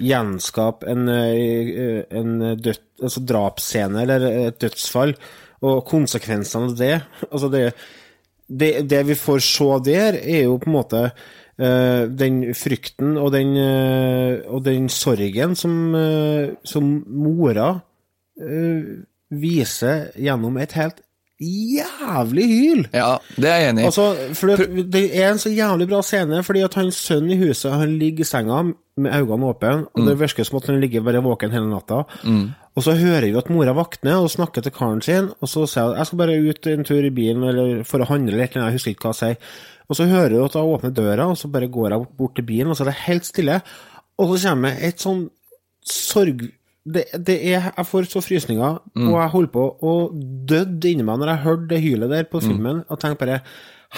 gjenskape 0.00 0.88
en, 0.88 1.04
en 1.12 2.32
død, 2.56 2.80
altså 3.04 3.20
drapsscene 3.20 4.00
eller 4.02 4.24
et 4.48 4.58
dødsfall, 4.64 5.12
og 5.60 5.84
konsekvensene 5.86 6.72
av 6.72 6.76
det. 6.80 6.94
Altså, 7.30 7.52
det 7.52 7.62
det, 8.48 8.72
det 8.88 9.02
vi 9.08 9.16
får 9.18 9.42
se 9.44 9.68
der, 9.86 10.18
er 10.18 10.46
jo 10.46 10.56
på 10.60 10.70
en 10.70 10.76
måte 10.78 11.02
uh, 11.08 12.04
den 12.08 12.40
frykten 12.56 13.16
og 13.20 13.32
den, 13.36 13.54
uh, 13.56 14.40
og 14.48 14.64
den 14.66 14.88
sorgen 14.92 15.56
som, 15.58 15.76
uh, 15.94 16.56
som 16.64 16.96
mora 17.08 17.74
viser 19.34 20.12
gjennom 20.14 20.60
et 20.62 20.76
helt 20.78 21.00
jævlig 21.38 22.46
hyl. 22.50 22.82
Ja, 22.92 23.16
det 23.36 23.46
er 23.46 23.60
jeg 23.62 23.70
enig 23.70 23.84
i. 23.84 23.86
Altså, 23.86 24.06
det, 24.58 24.84
det 24.92 25.02
er 25.14 25.30
en 25.30 25.38
så 25.38 25.52
jævlig 25.54 25.86
bra 25.90 26.02
scene, 26.02 26.42
fordi 26.42 26.64
at 26.66 26.74
hans 26.78 26.98
sønn 26.98 27.30
i 27.30 27.38
huset 27.38 27.76
han 27.78 27.94
ligger 28.00 28.26
i 28.26 28.28
senga 28.28 28.62
med 28.98 29.14
øynene 29.14 29.52
åpne, 29.52 29.72
og 29.94 30.08
det 30.08 30.16
virker 30.18 30.46
som 30.46 30.58
at 30.58 30.66
han 30.66 30.80
ligger 30.82 31.04
bare 31.06 31.22
våken 31.22 31.54
hele 31.54 31.70
natta. 31.70 32.02
Mm. 32.26 32.48
Og 32.74 32.82
så 32.82 32.96
hører 32.98 33.28
vi 33.28 33.38
at 33.38 33.50
mora 33.54 33.74
våkner 33.74 34.18
og 34.18 34.30
snakker 34.30 34.64
til 34.64 34.74
karen 34.74 35.02
sin, 35.02 35.30
og 35.38 35.50
så 35.50 35.64
sier 35.70 35.92
hun 35.92 36.00
jeg 36.00 36.10
skal 36.10 36.22
bare 36.24 36.38
ut 36.42 36.70
en 36.72 36.86
tur 36.90 37.06
i 37.06 37.14
bilen 37.14 37.46
eller 37.46 37.84
for 37.86 38.02
å 38.02 38.10
handle 38.10 38.34
eller 38.34 38.58
noe, 38.58 38.68
jeg 38.72 38.78
husker 38.80 38.96
ikke 38.96 39.06
hva 39.06 39.14
hun 39.14 39.20
sier. 39.22 39.56
Og 39.88 39.96
så 39.96 40.10
hører 40.10 40.36
hun 40.36 40.48
at 40.48 40.58
hun 40.58 40.74
åpner 40.74 40.94
døra, 40.94 41.30
og 41.30 41.38
så 41.38 41.50
bare 41.54 41.70
går 41.70 41.94
hun 41.96 42.06
bort 42.18 42.34
til 42.38 42.46
bilen, 42.50 42.70
og 42.72 42.78
så 42.78 42.84
er 42.84 42.92
det 42.92 43.00
helt 43.06 43.30
stille. 43.30 43.60
Og 44.18 44.34
så 44.34 44.50
kommer 44.50 44.82
et 44.90 45.06
sånn 45.06 45.28
sorg... 45.86 46.48
Det, 46.94 47.04
det 47.26 47.34
er, 47.52 47.66
jeg 47.76 47.86
får 47.86 48.06
så 48.08 48.20
frysninger, 48.24 48.78
Mm. 48.96 49.08
og 49.10 49.16
jeg 49.20 49.32
holdt 49.34 49.52
på 49.52 49.64
å 49.82 49.94
døde 50.48 50.88
inni 50.90 51.04
meg 51.04 51.18
når 51.20 51.32
jeg 51.34 51.44
hørte 51.44 51.68
det 51.74 51.80
hylet 51.84 52.10
der 52.14 52.28
på 52.30 52.40
filmen, 52.40 52.84
og 52.88 53.00
tenkte 53.02 53.26
bare 53.26 53.40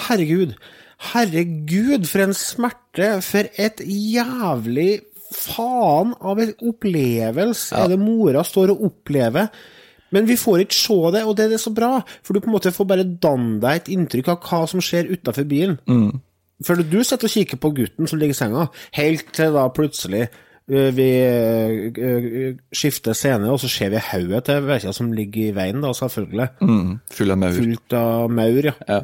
Herregud, 0.07 0.53
herregud, 1.11 2.05
for 2.07 2.23
en 2.25 2.33
smerte, 2.37 3.07
for 3.25 3.47
et 3.59 3.81
jævlig 3.85 5.01
faen 5.31 6.13
av 6.19 6.39
en 6.43 6.53
opplevelse 6.67 7.75
er 7.79 7.87
det 7.93 7.99
mora 8.01 8.43
står 8.43 8.73
og 8.73 8.83
opplever. 8.89 9.47
Men 10.11 10.25
vi 10.27 10.35
får 10.35 10.65
ikke 10.65 10.75
se 10.75 10.97
det, 11.15 11.21
og 11.23 11.37
det 11.37 11.45
er 11.45 11.53
det 11.53 11.61
så 11.63 11.71
bra, 11.75 12.01
for 12.23 12.33
du 12.35 12.41
på 12.43 12.49
en 12.51 12.55
måte 12.57 12.73
får 12.75 12.87
bare 12.89 13.05
danne 13.23 13.61
deg 13.63 13.79
et 13.79 13.91
inntrykk 13.95 14.33
av 14.33 14.41
hva 14.43 14.65
som 14.67 14.83
skjer 14.83 15.07
utafor 15.13 15.47
bilen. 15.47 15.77
Mm. 15.87 16.19
For 16.67 16.75
du 16.75 16.97
sitter 17.03 17.29
og 17.29 17.31
kikker 17.33 17.57
på 17.63 17.71
gutten 17.79 18.07
som 18.11 18.19
ligger 18.19 18.35
i 18.35 18.41
senga, 18.41 18.67
helt 18.99 19.31
til 19.33 19.55
da 19.55 19.63
plutselig 19.73 20.27
vi 20.69 21.07
ø, 21.25 21.89
ø, 21.91 22.43
skifter 22.75 23.17
scene, 23.17 23.49
og 23.51 23.59
så 23.59 23.69
ser 23.71 23.89
vi 23.91 24.03
hodet 24.11 24.43
til 24.47 24.67
Veikja 24.67 24.93
som 24.95 25.09
ligger 25.15 25.49
i 25.49 25.55
veien, 25.55 25.81
da, 25.83 25.91
selvfølgelig. 25.97 26.47
Mm, 26.61 26.93
full 27.11 27.33
av 27.33 27.41
maur. 27.41 27.57
Fullt 27.57 27.97
av 27.97 28.31
maur, 28.31 28.69
ja. 28.69 28.75
Ja. 28.87 29.01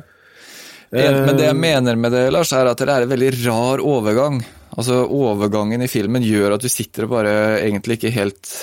Men 0.88 1.36
det 1.36 1.50
jeg 1.50 1.58
mener 1.60 1.98
med 2.00 2.14
det, 2.16 2.30
Lars, 2.32 2.54
er 2.56 2.70
at 2.70 2.80
det 2.80 2.88
er 2.88 3.04
en 3.04 3.12
veldig 3.12 3.32
rar 3.42 3.84
overgang. 3.84 4.40
Altså, 4.78 5.02
overgangen 5.04 5.84
i 5.84 5.90
filmen 5.92 6.24
gjør 6.24 6.56
at 6.56 6.64
du 6.64 6.70
sitter 6.72 7.08
og 7.08 7.16
bare 7.18 7.34
egentlig 7.60 7.98
ikke 7.98 8.14
helt 8.16 8.54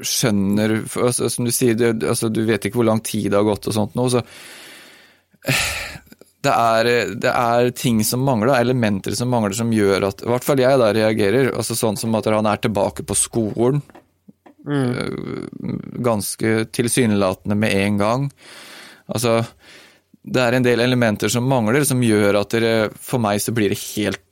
skjønner 0.00 0.72
altså, 0.80 1.28
Som 1.30 1.46
du 1.46 1.52
sier, 1.54 1.76
du, 1.78 2.06
altså, 2.08 2.30
du 2.32 2.40
vet 2.48 2.64
ikke 2.66 2.80
hvor 2.80 2.88
lang 2.88 3.02
tid 3.04 3.28
det 3.30 3.38
har 3.38 3.46
gått 3.46 3.68
og 3.70 3.76
sånt 3.76 3.94
nå, 3.98 4.08
så 4.10 4.24
det 6.44 6.52
er, 6.52 6.88
det 7.20 7.30
er 7.30 7.70
ting 7.76 8.02
som 8.06 8.24
mangler, 8.26 8.54
elementer 8.58 9.16
som 9.16 9.30
mangler, 9.32 9.54
som 9.56 9.72
gjør 9.72 10.08
at 10.10 10.24
I 10.24 10.30
hvert 10.32 10.46
fall 10.46 10.62
jeg 10.62 10.80
da 10.80 10.90
reagerer. 10.94 11.52
altså 11.54 11.76
Sånn 11.78 11.98
som 12.00 12.14
at 12.18 12.28
han 12.30 12.48
er 12.50 12.60
tilbake 12.62 13.06
på 13.06 13.16
skolen. 13.18 13.82
Mm. 14.64 15.48
Ganske 16.04 16.56
tilsynelatende 16.72 17.56
med 17.58 17.76
en 17.76 17.98
gang. 18.00 18.28
Altså 19.12 19.42
Det 20.24 20.40
er 20.40 20.56
en 20.56 20.64
del 20.64 20.80
elementer 20.80 21.32
som 21.32 21.48
mangler, 21.48 21.84
som 21.84 22.02
gjør 22.04 22.40
at 22.40 22.56
det, 22.56 22.76
for 22.96 23.20
meg 23.20 23.42
så 23.44 23.52
blir 23.56 23.74
det 23.74 23.80
helt 23.94 24.22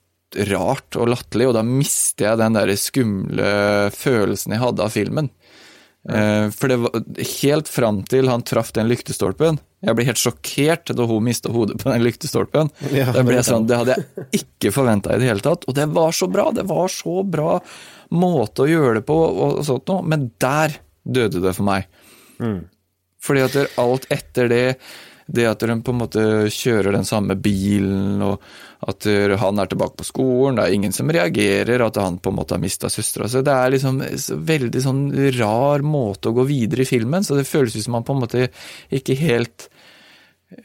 rart 0.48 0.96
og 0.96 1.10
latterlig, 1.12 1.50
og 1.50 1.58
da 1.58 1.62
mister 1.66 2.30
jeg 2.30 2.40
den 2.40 2.56
der 2.56 2.70
skumle 2.80 3.50
følelsen 3.92 4.54
jeg 4.54 4.62
hadde 4.62 4.86
av 4.86 4.94
filmen. 4.94 5.28
Mm. 6.08 6.48
For 6.56 6.72
det 6.72 6.78
var 6.82 7.04
helt 7.42 7.68
fram 7.68 8.00
til 8.08 8.32
han 8.32 8.44
traff 8.48 8.72
den 8.72 8.88
lyktestolpen. 8.90 9.60
Jeg 9.82 9.96
ble 9.98 10.04
helt 10.06 10.20
sjokkert 10.20 10.92
da 10.94 11.06
hun 11.10 11.24
mista 11.26 11.50
hodet 11.50 11.76
på 11.82 11.90
den 11.90 12.04
lyktestolpen. 12.04 12.70
Ja, 12.94 13.10
det- 13.12 13.44
sånn, 13.44 13.66
Det 13.66 13.76
hadde 13.80 13.96
jeg 13.96 14.26
ikke 14.42 14.70
forventa 14.72 15.10
i 15.14 15.18
det 15.18 15.28
hele 15.28 15.40
tatt. 15.42 15.64
Og 15.66 15.74
det 15.74 15.88
var 15.90 16.12
så 16.12 16.30
bra! 16.30 16.50
Det 16.52 16.64
var 16.68 16.86
så 16.88 17.22
bra 17.28 17.60
måte 18.12 18.62
å 18.62 18.70
gjøre 18.70 18.94
det 19.00 19.06
på, 19.06 19.16
og 19.16 19.64
sånt 19.64 19.86
noe. 19.90 20.02
Men 20.06 20.30
der 20.38 20.76
døde 21.04 21.42
det 21.42 21.54
for 21.56 21.64
meg. 21.64 21.86
Fordi 23.22 23.42
at 23.44 23.78
alt 23.78 24.06
etter 24.10 24.48
det 24.48 24.76
det 25.32 25.46
at 25.46 25.60
de 25.62 25.74
på 25.80 25.92
en 25.94 26.00
måte 26.02 26.22
kjører 26.52 26.92
den 26.92 27.06
samme 27.06 27.36
bilen, 27.40 28.20
og 28.26 28.40
at 28.86 29.06
han 29.38 29.58
er 29.62 29.66
tilbake 29.70 29.96
på 29.96 30.04
skolen, 30.04 30.56
det 30.58 30.64
er 30.66 30.74
ingen 30.74 30.92
som 30.92 31.08
reagerer, 31.08 31.80
at 31.86 31.96
han 31.96 32.18
på 32.18 32.28
en 32.32 32.36
måte 32.36 32.52
har 32.56 32.60
mista 32.60 32.90
søstera. 32.90 33.28
Så 33.30 33.40
det 33.46 33.54
er 33.54 33.70
liksom 33.70 34.02
så 34.18 34.36
veldig 34.36 34.82
sånn 34.82 35.04
rar 35.38 35.78
måte 35.86 36.28
å 36.28 36.34
gå 36.36 36.44
videre 36.50 36.82
i 36.82 36.90
filmen, 36.90 37.22
så 37.24 37.38
det 37.38 37.46
føles 37.48 37.76
ut 37.78 37.84
som 37.86 37.94
han 37.94 38.04
på 38.04 38.12
en 38.16 38.20
måte 38.26 38.48
ikke 38.92 39.16
helt 39.22 39.68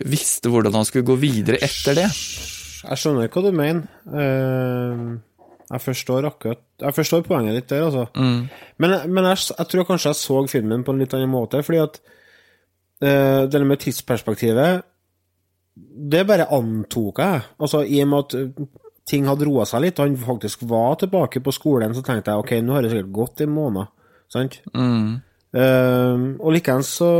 visste 0.08 0.52
hvordan 0.52 0.76
han 0.78 0.88
skulle 0.88 1.08
gå 1.08 1.18
videre 1.22 1.62
etter 1.64 1.98
det. 1.98 2.08
Jeg 2.78 3.00
skjønner 3.02 3.32
hva 3.32 3.44
du 3.44 3.50
mener. 3.56 3.88
Eh, 4.08 5.02
jeg 5.68 5.84
forstår 5.84 6.28
akkurat 6.30 6.62
Jeg 6.80 6.96
forstår 6.96 7.26
poenget 7.28 7.58
ditt 7.58 7.70
der, 7.70 7.88
altså. 7.90 8.06
Men, 8.80 8.94
men 9.12 9.26
jeg, 9.32 9.50
jeg 9.58 9.68
tror 9.72 9.88
kanskje 9.90 10.14
jeg 10.14 10.20
så 10.22 10.44
filmen 10.48 10.86
på 10.86 10.94
en 10.94 11.02
litt 11.02 11.16
annen 11.18 11.32
måte, 11.32 11.64
fordi 11.66 11.82
at 11.84 11.98
uh, 13.04 13.44
det 13.50 13.64
med 13.66 13.82
tidsperspektivet 13.82 14.86
Det 15.76 16.24
bare 16.28 16.48
antok 16.56 17.20
jeg. 17.20 17.42
Altså, 17.60 17.84
I 17.84 18.02
og 18.06 18.08
med 18.08 18.24
at 18.24 18.38
eh, 18.40 18.70
ting 19.08 19.28
hadde 19.28 19.46
roa 19.46 19.66
seg 19.68 19.84
litt, 19.84 20.00
og 20.00 20.08
han 20.08 20.18
faktisk 20.18 20.64
var 20.70 20.96
tilbake 21.02 21.42
på 21.44 21.54
skolen, 21.54 21.94
så 21.94 22.02
tenkte 22.06 22.32
jeg 22.32 22.44
ok, 22.44 22.54
nå 22.64 22.74
har 22.74 22.86
det 22.86 22.94
sikkert 22.94 23.14
gått 23.14 23.44
en 23.44 23.54
måned. 23.54 23.92
Sant? 24.32 24.62
Mm. 24.74 25.20
Uh, 25.58 26.24
og 26.40 26.56
likeens 26.56 26.96
så 27.02 27.12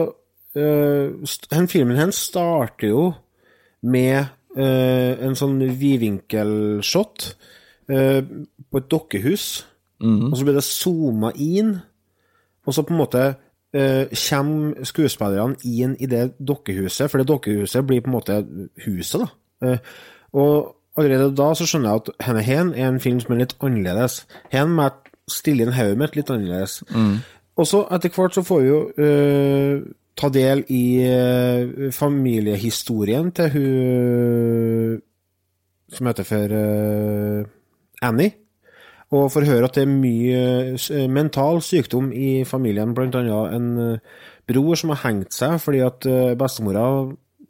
uh, 0.58 1.36
den 1.54 1.70
Filmen 1.72 2.00
hennes 2.00 2.20
starter 2.30 2.92
jo 2.92 3.04
med 3.88 4.26
uh, 4.58 5.14
en 5.24 5.38
sånn 5.38 5.60
vidvinkelshot 5.80 7.28
uh, 7.94 8.22
på 8.68 8.82
et 8.82 8.92
dokkehus, 8.92 9.50
og 9.98 10.34
så 10.38 10.46
blir 10.46 10.58
det 10.60 10.62
zooma 10.62 11.32
inn, 11.42 11.72
og 12.68 12.76
så 12.76 12.84
på 12.86 12.94
en 12.94 13.00
måte 13.00 13.22
uh, 13.34 14.04
kommer 14.12 14.86
skuespillerne 14.86 15.58
inn 15.66 15.96
i 15.98 16.10
det 16.10 16.36
dokkehuset, 16.38 17.10
for 17.10 17.22
det 17.22 17.30
dokkehuset 17.32 17.86
blir 17.88 18.04
på 18.06 18.12
en 18.12 18.18
måte 18.18 18.42
huset, 18.86 19.24
da. 19.24 19.30
Uh, 19.66 19.78
og 20.38 20.76
allerede 20.98 21.36
da 21.38 21.52
så 21.56 21.66
skjønner 21.68 21.90
jeg 21.90 22.02
at 22.02 22.26
henne 22.28 22.44
hen 22.46 22.74
er 22.74 22.90
en 22.90 23.00
film 23.02 23.20
som 23.22 23.34
er 23.34 23.44
litt 23.44 23.56
annerledes. 23.64 24.26
Hen 24.54 24.74
må 24.76 24.88
jeg 24.88 25.14
stille 25.32 25.66
inn 25.66 25.76
hodet 25.76 26.00
mitt 26.00 26.18
litt 26.18 26.32
annerledes. 26.34 26.82
Og 27.58 27.68
så 27.70 27.84
etter 27.94 28.14
hvert 28.14 28.36
så 28.38 28.44
får 28.46 28.62
vi 28.62 28.68
jo 28.70 28.80
eh, 29.02 29.86
ta 30.18 30.30
del 30.34 30.64
i 30.74 30.84
eh, 31.06 31.92
familiehistorien 31.94 33.32
til 33.38 33.54
hun 33.54 35.04
som 35.94 36.10
heter 36.10 36.28
for 36.28 36.56
eh, 36.58 37.46
Annie. 38.04 38.34
Og 39.16 39.30
får 39.32 39.46
høre 39.48 39.70
at 39.70 39.78
det 39.78 39.86
er 39.86 39.94
mye 39.94 40.42
eh, 40.76 41.06
mental 41.08 41.62
sykdom 41.64 42.10
i 42.12 42.42
familien, 42.50 42.96
blant 42.98 43.16
annet 43.16 43.56
en 43.56 43.70
bror 44.48 44.76
som 44.80 44.92
har 44.92 45.04
hengt 45.06 45.36
seg 45.36 45.58
fordi 45.64 45.84
at 45.86 46.08
bestemora 46.40 46.90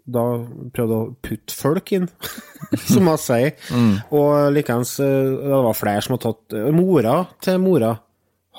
da 0.07 0.23
prøvde 0.71 0.97
å 0.97 1.07
putte 1.19 1.55
folk 1.55 1.91
inn, 1.97 2.05
som 2.91 3.09
hun 3.09 3.19
sier. 3.19 3.57
Og 4.15 4.53
likeens 4.55 4.95
det 5.01 5.63
var 5.65 5.75
flere 5.75 6.03
som 6.05 6.15
har 6.15 6.23
tatt 6.29 6.55
Mora 6.77 7.17
til 7.43 7.59
mora 7.63 7.95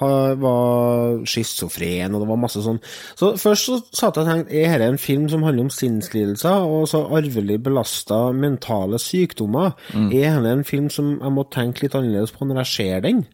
var 0.01 1.25
schizofren, 1.27 2.15
og 2.15 2.21
det 2.23 2.29
var 2.29 2.37
masse 2.39 2.63
sånn. 2.63 2.79
Så 3.19 3.33
først 3.41 3.67
så 3.67 3.79
satt 3.93 4.17
jeg 4.17 4.25
og 4.25 4.31
tenkte, 4.31 4.55
er 4.55 4.79
dette 4.79 4.89
en 4.93 4.99
film 4.99 5.29
som 5.29 5.43
handler 5.43 5.65
om 5.67 5.71
sinnslidelser 5.71 6.69
og 6.69 6.87
så 6.89 7.03
arvelig 7.11 7.59
belasta 7.63 8.33
mentale 8.33 8.99
sykdommer? 9.03 9.75
Er 9.95 10.39
dette 10.39 10.53
en 10.59 10.65
film 10.65 10.89
som 10.91 11.19
jeg 11.21 11.33
må 11.35 11.45
tenke 11.51 11.83
litt 11.83 11.95
annerledes 11.99 12.31
på 12.37 12.47
når 12.47 12.63
jeg 12.65 12.73
ser 12.77 13.01
den? 13.01 13.25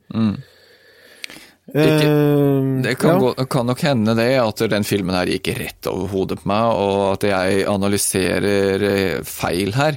Ikke- 1.65 2.05
Eh, 2.05 2.83
Det 2.83 2.99
kan, 2.99 3.11
ja. 3.15 3.19
gå, 3.19 3.49
kan 3.49 3.67
nok 3.67 3.81
hende 3.81 4.15
det, 4.15 4.39
at 4.39 4.57
den 4.71 4.85
filmen 4.85 5.15
her 5.15 5.25
gikk 5.27 5.57
rett 5.59 5.87
over 5.87 6.09
hodet 6.09 6.39
på 6.43 6.47
meg, 6.47 6.77
og 6.77 7.13
at 7.15 7.23
jeg 7.23 7.65
analyserer 7.67 8.83
eh, 8.83 9.23
feil 9.25 9.73
her. 9.73 9.97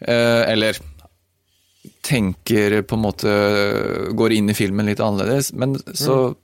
Eh, 0.00 0.44
eller 0.52 0.78
tenker 2.08 2.80
på 2.88 2.96
en 2.96 3.04
måte 3.04 3.32
Går 4.16 4.36
inn 4.38 4.50
i 4.50 4.56
filmen 4.56 4.88
litt 4.88 5.02
annerledes. 5.04 5.52
Men 5.52 5.76
så 5.92 6.34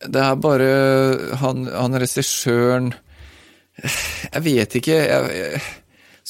Det 0.00 0.22
er 0.22 0.40
bare 0.40 0.70
Han, 1.42 1.66
han 1.66 2.00
regissøren 2.00 2.92
Jeg 3.80 4.44
vet 4.46 4.80
ikke. 4.80 4.96
Jeg, 4.96 5.36
jeg, 5.40 5.62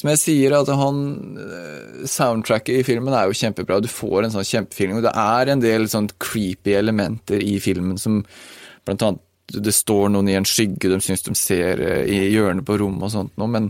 som 0.01 0.09
jeg 0.09 0.21
sier, 0.21 0.53
at 0.57 0.69
han 0.73 1.01
eh, 1.37 2.05
Soundtracket 2.09 2.79
i 2.79 2.85
filmen 2.87 3.13
er 3.13 3.27
jo 3.29 3.35
kjempebra. 3.37 3.81
Du 3.83 3.89
får 3.91 4.25
en 4.25 4.33
sånn 4.33 4.47
kjempefeeling. 4.47 5.01
Det 5.03 5.11
er 5.13 5.51
en 5.51 5.61
del 5.61 5.85
sånn 5.91 6.07
creepy 6.21 6.73
elementer 6.79 7.43
i 7.43 7.59
filmen 7.61 7.99
som 8.01 8.21
blant 8.87 9.05
annet 9.05 9.27
det 9.51 9.73
står 9.75 10.11
noen 10.13 10.29
i 10.31 10.37
en 10.37 10.47
skygge 10.47 10.87
de 10.87 10.97
syns 11.03 11.25
de 11.25 11.33
ser 11.35 11.81
eh, 11.83 12.05
i 12.07 12.19
hjørnet 12.31 12.63
på 12.67 12.77
rommet 12.79 13.07
og 13.09 13.11
sånt 13.11 13.33
noe, 13.41 13.51
men 13.51 13.65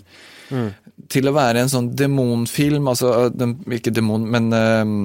til 1.11 1.27
å 1.27 1.35
være 1.35 1.63
en 1.63 1.71
sånn 1.71 1.91
demonfilm, 1.97 2.87
altså 2.91 3.29
den, 3.33 3.57
ikke 3.77 3.93
demon, 3.95 4.25
men 4.31 4.51
øh, 4.55 4.95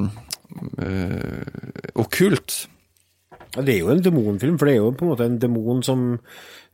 øh, 0.86 1.92
okkult, 2.02 2.66
Det 3.56 3.72
er 3.72 3.78
jo 3.80 3.88
en 3.88 4.02
demonfilm, 4.04 4.58
for 4.58 4.68
det 4.68 4.74
er 4.74 4.82
jo 4.82 4.92
på 4.92 5.06
en 5.06 5.10
måte 5.14 5.24
en 5.24 5.38
demon 5.40 5.78
som 5.84 6.00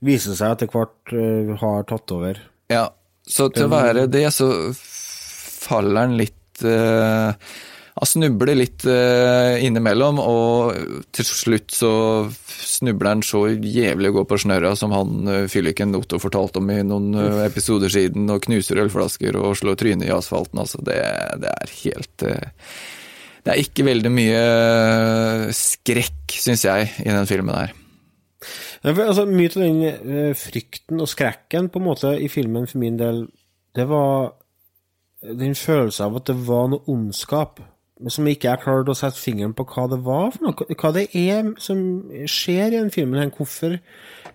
viser 0.03 0.35
seg 0.35 0.57
etter 0.57 0.70
hvert 0.72 1.12
øh, 1.14 1.53
har 1.61 1.85
tatt 1.87 2.11
over. 2.14 2.41
Ja, 2.72 2.89
så 3.22 3.47
til 3.55 3.68
å 3.68 3.70
være 3.70 4.09
det, 4.11 4.24
så 4.35 4.49
faller 4.74 6.09
den 6.09 6.16
litt 6.18 6.64
eh, 6.66 7.53
Han 7.93 8.09
snubler 8.09 8.57
litt 8.57 8.86
eh, 8.88 9.61
innimellom, 9.66 10.16
og 10.22 11.03
til 11.12 11.26
slutt 11.28 11.74
så 11.76 11.90
snubler 12.32 13.11
han 13.11 13.24
så 13.26 13.43
jævlig 13.53 14.09
og 14.09 14.20
går 14.20 14.28
på 14.30 14.38
snørra 14.47 14.72
som 14.78 14.95
han 14.97 15.28
eh, 15.28 15.45
fylliken 15.53 15.93
Otto 15.99 16.20
fortalte 16.22 16.62
om 16.62 16.70
i 16.72 16.78
noen 16.88 17.12
eh, 17.20 17.43
episoder 17.45 17.93
siden, 17.93 18.30
og 18.32 18.47
knuser 18.47 18.80
ølflasker 18.80 19.36
og 19.36 19.59
slår 19.61 19.76
trynet 19.82 20.09
i 20.09 20.14
asfalten. 20.14 20.62
Altså, 20.64 20.80
det, 20.86 20.97
det 21.43 21.53
er 21.53 21.74
helt 21.82 22.24
Det 23.43 23.53
er 23.53 23.61
ikke 23.61 23.84
veldig 23.84 24.12
mye 24.14 24.43
skrekk, 25.59 26.38
syns 26.40 26.64
jeg, 26.64 26.88
i 27.05 27.11
den 27.11 27.28
filmen 27.28 27.59
her. 27.59 27.74
Ja, 28.82 28.95
for, 28.95 29.05
altså, 29.05 29.26
mye 29.28 29.53
av 29.53 29.61
den 29.61 30.38
frykten 30.38 31.05
og 31.05 31.12
skrekken 31.12 31.68
på 31.68 31.82
en 31.82 31.90
måte 31.90 32.14
i 32.16 32.32
filmen 32.32 32.64
for 32.70 32.80
min 32.80 32.97
del, 32.97 33.26
det 33.76 33.84
var 33.90 34.32
den 35.22 35.53
følelsen 35.55 36.09
av 36.09 36.18
at 36.22 36.32
det 36.32 36.38
var 36.49 36.72
noe 36.72 36.88
ondskap, 36.90 37.61
som 38.11 38.26
ikke 38.26 38.48
jeg 38.48 38.62
klarte 38.64 38.94
å 38.94 38.98
sette 38.98 39.20
fingeren 39.20 39.55
på 39.55 39.66
hva 39.70 39.86
det 39.92 40.00
var 40.07 40.32
for 40.34 40.48
noe. 40.48 40.76
Hva 40.78 40.92
det 40.96 41.07
er 41.18 41.53
som 41.62 41.82
skjer 42.26 42.72
i 42.72 42.78
den 42.80 42.90
filmen. 42.94 43.20
her. 43.20 43.30
Hvorfor, 43.36 43.76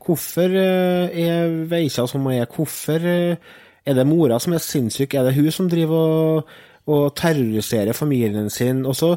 hvorfor 0.05 0.57
eh, 0.61 1.19
er 1.25 1.57
Veisa 1.71 2.07
som 2.07 2.23
hun 2.27 2.37
er? 2.37 2.47
Hvorfor 2.51 3.03
eh, 3.03 3.57
er 3.87 3.97
det 3.97 4.07
mora 4.07 4.39
som 4.39 4.55
er 4.55 4.63
sinnssyk? 4.63 5.13
Er 5.13 5.27
det 5.27 5.37
hun 5.39 5.51
som 5.51 5.69
driver 5.71 6.17
og 6.17 6.57
og 6.87 7.11
terroriserer 7.19 7.95
familien 7.95 8.47
sin, 8.49 8.85
og 8.87 8.95
så 8.95 9.09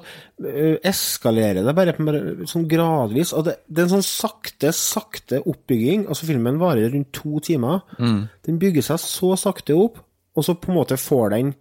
eh, 0.42 0.80
eskalerer 0.90 1.62
det 1.62 1.74
bare, 1.76 1.94
sånn 2.50 2.66
gradvis. 2.70 3.30
og 3.32 3.46
det, 3.46 3.60
det 3.70 3.84
er 3.84 3.86
en 3.86 3.92
sånn 3.92 4.06
sakte, 4.06 4.72
sakte 4.74 5.38
oppbygging. 5.46 6.08
altså 6.08 6.26
Filmen 6.26 6.58
varer 6.58 6.90
rundt 6.90 7.12
to 7.14 7.38
timer. 7.46 7.84
Mm. 8.02 8.24
Den 8.46 8.58
bygger 8.62 8.88
seg 8.88 9.02
så 9.04 9.36
sakte 9.38 9.78
opp, 9.78 10.02
og 10.34 10.46
så 10.46 10.56
på 10.58 10.72
en 10.72 10.80
måte 10.80 10.98
får 10.98 11.30
den 11.36 11.54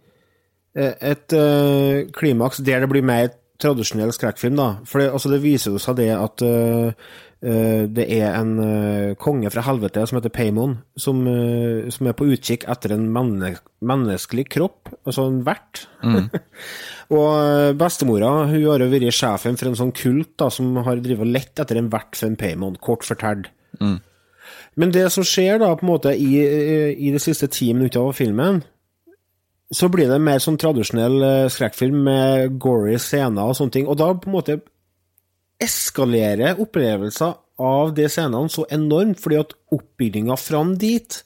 et 0.75 1.33
uh, 1.33 2.05
klimaks 2.15 2.61
der 2.65 2.83
det 2.83 2.91
blir 2.91 3.05
mer 3.05 3.31
tradisjonell 3.59 4.13
skrekkfilm. 4.15 4.55
da. 4.59 4.69
For 4.87 5.01
det, 5.01 5.09
altså 5.11 5.31
det 5.33 5.41
viser 5.43 5.75
jo 5.75 5.81
seg 5.81 5.97
det 5.99 6.11
at 6.15 6.45
uh, 6.45 6.93
eh, 7.41 7.83
det 7.87 8.05
er 8.19 8.35
en 8.37 8.53
eh, 8.63 9.15
konge 9.19 9.51
fra 9.53 9.63
helvete 9.67 10.05
som 10.07 10.19
heter 10.19 10.33
Paymon, 10.33 10.77
som, 10.99 11.21
eh, 11.27 11.89
som 11.93 12.09
er 12.09 12.17
på 12.17 12.27
utkikk 12.33 12.65
etter 12.71 12.95
en 12.95 13.07
menne, 13.15 13.53
menneskelig 13.79 14.47
kropp, 14.55 14.91
altså 15.05 15.27
en 15.29 15.41
vert. 15.47 15.85
Mm. 16.03 16.29
og 17.15 17.29
eh, 17.29 17.71
bestemora 17.79 18.33
hun 18.49 18.57
har 18.67 18.83
jo 18.83 18.91
vært 18.91 19.15
sjefen 19.15 19.59
for 19.59 19.71
en 19.71 19.79
sånn 19.79 19.95
kult 19.95 20.35
da, 20.39 20.51
som 20.53 20.75
har 20.85 21.03
drevet 21.03 21.31
lett 21.31 21.63
etter 21.63 21.79
en 21.79 21.91
vert 21.91 22.15
for 22.19 22.29
en 22.29 22.39
Paymon, 22.39 22.79
kort 22.83 23.07
fortalt. 23.07 23.51
Mm. 23.79 23.99
Men 24.79 24.91
det 24.95 25.09
som 25.13 25.25
skjer 25.27 25.59
da, 25.61 25.73
på 25.75 25.85
en 25.85 25.93
måte, 25.93 26.15
i, 26.15 26.39
i 26.95 27.11
de 27.13 27.19
siste 27.21 27.49
ti 27.51 27.71
minutter 27.75 28.01
av 28.01 28.15
filmen, 28.17 28.63
så 29.71 29.89
blir 29.93 30.09
det 30.09 30.17
mer 30.21 30.41
sånn 30.41 30.57
tradisjonell 30.59 31.21
eh, 31.25 31.51
skrekkfilm 31.53 31.99
med 32.07 32.57
gory 32.61 32.97
scener 33.01 33.51
og 33.51 33.57
sånne 33.57 33.75
ting. 33.75 33.89
Og 33.89 33.99
da 33.99 34.09
på 34.17 34.29
en 34.29 34.37
måte 34.39 34.57
eskalerer 35.61 36.59
opplevelser 36.61 37.35
av 37.59 37.93
de 37.93 38.07
scenene 38.09 38.49
så 38.51 38.65
enormt, 38.71 39.19
fordi 39.21 39.39
at 39.41 39.55
oppbygginga 39.75 40.37
fram 40.39 40.73
dit 40.79 41.19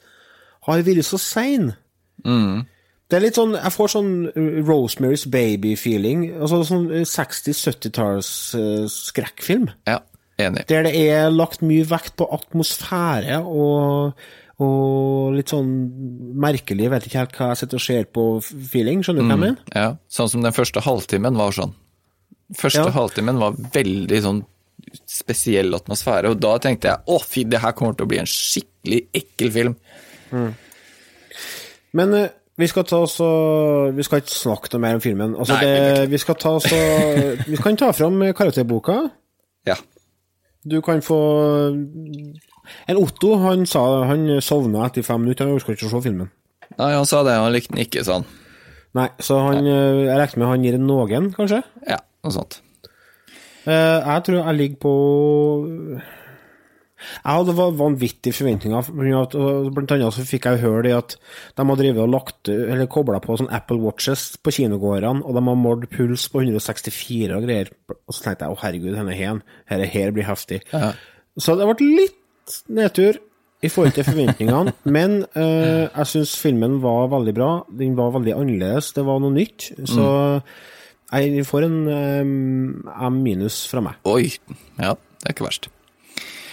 har 0.68 0.84
vært 0.84 1.08
så 1.08 1.20
sein. 1.22 1.72
Mm. 2.26 2.64
Det 3.12 3.20
er 3.20 3.26
litt 3.28 3.38
sånn, 3.38 3.54
Jeg 3.54 3.74
får 3.76 3.92
sånn 3.94 4.14
Rosemary's 4.66 5.28
Baby-feeling. 5.30 6.32
altså 6.42 6.64
Sånn 6.66 6.88
60-70-talls 7.06 8.30
uh, 8.58 8.86
skrekkfilm. 8.90 9.68
Ja, 9.86 10.00
enig. 10.42 10.66
Der 10.72 10.88
det 10.88 10.96
er 10.98 11.30
lagt 11.30 11.62
mye 11.62 11.86
vekt 11.86 12.16
på 12.18 12.26
atmosfære 12.26 13.44
og, 13.44 14.18
og 14.64 15.36
litt 15.38 15.52
sånn 15.54 15.70
merkelig, 16.44 16.90
vet 16.94 17.06
ikke 17.10 17.22
helt 17.22 17.38
hva 17.40 17.50
jeg 17.52 17.62
sitter 17.64 17.80
og 17.80 17.86
ser 17.86 18.08
på 18.16 18.24
feeling, 18.72 19.04
skjønner 19.06 19.24
du 19.24 19.28
hva 19.28 19.36
jeg 19.38 19.44
mener? 19.44 19.60
Ja, 19.76 19.88
sånn 20.12 20.32
som 20.32 20.46
den 20.46 20.56
første 20.56 20.84
halvtimen 20.86 21.38
var 21.40 21.52
sånn. 21.56 21.76
Første 22.60 22.88
Ja. 22.88 22.96
halvtimen 22.96 23.40
var 23.42 23.56
veldig 23.76 24.20
sånn 24.26 24.42
spesiell 25.10 25.74
atmosfære, 25.78 26.30
og 26.34 26.40
da 26.44 26.58
tenkte 26.62 26.90
jeg 26.92 27.00
å 27.08 27.20
fy, 27.24 27.44
det 27.50 27.62
her 27.64 27.72
kommer 27.78 27.96
til 27.98 28.06
å 28.06 28.12
bli 28.12 28.20
en 28.22 28.30
skikkelig 28.30 29.02
ekkel 29.22 29.52
film. 29.56 29.76
Men 31.94 32.14
eh, 32.18 32.30
vi 32.58 32.68
skal 32.70 32.86
ta 32.90 33.00
oss 33.06 33.16
og 33.22 33.96
Vi 33.98 34.04
skal 34.06 34.22
ikke 34.22 34.34
snakke 34.34 34.72
noe 34.74 34.82
mer 34.84 34.98
om 34.98 35.02
filmen. 35.04 35.36
Altså, 35.38 35.56
Nei, 35.58 35.66
det, 35.66 36.08
vi 36.12 36.20
skal 36.22 36.38
ta 36.42 36.56
oss 36.60 36.68
og 36.74 37.44
Vi 37.50 37.58
kan 37.62 37.78
ta 37.80 37.92
fram 37.94 38.20
karakterboka. 38.38 39.00
Ja. 39.70 39.78
Du 40.66 40.78
kan 40.86 41.02
få 41.06 41.18
En 42.88 42.98
Otto 43.02 43.36
han 43.44 43.66
sa 43.70 43.84
han 44.10 44.28
sovna 44.42 44.86
etter 44.88 45.04
fem 45.06 45.22
minutter, 45.26 45.46
han 45.50 45.56
orka 45.60 45.74
ikke 45.76 45.90
å 45.90 45.94
se 45.96 46.02
filmen. 46.08 46.30
Nei, 46.78 46.92
han 46.96 47.06
sa 47.10 47.22
det, 47.28 47.36
han 47.38 47.54
likte 47.54 47.76
den 47.76 47.84
ikke, 47.86 48.04
sa 48.08 48.20
han. 48.22 48.26
Nei, 48.98 49.08
så 49.26 49.40
han, 49.48 49.66
eh, 49.66 50.04
jeg 50.08 50.18
regner 50.20 50.38
med 50.44 50.48
han 50.54 50.64
gir 50.68 50.76
en 50.78 50.88
noen, 50.88 51.32
kanskje? 51.36 51.64
Ja, 51.90 52.00
noe 52.24 52.34
sånt. 52.36 52.60
Eh, 53.66 54.00
jeg 54.04 54.24
tror 54.28 54.42
jeg 54.44 54.58
ligger 54.60 54.80
på 54.84 54.94
Jeg 57.04 57.36
hadde 57.36 57.54
va- 57.58 57.72
vanvittige 57.76 58.32
forventninger. 58.36 58.90
Blant 59.76 59.92
annet 59.92 60.14
så 60.16 60.24
fikk 60.24 60.46
jeg 60.48 60.62
høre 60.62 60.84
det 60.86 60.94
at 60.96 61.16
de 61.58 61.66
har 61.68 61.76
drevet 61.80 62.00
og 62.00 62.12
lagt 62.14 62.48
Eller 62.48 62.88
kobla 62.88 63.20
på 63.20 63.36
sånn 63.40 63.52
Apple 63.52 63.80
Watches 63.84 64.38
på 64.40 64.54
kinogårdene, 64.56 65.20
og 65.26 65.36
de 65.36 65.44
har 65.44 65.60
målt 65.60 65.90
puls 65.92 66.30
på 66.32 66.40
164 66.46 67.36
og 67.36 67.44
greier. 67.44 67.72
Og 67.92 68.14
så 68.16 68.24
tenkte 68.24 68.48
jeg 68.48 68.56
å 68.56 68.62
herregud, 68.64 68.96
denne 68.96 69.16
her, 69.18 69.42
her, 69.68 69.84
her 69.84 70.12
blir 70.16 70.24
heftig. 70.30 70.62
Ja. 70.72 70.94
Så 71.38 71.58
det 71.60 71.68
ble 71.68 71.90
litt 71.98 72.16
nedtur 72.74 73.20
i 73.64 73.70
forhold 73.72 73.96
til 73.96 74.08
forventningene, 74.08 74.74
men 74.98 75.22
eh, 75.40 75.86
jeg 75.88 76.10
syns 76.12 76.36
filmen 76.42 76.82
var 76.84 77.08
veldig 77.14 77.36
bra. 77.38 77.52
Den 77.72 77.96
var 78.00 78.12
veldig 78.18 78.36
annerledes, 78.36 78.92
det 78.98 79.06
var 79.08 79.22
noe 79.24 79.34
nytt. 79.36 79.70
Så 79.88 80.08
jeg 81.14 81.48
får 81.48 81.70
en 81.70 81.80
eh, 81.94 83.08
M 83.08 83.24
minus 83.24 83.64
fra 83.72 83.84
meg. 83.86 84.02
Oi. 84.10 84.34
Ja, 84.82 84.98
det 84.98 85.30
er 85.30 85.38
ikke 85.38 85.48
verst. 85.48 85.72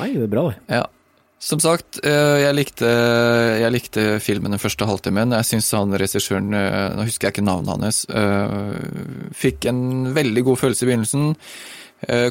Nei, 0.01 0.15
det 0.15 0.29
er 0.29 0.33
bra, 0.33 0.49
det. 0.53 0.81
Ja. 0.81 0.87
Som 1.41 1.61
sagt, 1.63 1.97
eh, 2.05 2.43
jeg 2.43 2.53
likte, 2.53 2.89
jeg 3.63 3.73
likte 3.73 4.03
filmen 4.21 4.53
den 4.53 4.61
første 4.61 4.85
halvtimen. 4.85 5.33
Jeg 5.39 5.49
syns 5.49 5.71
han 5.73 5.95
regissøren, 5.97 6.53
eh, 6.53 6.93
nå 6.93 7.07
husker 7.09 7.29
jeg 7.29 7.39
ikke 7.39 7.47
navnet 7.47 7.81
hans, 7.81 8.05
eh, 8.13 8.77
fikk 9.33 9.65
en 9.73 10.13
veldig 10.13 10.45
god 10.45 10.61
følelse 10.61 10.85
i 10.85 10.91
begynnelsen. 10.91 11.35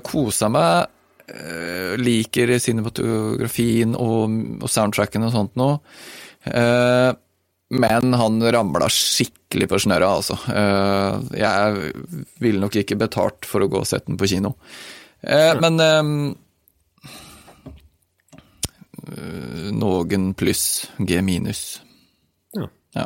Kosa 0.02 0.50
meg. 0.50 0.90
Eh, 1.30 1.96
Liker 2.02 2.56
cinematografien 2.60 3.96
og, 3.96 4.38
og 4.64 4.70
soundtracken 4.70 5.26
og 5.28 5.34
sånt 5.36 5.58
noe. 5.60 5.80
Uh, 6.46 7.12
Men 7.70 8.14
han 8.18 8.42
ramla 8.42 8.88
skikkelig 8.90 9.68
på 9.70 9.80
snørra, 9.84 10.16
altså. 10.18 10.34
Uh, 10.50 11.22
Jeg 11.38 11.94
ville 12.42 12.62
nok 12.64 12.80
ikke 12.82 12.98
betalt 12.98 13.46
for 13.46 13.62
å 13.62 13.70
gå 13.70 13.84
og 13.84 13.90
sette 13.90 14.10
den 14.10 14.18
på 14.18 14.30
kino. 14.32 14.56
Eh, 15.22 15.54
Men 15.60 15.80
eh, 15.84 16.04
noen 19.76 20.34
pluss, 20.34 20.90
G 20.98 21.22
minus. 21.22 21.82
Ja. 22.56 22.70
Ja. 22.96 23.06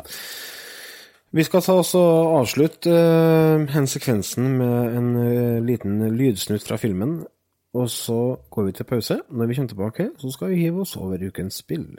Vi 1.34 1.42
skal 1.42 1.64
ta 1.66 1.74
oss 1.80 1.94
og 1.98 2.36
avslutte 2.38 2.92
uh, 2.94 3.64
hensekvensen 3.74 4.52
med 4.60 4.98
en 5.00 5.08
uh, 5.18 5.62
liten 5.66 5.98
lydsnutt 6.14 6.62
fra 6.62 6.78
filmen. 6.78 7.24
Og 7.74 7.90
så 7.90 8.36
går 8.50 8.62
vi 8.62 8.72
til 8.72 8.84
pause. 8.84 9.20
Når 9.30 9.46
vi 9.46 9.54
kommer 9.54 9.68
tilbake, 9.68 10.10
så 10.18 10.30
skal 10.30 10.50
vi 10.50 10.56
hive 10.56 10.80
oss 10.80 10.96
over 10.96 11.26
ukens 11.28 11.54
spill. 11.54 11.98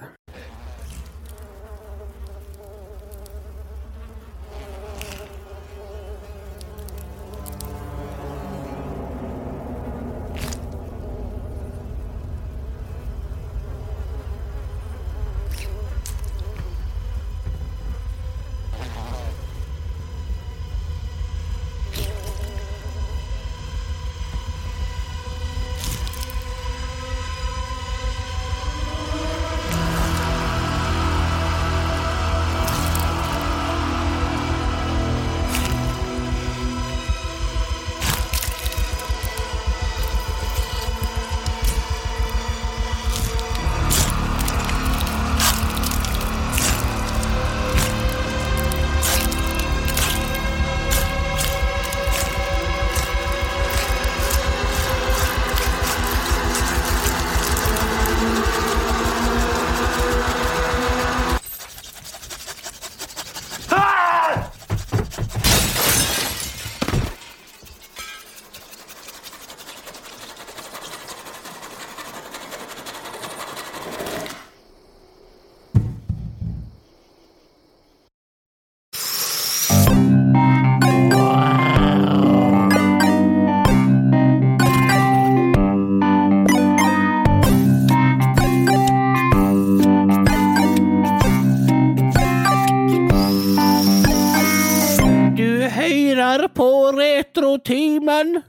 Retrotimen! 96.96 98.42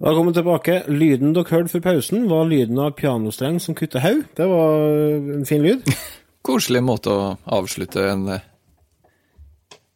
Velkommen 0.00 0.34
tilbake. 0.34 0.82
Lyden 0.88 1.34
dere 1.36 1.44
hørte 1.50 1.70
før 1.74 1.82
pausen, 1.84 2.24
var 2.30 2.48
lyden 2.48 2.78
av 2.80 2.94
pianostreng 2.98 3.60
som 3.60 3.76
kutter 3.76 4.00
haug. 4.00 4.22
Det 4.36 4.46
var 4.48 4.80
en 5.36 5.46
fin 5.46 5.62
lyd. 5.62 5.84
Koselig 6.46 6.82
måte 6.82 7.12
å 7.12 7.36
avslutte 7.44 8.06
en 8.10 8.28
eh, 8.32 8.46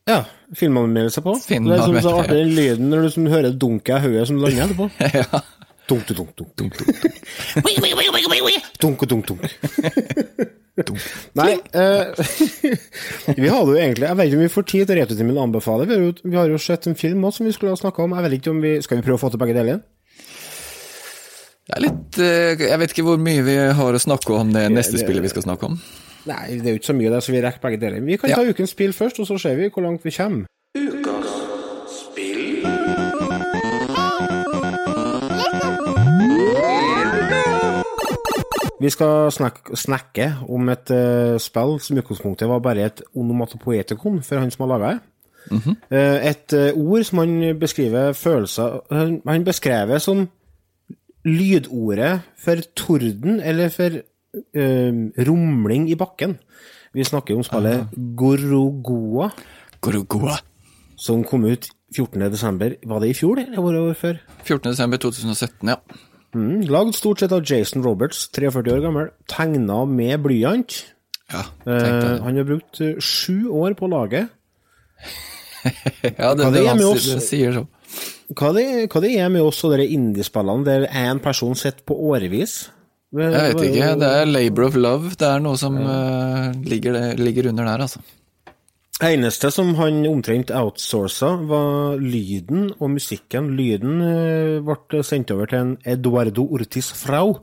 Ja. 0.07 0.21
Filmanmeldelse 0.55 1.23
på. 1.25 1.33
Det 1.49 1.57
er 1.57 1.83
som 1.83 1.97
så 2.05 2.13
artig 2.21 2.37
den 2.37 2.53
lyden 2.55 2.91
når 2.93 3.07
du 3.07 3.11
som 3.17 3.27
hører 3.33 3.57
dunket 3.57 3.97
av 3.97 4.05
hodet 4.05 4.27
som 4.29 4.39
lander 4.43 4.69
etterpå. 4.69 4.91
ja. 5.19 5.41
Dunk, 5.89 6.07
dunk, 6.09 6.31
dunk, 6.37 6.55
dunk, 6.57 6.77
dunk. 6.79 6.95
Dunk, 8.81 9.05
dunk, 9.09 9.27
dunk. 9.29 9.41
Nei, 11.39 11.53
eh, 11.73 12.07
vi 13.39 13.47
hadde 13.53 13.71
jo 13.71 13.77
egentlig 13.79 14.09
Jeg 14.09 14.17
vet 14.19 14.27
ikke 14.27 14.39
om 14.41 14.43
vi 14.43 14.49
får 14.51 14.65
tid 14.73 14.89
til 14.91 14.99
Retrotimen 14.99 15.37
å 15.39 15.45
anbefale. 15.47 15.87
Vi 15.87 15.95
har, 15.95 16.01
jo, 16.03 16.15
vi 16.25 16.35
har 16.41 16.49
jo 16.51 16.59
sett 16.59 16.89
en 16.91 16.97
film 16.99 17.23
også 17.29 17.43
som 17.43 17.47
vi 17.47 17.53
skulle 17.55 17.75
ha 17.77 17.79
snakka 17.79 18.03
om. 18.03 18.17
Jeg 18.19 18.27
vet 18.27 18.37
ikke 18.41 18.51
om 18.55 18.63
vi 18.65 18.73
Skal 18.83 18.99
vi 18.99 19.05
prøve 19.07 19.21
å 19.21 19.23
få 19.23 19.31
til 19.35 19.43
begge 19.45 19.55
deler? 19.55 19.85
Det 21.65 21.77
er 21.79 21.85
litt 21.87 22.19
eh, 22.21 22.65
Jeg 22.67 22.81
vet 22.83 22.93
ikke 22.97 23.07
hvor 23.07 23.21
mye 23.23 23.45
vi 23.47 23.55
har 23.79 23.97
å 23.97 24.03
snakke 24.03 24.35
om 24.41 24.51
det 24.57 24.67
neste 24.75 24.97
det- 24.99 25.05
spillet 25.05 25.25
vi 25.25 25.31
skal 25.33 25.47
snakke 25.47 25.71
om. 25.71 25.79
Nei, 26.25 26.57
det 26.57 26.65
er 26.65 26.73
jo 26.75 26.81
ikke 26.81 26.89
så 26.89 26.97
mye 26.97 27.11
der, 27.13 27.21
så 27.21 27.33
vi 27.35 27.41
rekker 27.45 27.61
begge 27.61 27.79
deler. 27.83 28.01
Vi 28.01 28.17
kan 28.17 28.31
ta 28.33 28.41
ukens 28.49 28.71
spill 28.73 28.95
først, 28.97 29.19
og 29.21 29.27
så 29.29 29.37
ser 29.41 29.59
vi 29.61 29.67
hvor 29.69 29.85
langt 29.85 30.01
vi 30.09 30.13
kommer. 30.17 30.47
Vi 38.85 38.91
skal 38.93 39.31
snakke, 39.33 39.77
snakke 39.81 40.27
om 40.53 40.69
et 40.69 40.91
uh, 40.93 41.39
spill 41.41 41.79
som 41.81 41.97
i 41.97 42.03
utgangspunktet 42.03 42.51
var 42.51 42.61
bare 42.61 42.85
et 42.85 43.01
onomatopoetikon 43.17 44.21
for 44.27 44.43
han 44.43 44.53
som 44.53 44.67
har 44.67 44.73
laga 44.75 44.91
det. 44.93 45.01
Eh, 45.93 46.31
et 46.31 46.55
uh, 46.57 46.71
ord 46.73 47.05
som 47.05 47.21
han 47.21 47.59
beskriver 47.61 48.15
følelser 48.17 48.79
Han, 48.91 49.19
han 49.29 49.45
beskrev 49.45 49.99
som 50.01 50.23
lydordet 51.25 52.21
for 52.41 52.61
torden, 52.77 53.41
eller 53.41 53.69
for 53.73 53.97
eh, 53.97 54.93
rumling 55.29 55.91
i 55.91 55.97
bakken. 55.97 56.39
Vi 56.95 57.05
snakker 57.05 57.37
om 57.37 57.45
spillet 57.45 57.89
Gorogoa. 58.17 59.31
Gorogoa. 59.81 60.37
Som 60.97 61.25
kom 61.25 61.45
ut 61.45 61.71
14. 61.97 62.21
desember. 62.31 62.77
Var 62.85 63.01
det 63.01 63.09
i 63.09 63.17
fjor, 63.17 63.41
eller 63.41 63.63
var 63.63 63.73
det 63.73 63.81
året 63.81 63.97
før? 63.97 64.21
14. 64.45 64.71
desember 64.71 65.01
2017, 65.01 65.69
ja. 65.69 65.81
Mm, 66.35 66.65
lagd 66.71 66.97
stort 66.99 67.21
sett 67.23 67.33
av 67.33 67.45
Jason 67.47 67.83
Roberts, 67.87 68.27
43 68.35 68.73
år 68.75 68.83
gammel. 68.83 69.11
Tegna 69.31 69.85
med 69.87 70.21
blyant. 70.27 70.81
Ja, 71.33 71.45
Eh, 71.67 72.19
han 72.21 72.37
har 72.37 72.45
brukt 72.45 72.81
eh, 72.85 72.99
sju 73.01 73.47
år 73.49 73.75
på 73.79 73.89
laget. 73.89 74.29
ja, 76.19 76.35
det, 76.35 76.45
Hva 76.45 76.51
det, 76.51 76.61
det 76.61 76.67
er 76.69 76.77
med 76.77 76.87
oss- 76.91 77.07
det 77.15 77.23
sier 77.25 77.55
så. 77.57 77.65
Hva 78.35 78.51
det, 78.57 78.65
hva 78.93 79.01
det 79.05 79.13
er 79.21 79.29
med 79.33 79.45
oss 79.45 79.63
og 79.65 79.75
de 79.79 79.87
indiespillene 79.95 80.65
der 80.67 80.87
én 80.91 81.21
person 81.23 81.55
sitter 81.57 81.85
på 81.87 81.97
årevis? 82.11 82.71
Jeg 83.15 83.31
vet 83.31 83.61
ikke. 83.69 83.91
Det 84.01 84.11
er 84.11 84.27
labor 84.27 84.67
of 84.67 84.75
love. 84.81 85.13
Det 85.21 85.27
er 85.29 85.43
noe 85.45 85.57
som 85.61 85.77
uh, 85.79 86.51
ligger, 86.67 87.15
ligger 87.21 87.49
under 87.53 87.69
der, 87.69 87.85
altså. 87.87 88.01
Eneste 89.03 89.51
som 89.51 89.73
han 89.79 90.05
omtrent 90.07 90.53
outsourca, 90.55 91.33
var 91.51 91.97
lyden 91.99 92.69
og 92.79 92.93
musikken. 92.95 93.51
Lyden 93.59 94.01
eh, 94.05 94.61
ble 94.65 95.03
sendt 95.07 95.33
over 95.35 95.51
til 95.51 95.59
en 95.59 95.73
Eduardo 95.85 96.47
Ortiz 96.55 96.93
Frau, 96.95 97.35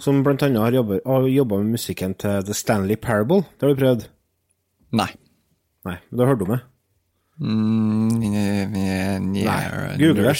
som 0.00 0.22
blant 0.24 0.44
annet 0.46 0.62
har 0.62 0.76
jobba, 0.78 1.58
med 1.58 1.74
musikken 1.78 2.14
til 2.14 2.44
The 2.46 2.54
Stanley 2.54 2.96
Parable. 2.96 3.42
Det 3.58 3.66
har 3.66 3.74
du 3.74 3.80
prøvd? 3.82 4.06
Nei. 4.96 5.10
Nei, 5.86 5.98
men 6.10 6.18
du 6.18 6.22
har 6.24 6.32
hørt 6.34 6.42
om 6.46 6.54
det? 6.54 6.60
Mm, 7.36 8.08
Nei, 9.44 9.60
google 10.00 10.30
det. 10.30 10.36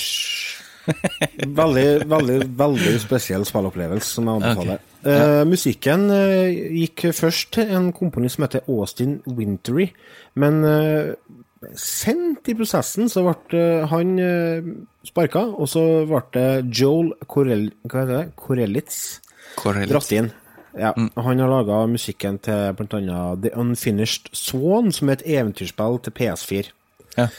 veldig, 1.58 1.88
veldig, 2.08 2.38
veldig 2.58 2.94
spesiell 3.02 3.44
spillopplevelse 3.46 4.16
som 4.16 4.30
jeg 4.30 4.34
anbefaler. 4.40 4.84
Eh, 5.06 5.44
musikken 5.46 6.08
uh, 6.10 6.48
gikk 6.50 7.06
først 7.14 7.52
til 7.54 7.70
en 7.76 7.92
komponist 7.94 8.38
som 8.38 8.46
heter 8.46 8.64
Austin 8.66 9.18
Wintery, 9.26 9.90
men 10.34 10.64
uh, 10.66 11.12
sendt 11.78 12.48
i 12.50 12.56
prosessen 12.58 13.10
så 13.12 13.22
ble 13.26 13.60
han 13.92 14.16
uh, 14.18 14.72
sparka, 15.06 15.44
og 15.54 15.70
så 15.70 15.84
ble 16.08 16.22
det 16.34 16.48
Joel 16.80 17.12
Corell, 17.30 17.68
det? 17.86 18.24
Corellitz 18.40 19.20
Corellitz. 19.60 19.92
dratt 19.92 20.16
inn. 20.16 20.32
Ja, 20.76 20.90
Han 20.92 21.38
har 21.40 21.48
laga 21.48 21.86
musikken 21.88 22.36
til 22.44 22.74
bl.a. 22.76 23.20
The 23.40 23.54
Unfinished 23.56 24.28
Swan, 24.36 24.90
som 24.92 25.08
er 25.08 25.16
et 25.16 25.28
eventyrspill 25.38 26.02
til 26.04 26.12
PS4. 26.18 26.66
Ja. 27.16 27.30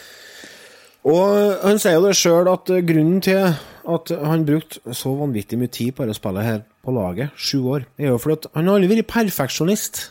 Og 1.06 1.60
han 1.62 1.78
sier 1.78 2.00
jo 2.00 2.08
det 2.08 2.16
sjøl 2.18 2.50
at 2.50 2.72
grunnen 2.88 3.22
til 3.22 3.44
at 3.88 4.16
han 4.32 4.48
brukte 4.48 4.96
så 4.98 5.14
vanvittig 5.20 5.60
mye 5.62 5.72
tid 5.72 5.94
på 5.94 6.08
dette 6.08 6.18
spillet 6.18 6.48
her 6.48 6.66
på 6.88 6.96
laget, 6.96 7.36
sju 7.36 7.60
år, 7.76 7.86
er 8.00 8.14
jo 8.14 8.18
fordi 8.24 8.40
at 8.40 8.50
han 8.56 8.70
har 8.72 8.80
aldri 8.80 8.96
vært 8.96 9.10
perfeksjonist. 9.12 10.06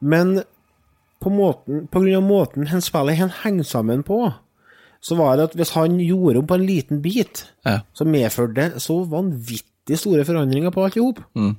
Men 0.00 0.38
på, 1.20 1.30
måten, 1.34 1.86
på 1.90 2.00
grunn 2.04 2.20
av 2.22 2.26
måten 2.28 2.68
han 2.72 2.80
spiller 2.84 3.18
han 3.18 3.32
henger 3.42 3.66
sammen 3.68 4.04
på, 4.06 4.20
så 5.04 5.14
var 5.18 5.36
det 5.38 5.50
at 5.50 5.56
hvis 5.58 5.74
han 5.76 5.98
gjorde 6.02 6.40
om 6.42 6.46
på 6.50 6.56
en 6.58 6.66
liten 6.66 7.02
bit, 7.04 7.44
Ja. 7.66 7.80
så 7.94 8.04
medførte 8.08 8.54
det 8.54 8.82
så 8.82 9.02
vanvittig 9.06 9.98
store 9.98 10.24
forandringer 10.26 10.70
på 10.74 10.84
alt 10.84 10.96
i 10.96 11.02
hop. 11.04 11.20
Mm. 11.38 11.56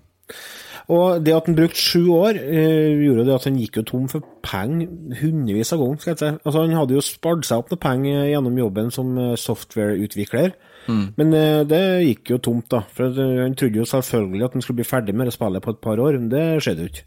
Og 0.89 1.22
det 1.24 1.36
at 1.36 1.45
han 1.45 1.55
brukte 1.55 1.78
sju 1.78 2.07
år, 2.10 2.34
eh, 2.39 2.97
gjorde 3.05 3.26
det 3.28 3.36
at 3.36 3.43
han 3.45 3.57
gikk 3.62 3.78
jo 3.78 3.84
tom 3.86 4.07
for 4.10 4.24
penger 4.41 4.88
hundrevis 5.22 5.72
av 5.74 5.80
ganger. 5.84 5.99
skal 6.01 6.12
jeg 6.16 6.20
si. 6.20 6.38
Altså, 6.45 6.60
han 6.66 6.78
hadde 6.80 6.95
jo 6.97 7.01
spart 7.05 7.45
seg 7.45 7.57
opp 7.62 7.70
noe 7.72 7.78
penger 7.84 8.26
gjennom 8.32 8.57
jobben 8.57 8.91
som 8.91 9.18
eh, 9.18 9.36
softwareutvikler, 9.38 10.53
Mm. 10.89 11.05
men 11.19 11.33
eh, 11.37 11.61
det 11.69 11.81
gikk 12.07 12.33
jo 12.33 12.41
tomt, 12.41 12.65
da. 12.73 12.81
For 12.97 13.13
eh, 13.13 13.43
han 13.43 13.55
trodde 13.57 13.77
jo 13.81 13.87
selvfølgelig 13.89 14.45
at 14.47 14.57
han 14.57 14.65
skulle 14.65 14.81
bli 14.81 14.89
ferdig 14.89 15.13
med 15.15 15.29
å 15.29 15.35
spille 15.35 15.61
på 15.61 15.75
et 15.75 15.81
par 15.83 16.01
år, 16.01 16.17
men 16.17 16.29
det 16.33 16.45
skjedde 16.65 16.85
jo 16.85 16.91
ikke. 16.91 17.05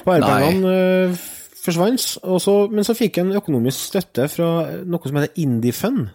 Sparepengene 0.00 0.74
eh, 0.74 1.24
forsvant, 1.64 2.06
men 2.72 2.86
så 2.86 2.96
fikk 2.96 3.20
han 3.20 3.34
økonomisk 3.36 3.90
støtte 3.92 4.28
fra 4.32 4.50
noe 4.88 5.10
som 5.10 5.20
heter 5.20 5.44
Indiefund. 5.44 6.08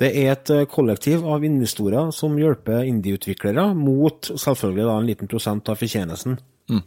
Det 0.00 0.10
er 0.10 0.32
et 0.32 0.50
eh, 0.50 0.66
kollektiv 0.70 1.22
av 1.30 1.44
investorer 1.46 2.10
som 2.14 2.34
hjelper 2.38 2.88
indieutviklere 2.88 3.68
mot 3.78 4.26
selvfølgelig 4.32 4.88
da 4.88 4.96
en 4.98 5.06
liten 5.10 5.30
prosent 5.30 5.70
av 5.70 5.78
fortjenesten. 5.78 6.40
Mm. 6.72 6.82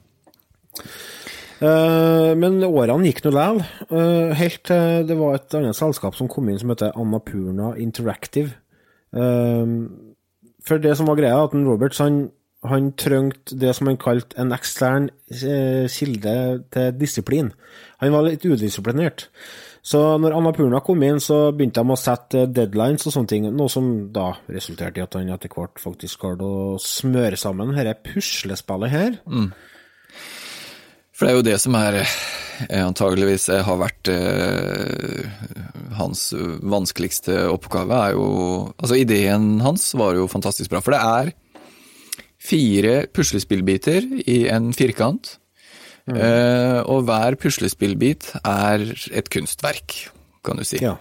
Uh, 1.57 2.35
men 2.37 2.59
årene 2.67 3.07
gikk 3.09 3.23
nå 3.25 3.31
likevel, 3.33 3.63
Uh, 3.87 4.33
helt 4.35 4.59
til 4.67 5.07
det 5.07 5.15
var 5.17 5.37
et 5.37 5.55
annet 5.57 5.77
selskap 5.77 6.13
som 6.17 6.27
kom 6.29 6.49
inn 6.51 6.59
som 6.59 6.69
heter 6.69 6.91
Annapurna 6.99 7.71
Interactive. 7.79 8.51
Eh, 9.15 9.75
for 10.67 10.83
det 10.83 10.97
som 10.97 11.07
var 11.07 11.19
greia, 11.19 11.43
at 11.43 11.55
Roberts 11.55 12.01
han, 12.03 12.27
han 12.67 12.91
trengte 12.99 13.55
det 13.59 13.75
som 13.77 13.87
han 13.87 13.99
kalte 14.01 14.39
en 14.41 14.51
ekstern 14.55 15.09
eh, 15.31 15.87
kilde 15.91 16.35
til 16.73 16.99
disiplin. 16.99 17.53
Han 18.03 18.13
var 18.13 18.27
litt 18.27 18.45
udisiplinert. 18.45 19.29
Så 19.87 20.01
når 20.19 20.35
Annapurna 20.35 20.81
kom 20.83 21.03
inn, 21.05 21.21
så 21.23 21.53
begynte 21.55 21.79
de 21.79 21.93
å 21.93 21.99
sette 21.99 22.43
deadlines 22.51 23.07
og 23.07 23.13
sånne 23.15 23.31
ting, 23.31 23.45
noe 23.55 23.71
som 23.71 24.09
da 24.11 24.33
resulterte 24.51 24.99
i 24.99 25.05
at 25.05 25.15
han 25.15 25.31
etter 25.31 25.53
hvert 25.53 25.79
faktisk 25.79 26.25
klarte 26.25 26.43
å 26.43 26.75
smøre 26.81 27.39
sammen 27.39 27.71
dette 27.77 27.95
puslespillet 28.03 28.91
her. 28.91 29.15
Mm. 29.31 29.53
For 31.17 31.25
det 31.25 31.31
er 31.31 31.39
jo 31.39 31.47
det 31.47 31.57
som 31.63 31.75
er 31.79 31.99
eh, 32.03 32.83
antageligvis 32.83 33.47
eh, 33.49 33.63
har 33.65 33.79
vært 33.81 34.11
eh, 34.13 35.25
hans 35.97 36.29
vanskeligste 36.61 37.47
oppgave, 37.49 37.97
er 37.97 38.13
jo 38.13 38.27
Altså, 38.77 38.99
ideen 39.01 39.57
hans 39.65 39.89
var 39.97 40.13
jo 40.13 40.29
fantastisk 40.29 40.69
bra, 40.69 40.83
for 40.85 40.93
det 40.93 41.01
er 41.01 41.33
fire 42.47 42.95
puslespillbiter 43.09 44.05
i 44.29 44.43
en 44.53 44.69
firkant. 44.77 45.35
Eh, 46.07 46.79
og 46.87 47.03
hver 47.09 47.35
puslespillbit 47.41 48.29
er 48.39 48.85
et 49.11 49.27
kunstverk, 49.33 49.97
kan 50.45 50.61
du 50.61 50.63
si. 50.67 50.79
Ja. 50.79 50.95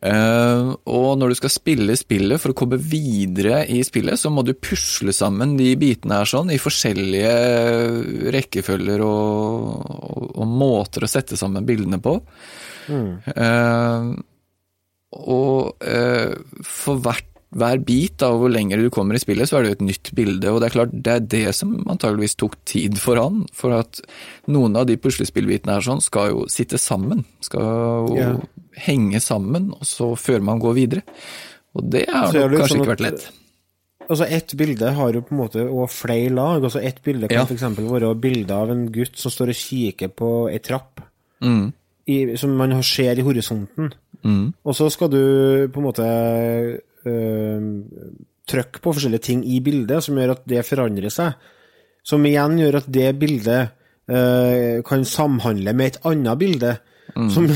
Eh, 0.00 0.70
og 0.92 1.08
når 1.20 1.32
du 1.32 1.38
skal 1.38 1.52
spille 1.54 1.96
spillet, 1.98 2.40
for 2.42 2.52
å 2.52 2.58
komme 2.58 2.78
videre 2.80 3.62
i 3.72 3.80
spillet, 3.86 4.20
så 4.20 4.32
må 4.32 4.44
du 4.46 4.52
pusle 4.54 5.14
sammen 5.16 5.56
de 5.58 5.72
bitene 5.80 6.20
her 6.20 6.28
sånn, 6.30 6.52
i 6.52 6.60
forskjellige 6.60 8.30
rekkefølger 8.36 9.04
og, 9.06 9.86
og, 9.96 10.26
og 10.34 10.50
måter 10.64 11.06
å 11.06 11.10
sette 11.10 11.38
sammen 11.40 11.66
bildene 11.68 12.00
på. 12.02 12.18
Eh, 12.90 14.10
og 15.16 15.86
eh, 15.86 16.34
for 16.66 17.00
hvert, 17.02 17.28
hver 17.56 17.80
bit 17.86 18.20
av 18.26 18.36
hvor 18.40 18.50
lenger 18.52 18.82
du 18.82 18.90
kommer 18.92 19.16
i 19.16 19.22
spillet, 19.22 19.48
så 19.48 19.58
er 19.58 19.64
det 19.64 19.70
jo 19.70 19.76
et 19.78 19.86
nytt 19.86 20.10
bilde. 20.18 20.50
Og 20.52 20.60
det 20.60 20.68
er 20.68 20.74
klart, 20.74 20.92
det 20.92 21.14
er 21.14 21.26
det 21.36 21.54
som 21.56 21.72
antageligvis 21.88 22.36
tok 22.42 22.58
tid 22.68 22.98
for 23.00 23.20
han. 23.22 23.44
For 23.56 23.72
at 23.78 24.02
noen 24.50 24.76
av 24.76 24.88
de 24.90 24.98
puslespillbitene 25.00 25.78
her 25.78 25.86
sånn 25.86 26.04
skal 26.04 26.34
jo 26.34 26.44
sitte 26.52 26.80
sammen. 26.82 27.24
Skal 27.46 27.64
jo 27.64 28.18
Ja. 28.18 28.34
Henge 28.76 29.20
sammen, 29.24 29.70
og 29.72 29.86
så 29.88 30.12
før 30.20 30.44
man 30.44 30.60
går 30.62 30.74
videre. 30.76 31.02
Og 31.76 31.90
det 31.92 32.06
har 32.08 32.28
nok 32.32 32.32
det 32.32 32.60
kanskje 32.60 32.68
sånn 32.74 32.82
ikke 32.84 32.92
vært 32.94 33.04
lett. 33.06 33.26
Altså, 34.06 34.26
ett 34.30 34.52
bilde 34.56 34.90
har 34.94 35.16
jo 35.16 35.20
på 35.26 35.34
en 35.34 35.40
måte 35.40 35.64
og 35.66 35.88
flere 35.90 36.30
lag. 36.30 36.62
Altså, 36.62 36.78
Ett 36.80 37.00
bilde 37.02 37.26
kan 37.28 37.42
Ja. 37.42 37.46
eksempel 37.50 37.88
være 37.90 38.14
bilde 38.14 38.54
av 38.54 38.70
en 38.70 38.86
gutt 38.92 39.16
som 39.18 39.32
står 39.34 39.50
og 39.50 39.58
kikker 39.58 40.08
på 40.14 40.30
ei 40.52 40.58
trapp. 40.62 41.00
Mm. 41.42 41.72
i, 42.08 42.36
som 42.38 42.54
man 42.56 42.70
ser 42.86 43.18
i 43.18 43.22
horisonten. 43.26 43.92
Mm. 44.24 44.54
Og 44.64 44.74
så 44.78 44.86
skal 44.90 45.10
du 45.10 45.68
på 45.74 45.80
en 45.80 45.86
måte 45.88 46.06
øh, 47.04 47.66
trykke 48.46 48.80
på 48.80 48.92
forskjellige 48.94 49.24
ting 49.26 49.42
i 49.44 49.58
bildet 49.60 50.04
som 50.04 50.16
gjør 50.18 50.36
at 50.36 50.44
det 50.48 50.64
forandrer 50.66 51.10
seg. 51.12 51.34
Som 52.06 52.24
igjen 52.28 52.58
gjør 52.62 52.78
at 52.80 52.86
det 52.92 53.08
bildet 53.18 53.72
øh, 54.08 54.82
kan 54.86 55.04
samhandle 55.04 55.74
med 55.74 55.86
et 55.86 56.00
annet 56.06 56.38
bilde. 56.38 56.76
Som, 57.32 57.46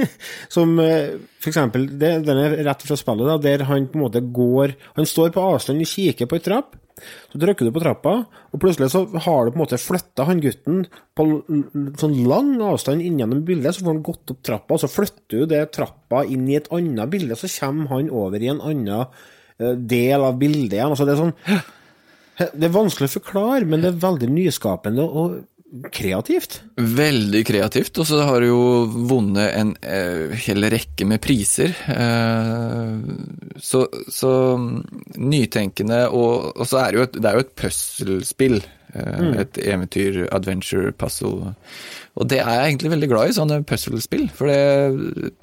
som 0.54 0.74
øh, 0.78 1.16
for 1.42 1.50
eksempel 1.50 1.88
det, 1.98 2.10
Den 2.26 2.38
er 2.38 2.52
rett 2.68 2.84
fra 2.86 2.98
spillet, 2.98 3.26
da, 3.26 3.38
der 3.42 3.64
han 3.66 3.88
på 3.90 3.98
en 3.98 4.04
måte 4.04 4.22
går 4.22 4.76
Han 4.94 5.08
står 5.10 5.32
på 5.34 5.42
avstand 5.42 5.82
og 5.82 5.90
kikker 5.90 6.30
på 6.30 6.38
ei 6.38 6.44
trapp. 6.44 6.76
Så 7.32 7.38
trykker 7.38 7.68
du 7.68 7.70
på 7.74 7.82
trappa, 7.82 8.12
og 8.26 8.60
plutselig 8.62 8.90
så 8.90 9.04
har 9.06 9.46
du 9.46 9.52
på 9.52 9.58
en 9.58 9.62
måte 9.62 9.78
flytta 9.78 10.24
han 10.26 10.40
gutten 10.42 10.80
på 11.14 11.26
sånn 12.00 12.16
lang 12.26 12.56
avstand 12.64 13.04
inn 13.04 13.20
gjennom 13.22 13.44
bildet, 13.46 13.76
så 13.76 13.84
får 13.84 13.94
han 13.94 14.04
gått 14.08 14.32
opp 14.34 14.40
trappa, 14.46 14.74
og 14.74 14.82
så 14.82 14.90
flytter 14.90 15.44
du 15.44 15.52
det 15.52 15.60
trappa 15.76 16.24
inn 16.26 16.48
i 16.50 16.56
et 16.58 16.66
annet 16.74 17.12
bilde, 17.12 17.38
så 17.38 17.50
kommer 17.52 17.92
han 17.94 18.10
over 18.10 18.42
i 18.42 18.50
en 18.50 18.62
annen 18.64 19.06
eh, 19.06 19.76
del 19.78 20.26
av 20.26 20.40
bildet 20.40 20.78
igjen. 20.78 20.94
Altså 20.94 21.06
det 21.06 21.14
er 21.14 21.22
sånn 21.22 21.36
Det 22.58 22.66
er 22.68 22.74
vanskelig 22.74 23.12
å 23.12 23.16
forklare, 23.20 23.66
men 23.66 23.82
det 23.82 23.92
er 23.92 24.02
veldig 24.02 24.32
nyskapende 24.34 25.06
og 25.06 25.38
kreativt. 25.92 26.62
Veldig 26.80 27.42
kreativt, 27.46 27.98
og 28.00 28.06
så 28.08 28.22
har 28.24 28.40
du 28.40 28.48
jo 28.48 28.62
vunnet 29.10 29.52
en 29.58 29.74
eh, 29.84 30.32
hel 30.46 30.64
rekke 30.72 31.06
med 31.08 31.20
priser. 31.24 31.74
Eh, 31.92 32.94
så, 33.60 33.82
så 34.12 34.32
mm, 34.56 34.72
nytenkende, 35.20 36.06
og, 36.08 36.54
og 36.56 36.68
så 36.68 36.80
er 36.82 36.90
det 36.94 37.00
jo 37.00 37.06
et, 37.08 37.20
det 37.20 37.30
er 37.30 37.38
jo 37.38 37.46
et 37.46 37.54
puslespill. 37.64 38.58
Eh, 38.62 38.74
Mm. 39.18 39.34
Et 39.42 39.58
eventyr, 39.68 40.14
adventure, 40.32 40.94
puzzle. 40.96 41.52
Og 42.16 42.28
det 42.32 42.38
er 42.40 42.48
jeg 42.48 42.70
egentlig 42.70 42.92
veldig 42.94 43.08
glad 43.10 43.28
i, 43.28 43.34
sånne 43.36 43.58
puslespill. 43.68 44.24
For 44.32 44.48
det, 44.48 45.34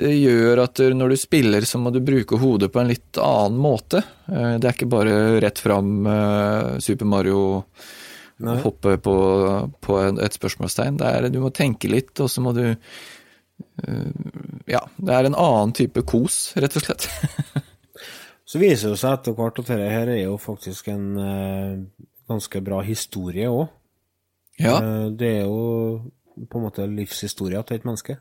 det 0.00 0.14
gjør 0.16 0.62
at 0.64 0.80
når 0.96 1.12
du 1.12 1.16
spiller, 1.20 1.66
så 1.68 1.76
må 1.78 1.92
du 1.92 2.00
bruke 2.00 2.38
hodet 2.40 2.70
på 2.72 2.80
en 2.80 2.88
litt 2.88 3.20
annen 3.20 3.60
måte. 3.60 4.00
Eh, 4.32 4.54
det 4.56 4.64
er 4.64 4.72
ikke 4.72 4.88
bare 4.96 5.16
rett 5.44 5.60
fram 5.60 6.08
eh, 6.08 6.78
Super 6.80 7.10
Mario 7.12 7.42
hoppe 8.40 8.96
på, 9.02 9.14
på 9.84 9.96
et 10.08 10.36
spørsmålstegn. 10.36 11.00
Det 11.00 11.08
er, 11.08 11.28
du 11.32 11.40
må 11.42 11.50
tenke 11.54 11.90
litt, 11.90 12.12
og 12.20 12.30
så 12.32 12.44
må 12.44 12.54
du 12.56 12.64
eh, 12.70 14.12
Ja, 14.70 14.84
det 14.96 15.16
er 15.16 15.28
en 15.28 15.38
annen 15.38 15.74
type 15.76 16.04
kos, 16.08 16.52
rett 16.60 16.78
og 16.80 16.86
slett. 16.86 17.10
Så 18.50 18.58
viser 18.58 18.90
det 18.90 18.98
seg 18.98 19.12
etter 19.14 19.34
hvert 19.38 19.60
at 19.62 19.68
dette 19.68 19.90
her 19.92 20.08
er 20.10 20.24
jo 20.24 20.32
faktisk 20.40 20.88
en 20.90 21.04
eh, 21.22 21.76
ganske 22.30 22.62
bra 22.66 22.80
historie 22.82 23.46
òg. 23.50 23.68
Ja. 24.60 24.74
det 25.16 25.28
er 25.38 25.46
jo 25.46 26.42
på 26.50 26.58
en 26.58 26.64
måte 26.66 26.84
livshistoria 26.84 27.62
til 27.64 27.78
et 27.78 27.86
menneske. 27.88 28.18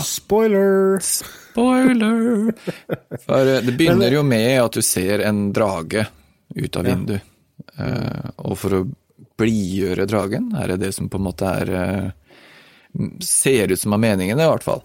Spoiler! 0.00 0.98
Spoiler! 1.00 2.52
For 3.26 3.44
eh, 3.44 3.60
det 3.66 3.74
begynner 3.76 4.14
jo 4.14 4.22
med 4.24 4.54
at 4.62 4.72
du 4.78 4.80
ser 4.84 5.24
en 5.26 5.50
drage 5.52 6.06
ut 6.56 6.78
av 6.78 6.88
vinduet. 6.88 7.20
Eh, 7.20 7.31
og 7.78 8.58
for 8.58 8.74
å 8.76 8.82
blidgjøre 9.38 10.04
dragen, 10.06 10.50
er 10.58 10.68
det 10.74 10.80
det 10.84 10.90
som 10.94 11.08
på 11.08 11.16
en 11.20 11.24
måte 11.30 11.46
er 11.62 11.70
eh, 11.78 12.10
Ser 13.24 13.70
ut 13.72 13.80
som 13.80 13.94
er 13.96 14.02
meningen, 14.02 14.36
i 14.36 14.44
hvert 14.50 14.62
fall. 14.66 14.82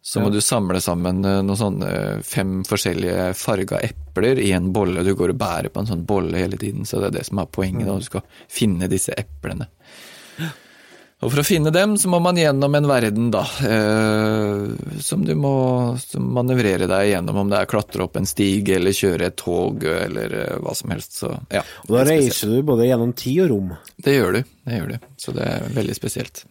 Så 0.00 0.22
må 0.22 0.30
Ja. 0.30 0.32
du 0.32 0.40
samle 0.40 0.80
sammen 0.80 1.18
eh, 1.28 1.42
noen 1.44 1.58
sånne 1.60 1.90
fem 2.24 2.62
forskjellige 2.64 3.34
farga 3.36 3.82
epler 3.84 4.40
i 4.40 4.52
en 4.56 4.70
bolle. 4.72 5.04
Du 5.04 5.12
går 5.14 5.34
og 5.34 5.36
bærer 5.42 5.68
på 5.68 5.80
en 5.82 5.86
sånn 5.90 6.06
bolle 6.08 6.38
hele 6.40 6.56
tiden, 6.56 6.86
så 6.88 7.00
det 7.02 7.10
er 7.10 7.18
det 7.18 7.26
som 7.26 7.38
er 7.42 7.50
poenget. 7.52 7.84
da, 7.86 7.98
Du 8.00 8.06
skal 8.08 8.22
finne 8.48 8.88
disse 8.88 9.12
eplene. 9.12 9.68
Og 11.20 11.28
for 11.28 11.42
å 11.42 11.44
finne 11.44 11.68
dem, 11.74 11.98
så 12.00 12.08
må 12.08 12.16
man 12.24 12.38
gjennom 12.40 12.74
en 12.78 12.86
verden, 12.88 13.26
da, 13.32 13.42
eh, 13.68 15.00
som 15.04 15.24
du 15.26 15.34
må 15.36 15.52
manøvrere 16.16 16.88
deg 16.88 17.10
gjennom, 17.10 17.42
om 17.42 17.50
det 17.52 17.58
er 17.60 17.68
klatre 17.68 18.06
opp 18.06 18.16
en 18.16 18.28
stig 18.28 18.70
eller 18.72 18.96
kjøre 18.96 19.28
et 19.28 19.36
tog 19.40 19.84
eller 19.84 20.36
eh, 20.46 20.54
hva 20.64 20.72
som 20.78 20.94
helst. 20.94 21.18
Så 21.20 21.34
ja. 21.52 21.60
Og 21.84 21.92
da 21.92 22.06
er 22.06 22.14
reiser 22.14 22.54
du 22.54 22.62
både 22.64 22.88
gjennom 22.88 23.12
tid 23.12 23.44
og 23.44 23.52
rom. 23.52 23.74
Det 24.00 24.16
gjør 24.16 24.38
du, 24.38 24.40
det 24.64 24.80
gjør 24.80 24.94
du. 24.94 25.12
Så 25.20 25.36
det 25.36 25.44
er 25.44 25.68
veldig 25.76 25.98
spesielt. 25.98 26.44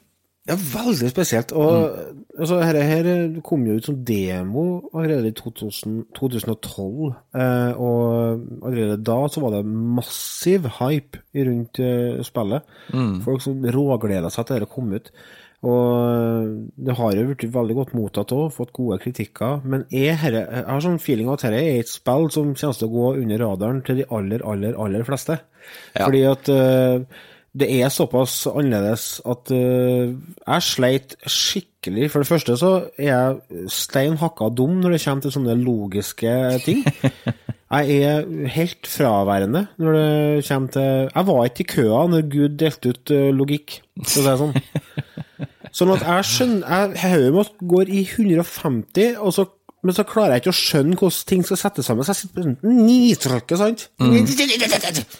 Ja, 0.49 0.55
veldig 0.57 1.09
spesielt. 1.11 1.51
Og 1.53 1.91
altså, 2.33 2.59
her, 2.65 2.79
her 2.81 3.09
kom 3.45 3.67
jo 3.67 3.75
ut 3.77 3.85
som 3.85 3.99
demo 4.05 4.63
allerede 4.89 5.29
i 5.29 5.35
2000, 5.37 5.99
2012. 6.17 7.11
Eh, 7.37 7.73
og 7.77 8.63
allerede 8.65 8.97
da 9.05 9.19
så 9.29 9.43
var 9.43 9.57
det 9.57 9.65
massiv 9.99 10.65
hype 10.79 11.21
rundt 11.37 11.81
eh, 11.83 12.23
spillet. 12.25 12.73
Mm. 12.93 13.19
Folk 13.27 13.45
som 13.45 13.61
rågleda 13.77 14.33
seg 14.33 14.49
til 14.49 14.57
dette 14.57 14.73
kom 14.73 14.89
ut. 14.95 15.13
Og 15.67 15.87
eh, 16.07 16.51
det 16.87 16.95
har 16.95 17.15
jo 17.15 17.29
blitt 17.29 17.47
veldig 17.53 17.77
godt 17.81 17.95
mottatt 17.97 18.33
òg, 18.35 18.49
fått 18.55 18.73
gode 18.75 18.99
kritikker. 19.03 19.59
Men 19.69 19.85
jeg, 19.93 20.15
herre, 20.21 20.45
jeg 20.47 20.67
har 20.71 20.85
sånn 20.85 21.01
feeling 21.03 21.29
at 21.33 21.43
dette 21.43 21.59
er 21.59 21.81
et 21.81 21.91
spill 21.91 22.29
som 22.33 22.53
kommer 22.55 22.79
til 22.79 22.87
å 22.87 22.93
gå 22.93 23.09
under 23.21 23.43
radaren 23.43 23.83
til 23.85 24.01
de 24.01 24.07
aller, 24.15 24.45
aller, 24.47 24.77
aller 24.79 25.05
fleste. 25.07 25.41
Ja. 25.93 26.05
Fordi 26.07 26.23
at 26.29 26.51
eh, 26.53 27.19
det 27.57 27.69
er 27.81 27.89
såpass 27.89 28.43
annerledes 28.47 29.21
at 29.25 29.49
uh, 29.51 30.13
jeg 30.13 30.65
sleit 30.65 31.15
skikkelig. 31.25 32.09
For 32.11 32.21
det 32.21 32.29
første 32.29 32.57
så 32.59 32.71
er 32.99 33.09
jeg 33.09 33.69
stein 33.73 34.19
hakka 34.21 34.51
dum 34.53 34.77
når 34.83 34.95
det 34.95 35.03
kommer 35.05 35.25
til 35.25 35.33
sånne 35.33 35.57
logiske 35.57 36.35
ting. 36.65 36.83
Jeg 37.69 37.99
er 38.01 38.23
helt 38.49 38.87
fraværende 38.89 39.67
når 39.77 39.93
det 39.93 40.45
kommer 40.47 40.71
til 40.73 40.81
Jeg 41.15 41.27
var 41.27 41.43
ikke 41.45 41.61
i 41.61 41.67
køa 41.69 41.99
når 42.09 42.23
Gud 42.31 42.55
delte 42.57 42.89
ut 42.89 43.11
eh, 43.13 43.29
logikk, 43.29 43.75
for 43.99 44.07
å 44.07 44.09
si 44.09 44.23
det 44.25 44.33
sånn. 44.41 44.55
Sånn 45.77 45.91
at 45.93 46.01
jeg 46.01 46.25
skjønner 46.25 46.95
Jeg 46.97 47.11
Hodet 47.13 47.33
mitt 47.35 47.59
går 47.69 47.91
i 47.93 48.01
150, 48.07 49.19
og 49.21 49.35
så, 49.35 49.45
men 49.85 49.93
så 49.93 50.05
klarer 50.09 50.33
jeg 50.33 50.41
ikke 50.41 50.55
å 50.55 50.59
skjønne 50.63 50.97
hvordan 50.97 51.29
ting 51.29 51.45
skal 51.45 51.61
settes 51.61 51.91
sammen. 51.91 52.07
Så 52.07 52.15
jeg 52.15 52.23
sitter 52.23 52.41
på 52.41 52.73
nitrakke, 52.73 53.59
sant? 53.61 53.85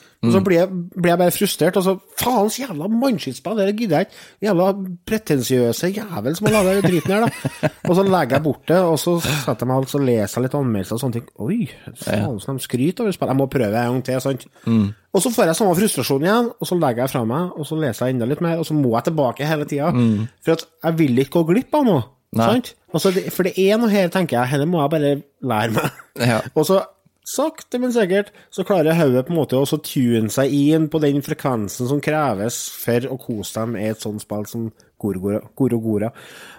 Og 0.20 0.34
så 0.34 0.40
blir 0.44 0.58
jeg, 0.58 0.68
blir 1.00 1.14
jeg 1.14 1.20
bare 1.22 1.32
frustrert, 1.32 1.78
og 1.80 1.84
så 1.86 1.94
faens 2.20 2.58
jævla 2.60 2.90
mannskittspill, 2.92 3.56
det 3.56 3.76
gidder 3.80 4.02
jeg 4.02 4.08
ikke. 4.10 4.24
Jævla 4.44 4.66
pretensiøse 5.08 5.90
jævel 5.96 6.36
som 6.36 6.50
har 6.50 6.56
laga 6.58 6.74
den 6.76 6.92
driten 6.92 7.14
her, 7.16 7.24
da. 7.24 7.70
Og 7.88 7.96
så 7.96 8.04
legger 8.04 8.36
jeg 8.36 8.46
bort 8.50 8.66
det, 8.68 8.82
og 8.84 8.98
så 9.00 9.14
setter 9.24 9.64
jeg 9.64 9.70
meg 9.72 9.86
og 9.86 9.94
så 9.94 10.04
leser 10.04 10.36
jeg 10.36 10.46
litt 10.46 10.58
anmeldelser 10.60 10.98
og 10.98 11.04
sånne 11.06 11.16
ting. 11.16 11.30
Oi, 11.46 11.60
faen 12.04 12.44
som 12.44 12.60
de 12.60 12.68
skryter 12.68 13.06
over 13.06 13.16
spillet. 13.16 13.32
Jeg 13.32 13.40
må 13.40 13.48
prøve 13.56 13.72
en 13.86 13.96
gang 13.96 14.04
til, 14.10 14.20
sant. 14.28 14.46
Mm. 14.68 14.86
Og 15.16 15.24
så 15.24 15.32
får 15.34 15.50
jeg 15.50 15.60
samme 15.62 15.80
frustrasjon 15.80 16.28
igjen, 16.28 16.52
og 16.52 16.68
så 16.68 16.82
legger 16.84 17.06
jeg 17.06 17.16
fra 17.16 17.26
meg, 17.32 17.56
og 17.56 17.72
så 17.72 17.80
leser 17.80 18.10
jeg 18.10 18.18
enda 18.18 18.28
litt 18.28 18.44
mer, 18.44 18.60
og 18.60 18.68
så 18.68 18.76
må 18.76 18.92
jeg 18.98 19.08
tilbake 19.08 19.48
hele 19.48 19.72
tida. 19.72 19.94
Mm. 19.96 20.28
For 20.44 20.60
at 20.60 20.68
jeg 20.84 21.00
vil 21.00 21.24
ikke 21.24 21.38
gå 21.40 21.48
glipp 21.54 21.80
av 21.80 21.88
noe. 21.88 22.08
Sant? 22.36 22.76
Altså, 22.94 23.16
for 23.34 23.48
det 23.48 23.56
er 23.58 23.80
noe 23.80 23.90
her, 23.90 24.12
tenker 24.14 24.38
jeg, 24.38 24.60
dette 24.60 24.70
må 24.70 24.84
jeg 24.84 24.94
bare 24.94 25.16
lære 25.50 25.76
meg. 25.80 26.00
Ja. 26.20 26.44
Og 26.54 26.66
så 26.68 26.84
sakte, 27.30 27.80
men 27.82 27.94
sikkert, 27.94 28.32
så 28.54 28.66
klarer 28.68 28.98
hodet 28.98 29.26
på 29.28 29.34
en 29.34 29.40
måte 29.40 29.60
å 29.60 29.80
tune 29.86 30.32
seg 30.34 30.54
inn 30.56 30.88
på 30.92 31.02
den 31.04 31.22
frekvensen 31.26 31.90
som 31.90 32.02
kreves 32.04 32.62
for 32.82 33.10
å 33.10 33.20
kose 33.22 33.60
dem 33.60 33.78
i 33.80 33.90
et 33.92 34.02
sånt 34.02 34.24
spill 34.24 34.48
som 34.50 34.70
Goro 35.00 35.80
Gora 35.80 36.10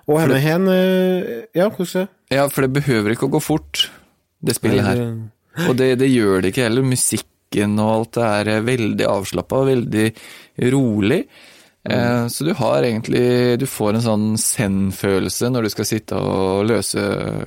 Og 0.09 0.17
henne 0.17 0.39
hen 0.41 0.69
eh, 0.73 1.43
Ja, 1.57 1.69
hvordan 1.69 2.09
Ja, 2.33 2.47
for 2.49 2.65
det 2.65 2.73
behøver 2.79 3.13
ikke 3.13 3.29
å 3.29 3.35
gå 3.35 3.43
fort, 3.45 3.89
det 4.41 4.57
spillet 4.57 4.87
her. 4.87 5.03
Og 5.69 5.77
det, 5.77 5.93
det 6.01 6.09
gjør 6.09 6.41
det 6.41 6.55
ikke 6.55 6.65
heller. 6.69 6.87
Musikken 6.87 7.77
og 7.83 7.91
alt 7.93 8.13
det 8.17 8.29
er 8.39 8.53
eh, 8.55 8.65
veldig 8.65 9.09
avslappa, 9.11 9.65
veldig 9.69 10.07
rolig. 10.73 11.25
Eh, 11.89 12.27
Så 12.29 12.45
du 12.45 12.53
har 12.53 12.83
egentlig 12.85 13.59
Du 13.59 13.65
får 13.67 13.95
en 13.95 14.03
sånn 14.05 14.27
send-følelse 14.37 15.49
når 15.49 15.63
du 15.63 15.71
skal 15.71 15.89
sitte 15.89 16.19
og 16.21 16.67
løse, 16.69 17.01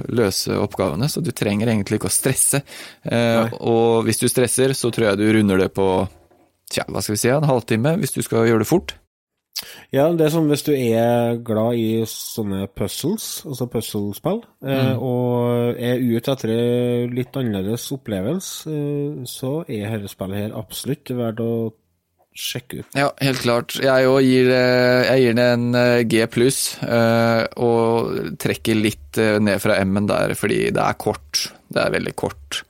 løse 0.10 0.58
oppgavene, 0.58 1.06
så 1.06 1.22
du 1.22 1.30
trenger 1.32 1.68
egentlig 1.70 2.00
ikke 2.00 2.10
å 2.10 2.18
stresse. 2.18 2.64
Nei. 3.06 3.50
Og 3.62 4.04
hvis 4.08 4.20
du 4.24 4.28
stresser, 4.28 4.74
så 4.74 4.90
tror 4.92 5.12
jeg 5.12 5.22
du 5.22 5.28
runder 5.38 5.58
det 5.62 5.74
på 5.78 6.08
tja, 6.74 6.84
hva 6.90 7.02
skal 7.04 7.14
vi 7.14 7.22
si, 7.22 7.30
en 7.30 7.46
halvtime, 7.46 7.98
hvis 8.02 8.16
du 8.16 8.22
skal 8.26 8.48
gjøre 8.50 8.64
det 8.66 8.68
fort. 8.72 8.96
Ja, 9.94 10.10
det 10.12 10.26
er 10.26 10.32
sånn 10.34 10.50
hvis 10.50 10.66
du 10.66 10.74
er 10.74 11.38
glad 11.46 11.78
i 11.78 12.02
sånne 12.10 12.66
puzzles, 12.74 13.46
altså 13.46 13.68
puzzlespill, 13.70 14.42
eh, 14.66 14.96
Mm. 14.96 14.98
og 15.00 15.78
er 15.80 16.02
ute 16.02 16.32
etter 16.34 16.50
en 16.50 17.14
litt 17.16 17.32
annerledes 17.38 17.86
opplevelse, 17.94 18.68
eh, 18.68 19.24
så 19.30 19.64
er 19.70 20.00
dette 20.00 20.10
spillet 20.12 20.36
her 20.50 20.58
absolutt 20.58 21.06
verdt 21.14 21.40
å 21.40 21.72
sjekke 22.36 22.80
ut. 22.82 22.88
Ja, 22.98 23.12
helt 23.22 23.42
klart. 23.44 23.76
Jeg 23.84 24.08
òg 24.10 24.22
gir, 24.26 24.48
det- 24.50 25.18
gir 25.22 25.34
det 25.38 25.48
en 25.54 25.68
eh, 25.76 26.04
G 26.10 26.26
pluss, 26.28 26.78
eh, 26.82 27.44
og 27.58 28.38
trekker 28.42 28.76
litt 28.80 29.18
eh, 29.22 29.40
ned 29.40 29.62
fra 29.62 29.78
M-en 29.86 30.08
der, 30.10 30.34
fordi 30.38 30.72
det 30.74 30.82
er 30.84 30.94
kort. 30.98 31.48
Det 31.70 31.82
er 31.84 31.92
veldig 31.94 32.16
kort. 32.16 32.64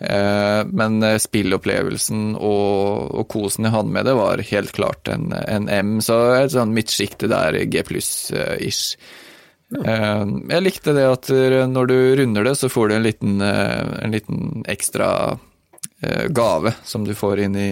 Eh, 0.00 0.62
Men 0.70 1.02
eh, 1.02 1.16
spillopplevelsen 1.18 2.36
og, 2.38 3.14
og 3.18 3.28
kosen 3.32 3.66
jeg 3.66 3.74
hadde 3.74 3.90
med 3.90 4.06
det, 4.06 4.14
var 4.14 4.38
helt 4.52 4.72
klart 4.76 5.08
en, 5.10 5.32
en 5.34 5.66
M, 5.68 5.96
så 6.04 6.20
et 6.44 6.54
sånn 6.54 6.70
midtsjikte 6.76 7.26
der, 7.30 7.58
G 7.66 7.82
pluss-ish. 7.82 8.94
Ja. 9.68 10.22
Jeg 10.48 10.62
likte 10.64 10.94
det 10.96 11.02
at 11.04 11.28
eh, 11.34 11.66
når 11.68 11.90
du 11.90 11.96
runder 12.22 12.46
det, 12.46 12.54
så 12.56 12.70
får 12.72 12.88
du 12.88 12.94
en 12.96 13.04
liten, 13.04 13.34
eh, 13.44 13.98
en 14.06 14.14
liten 14.14 14.62
ekstra 14.70 15.10
eh, 16.00 16.28
gave 16.32 16.72
som 16.88 17.04
du 17.04 17.12
får 17.18 17.42
inn 17.44 17.58
i, 17.60 17.70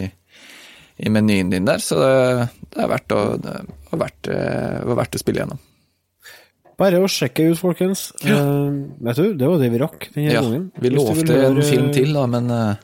i 0.96 1.10
menyen 1.12 1.50
din 1.52 1.66
der, 1.68 1.80
så 1.84 1.98
det, 2.00 2.48
det 2.72 2.84
er 2.84 2.88
verdt 2.88 3.12
å, 3.12 3.22
det 3.40 3.56
var 3.92 4.00
verdt, 4.06 4.28
eh, 4.32 4.78
var 4.88 5.02
verdt 5.02 5.18
å 5.18 5.20
spille 5.20 5.42
gjennom. 5.42 5.60
Bare 6.76 6.98
å 7.00 7.08
sjekke 7.08 7.46
ut, 7.50 7.56
folkens. 7.56 8.10
Eh, 8.20 8.72
vet 9.04 9.16
du, 9.20 9.30
det 9.40 9.48
var 9.48 9.60
det 9.62 9.70
vi 9.72 9.80
rakk 9.80 10.10
denne 10.12 10.32
Ja, 10.32 10.42
gangen. 10.44 10.66
vi 10.76 10.90
lovte 10.92 11.24
en 11.24 11.56
høre- 11.56 11.64
film 11.64 11.86
til, 11.92 12.12
da, 12.12 12.26
men 12.28 12.50
uh, 12.52 12.74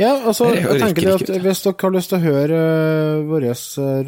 Ja, 0.00 0.16
altså, 0.26 0.48
jeg 0.54 0.64
rekker 0.66 0.80
tenker 0.82 1.06
det 1.06 1.14
at 1.14 1.44
Hvis 1.44 1.62
dere 1.62 1.76
har 1.84 1.94
lyst 1.94 2.10
til 2.10 2.18
å 2.18 2.24
høre 2.24 2.58
uh, 2.58 3.28
vår 3.30 3.46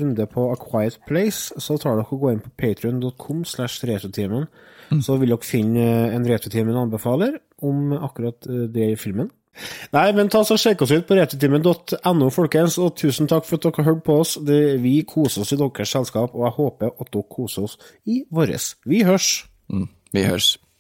runde 0.01 0.27
på 0.33 0.49
A 0.51 0.57
Quiet 0.59 0.99
Place, 1.07 1.55
så 1.63 1.79
tar 1.79 1.99
dere 2.01 2.09
og 2.11 2.23
går 2.25 2.33
inn 2.35 2.43
på 2.43 2.51
patrion.com 2.59 3.45
slash 3.47 3.85
retrotimen. 3.87 4.49
Så 5.03 5.17
vil 5.21 5.31
dere 5.33 5.47
finne 5.47 5.87
en 6.13 6.27
Retrotimen 6.29 6.77
anbefaler 6.77 7.39
om 7.63 7.95
akkurat 7.97 8.43
det 8.45 8.91
i 8.91 8.99
filmen. 8.99 9.31
Nei, 9.93 10.07
men 10.17 10.31
ta 10.33 10.43
så 10.49 10.57
sjekk 10.61 10.85
oss 10.87 10.95
ut 10.95 11.07
på 11.09 11.17
retrotimen.no, 11.19 12.31
folkens, 12.33 12.79
og 12.81 12.97
tusen 12.99 13.29
takk 13.31 13.47
for 13.49 13.61
at 13.61 13.67
dere 13.69 13.83
har 13.83 13.91
hørt 13.93 14.05
på 14.07 14.19
oss. 14.23 14.39
Det, 14.41 14.61
vi 14.83 14.99
koser 15.09 15.45
oss 15.45 15.53
i 15.53 15.61
deres 15.61 15.93
selskap, 15.93 16.35
og 16.35 16.47
jeg 16.49 16.57
håper 16.59 16.95
at 16.97 17.13
dere 17.13 17.29
koser 17.37 17.69
oss 17.69 17.79
i 18.09 18.23
våres. 18.33 18.75
Vi 18.89 19.05
hørs! 19.07 19.45
mm, 19.69 19.89
vi 20.17 20.25
høres. 20.29 20.55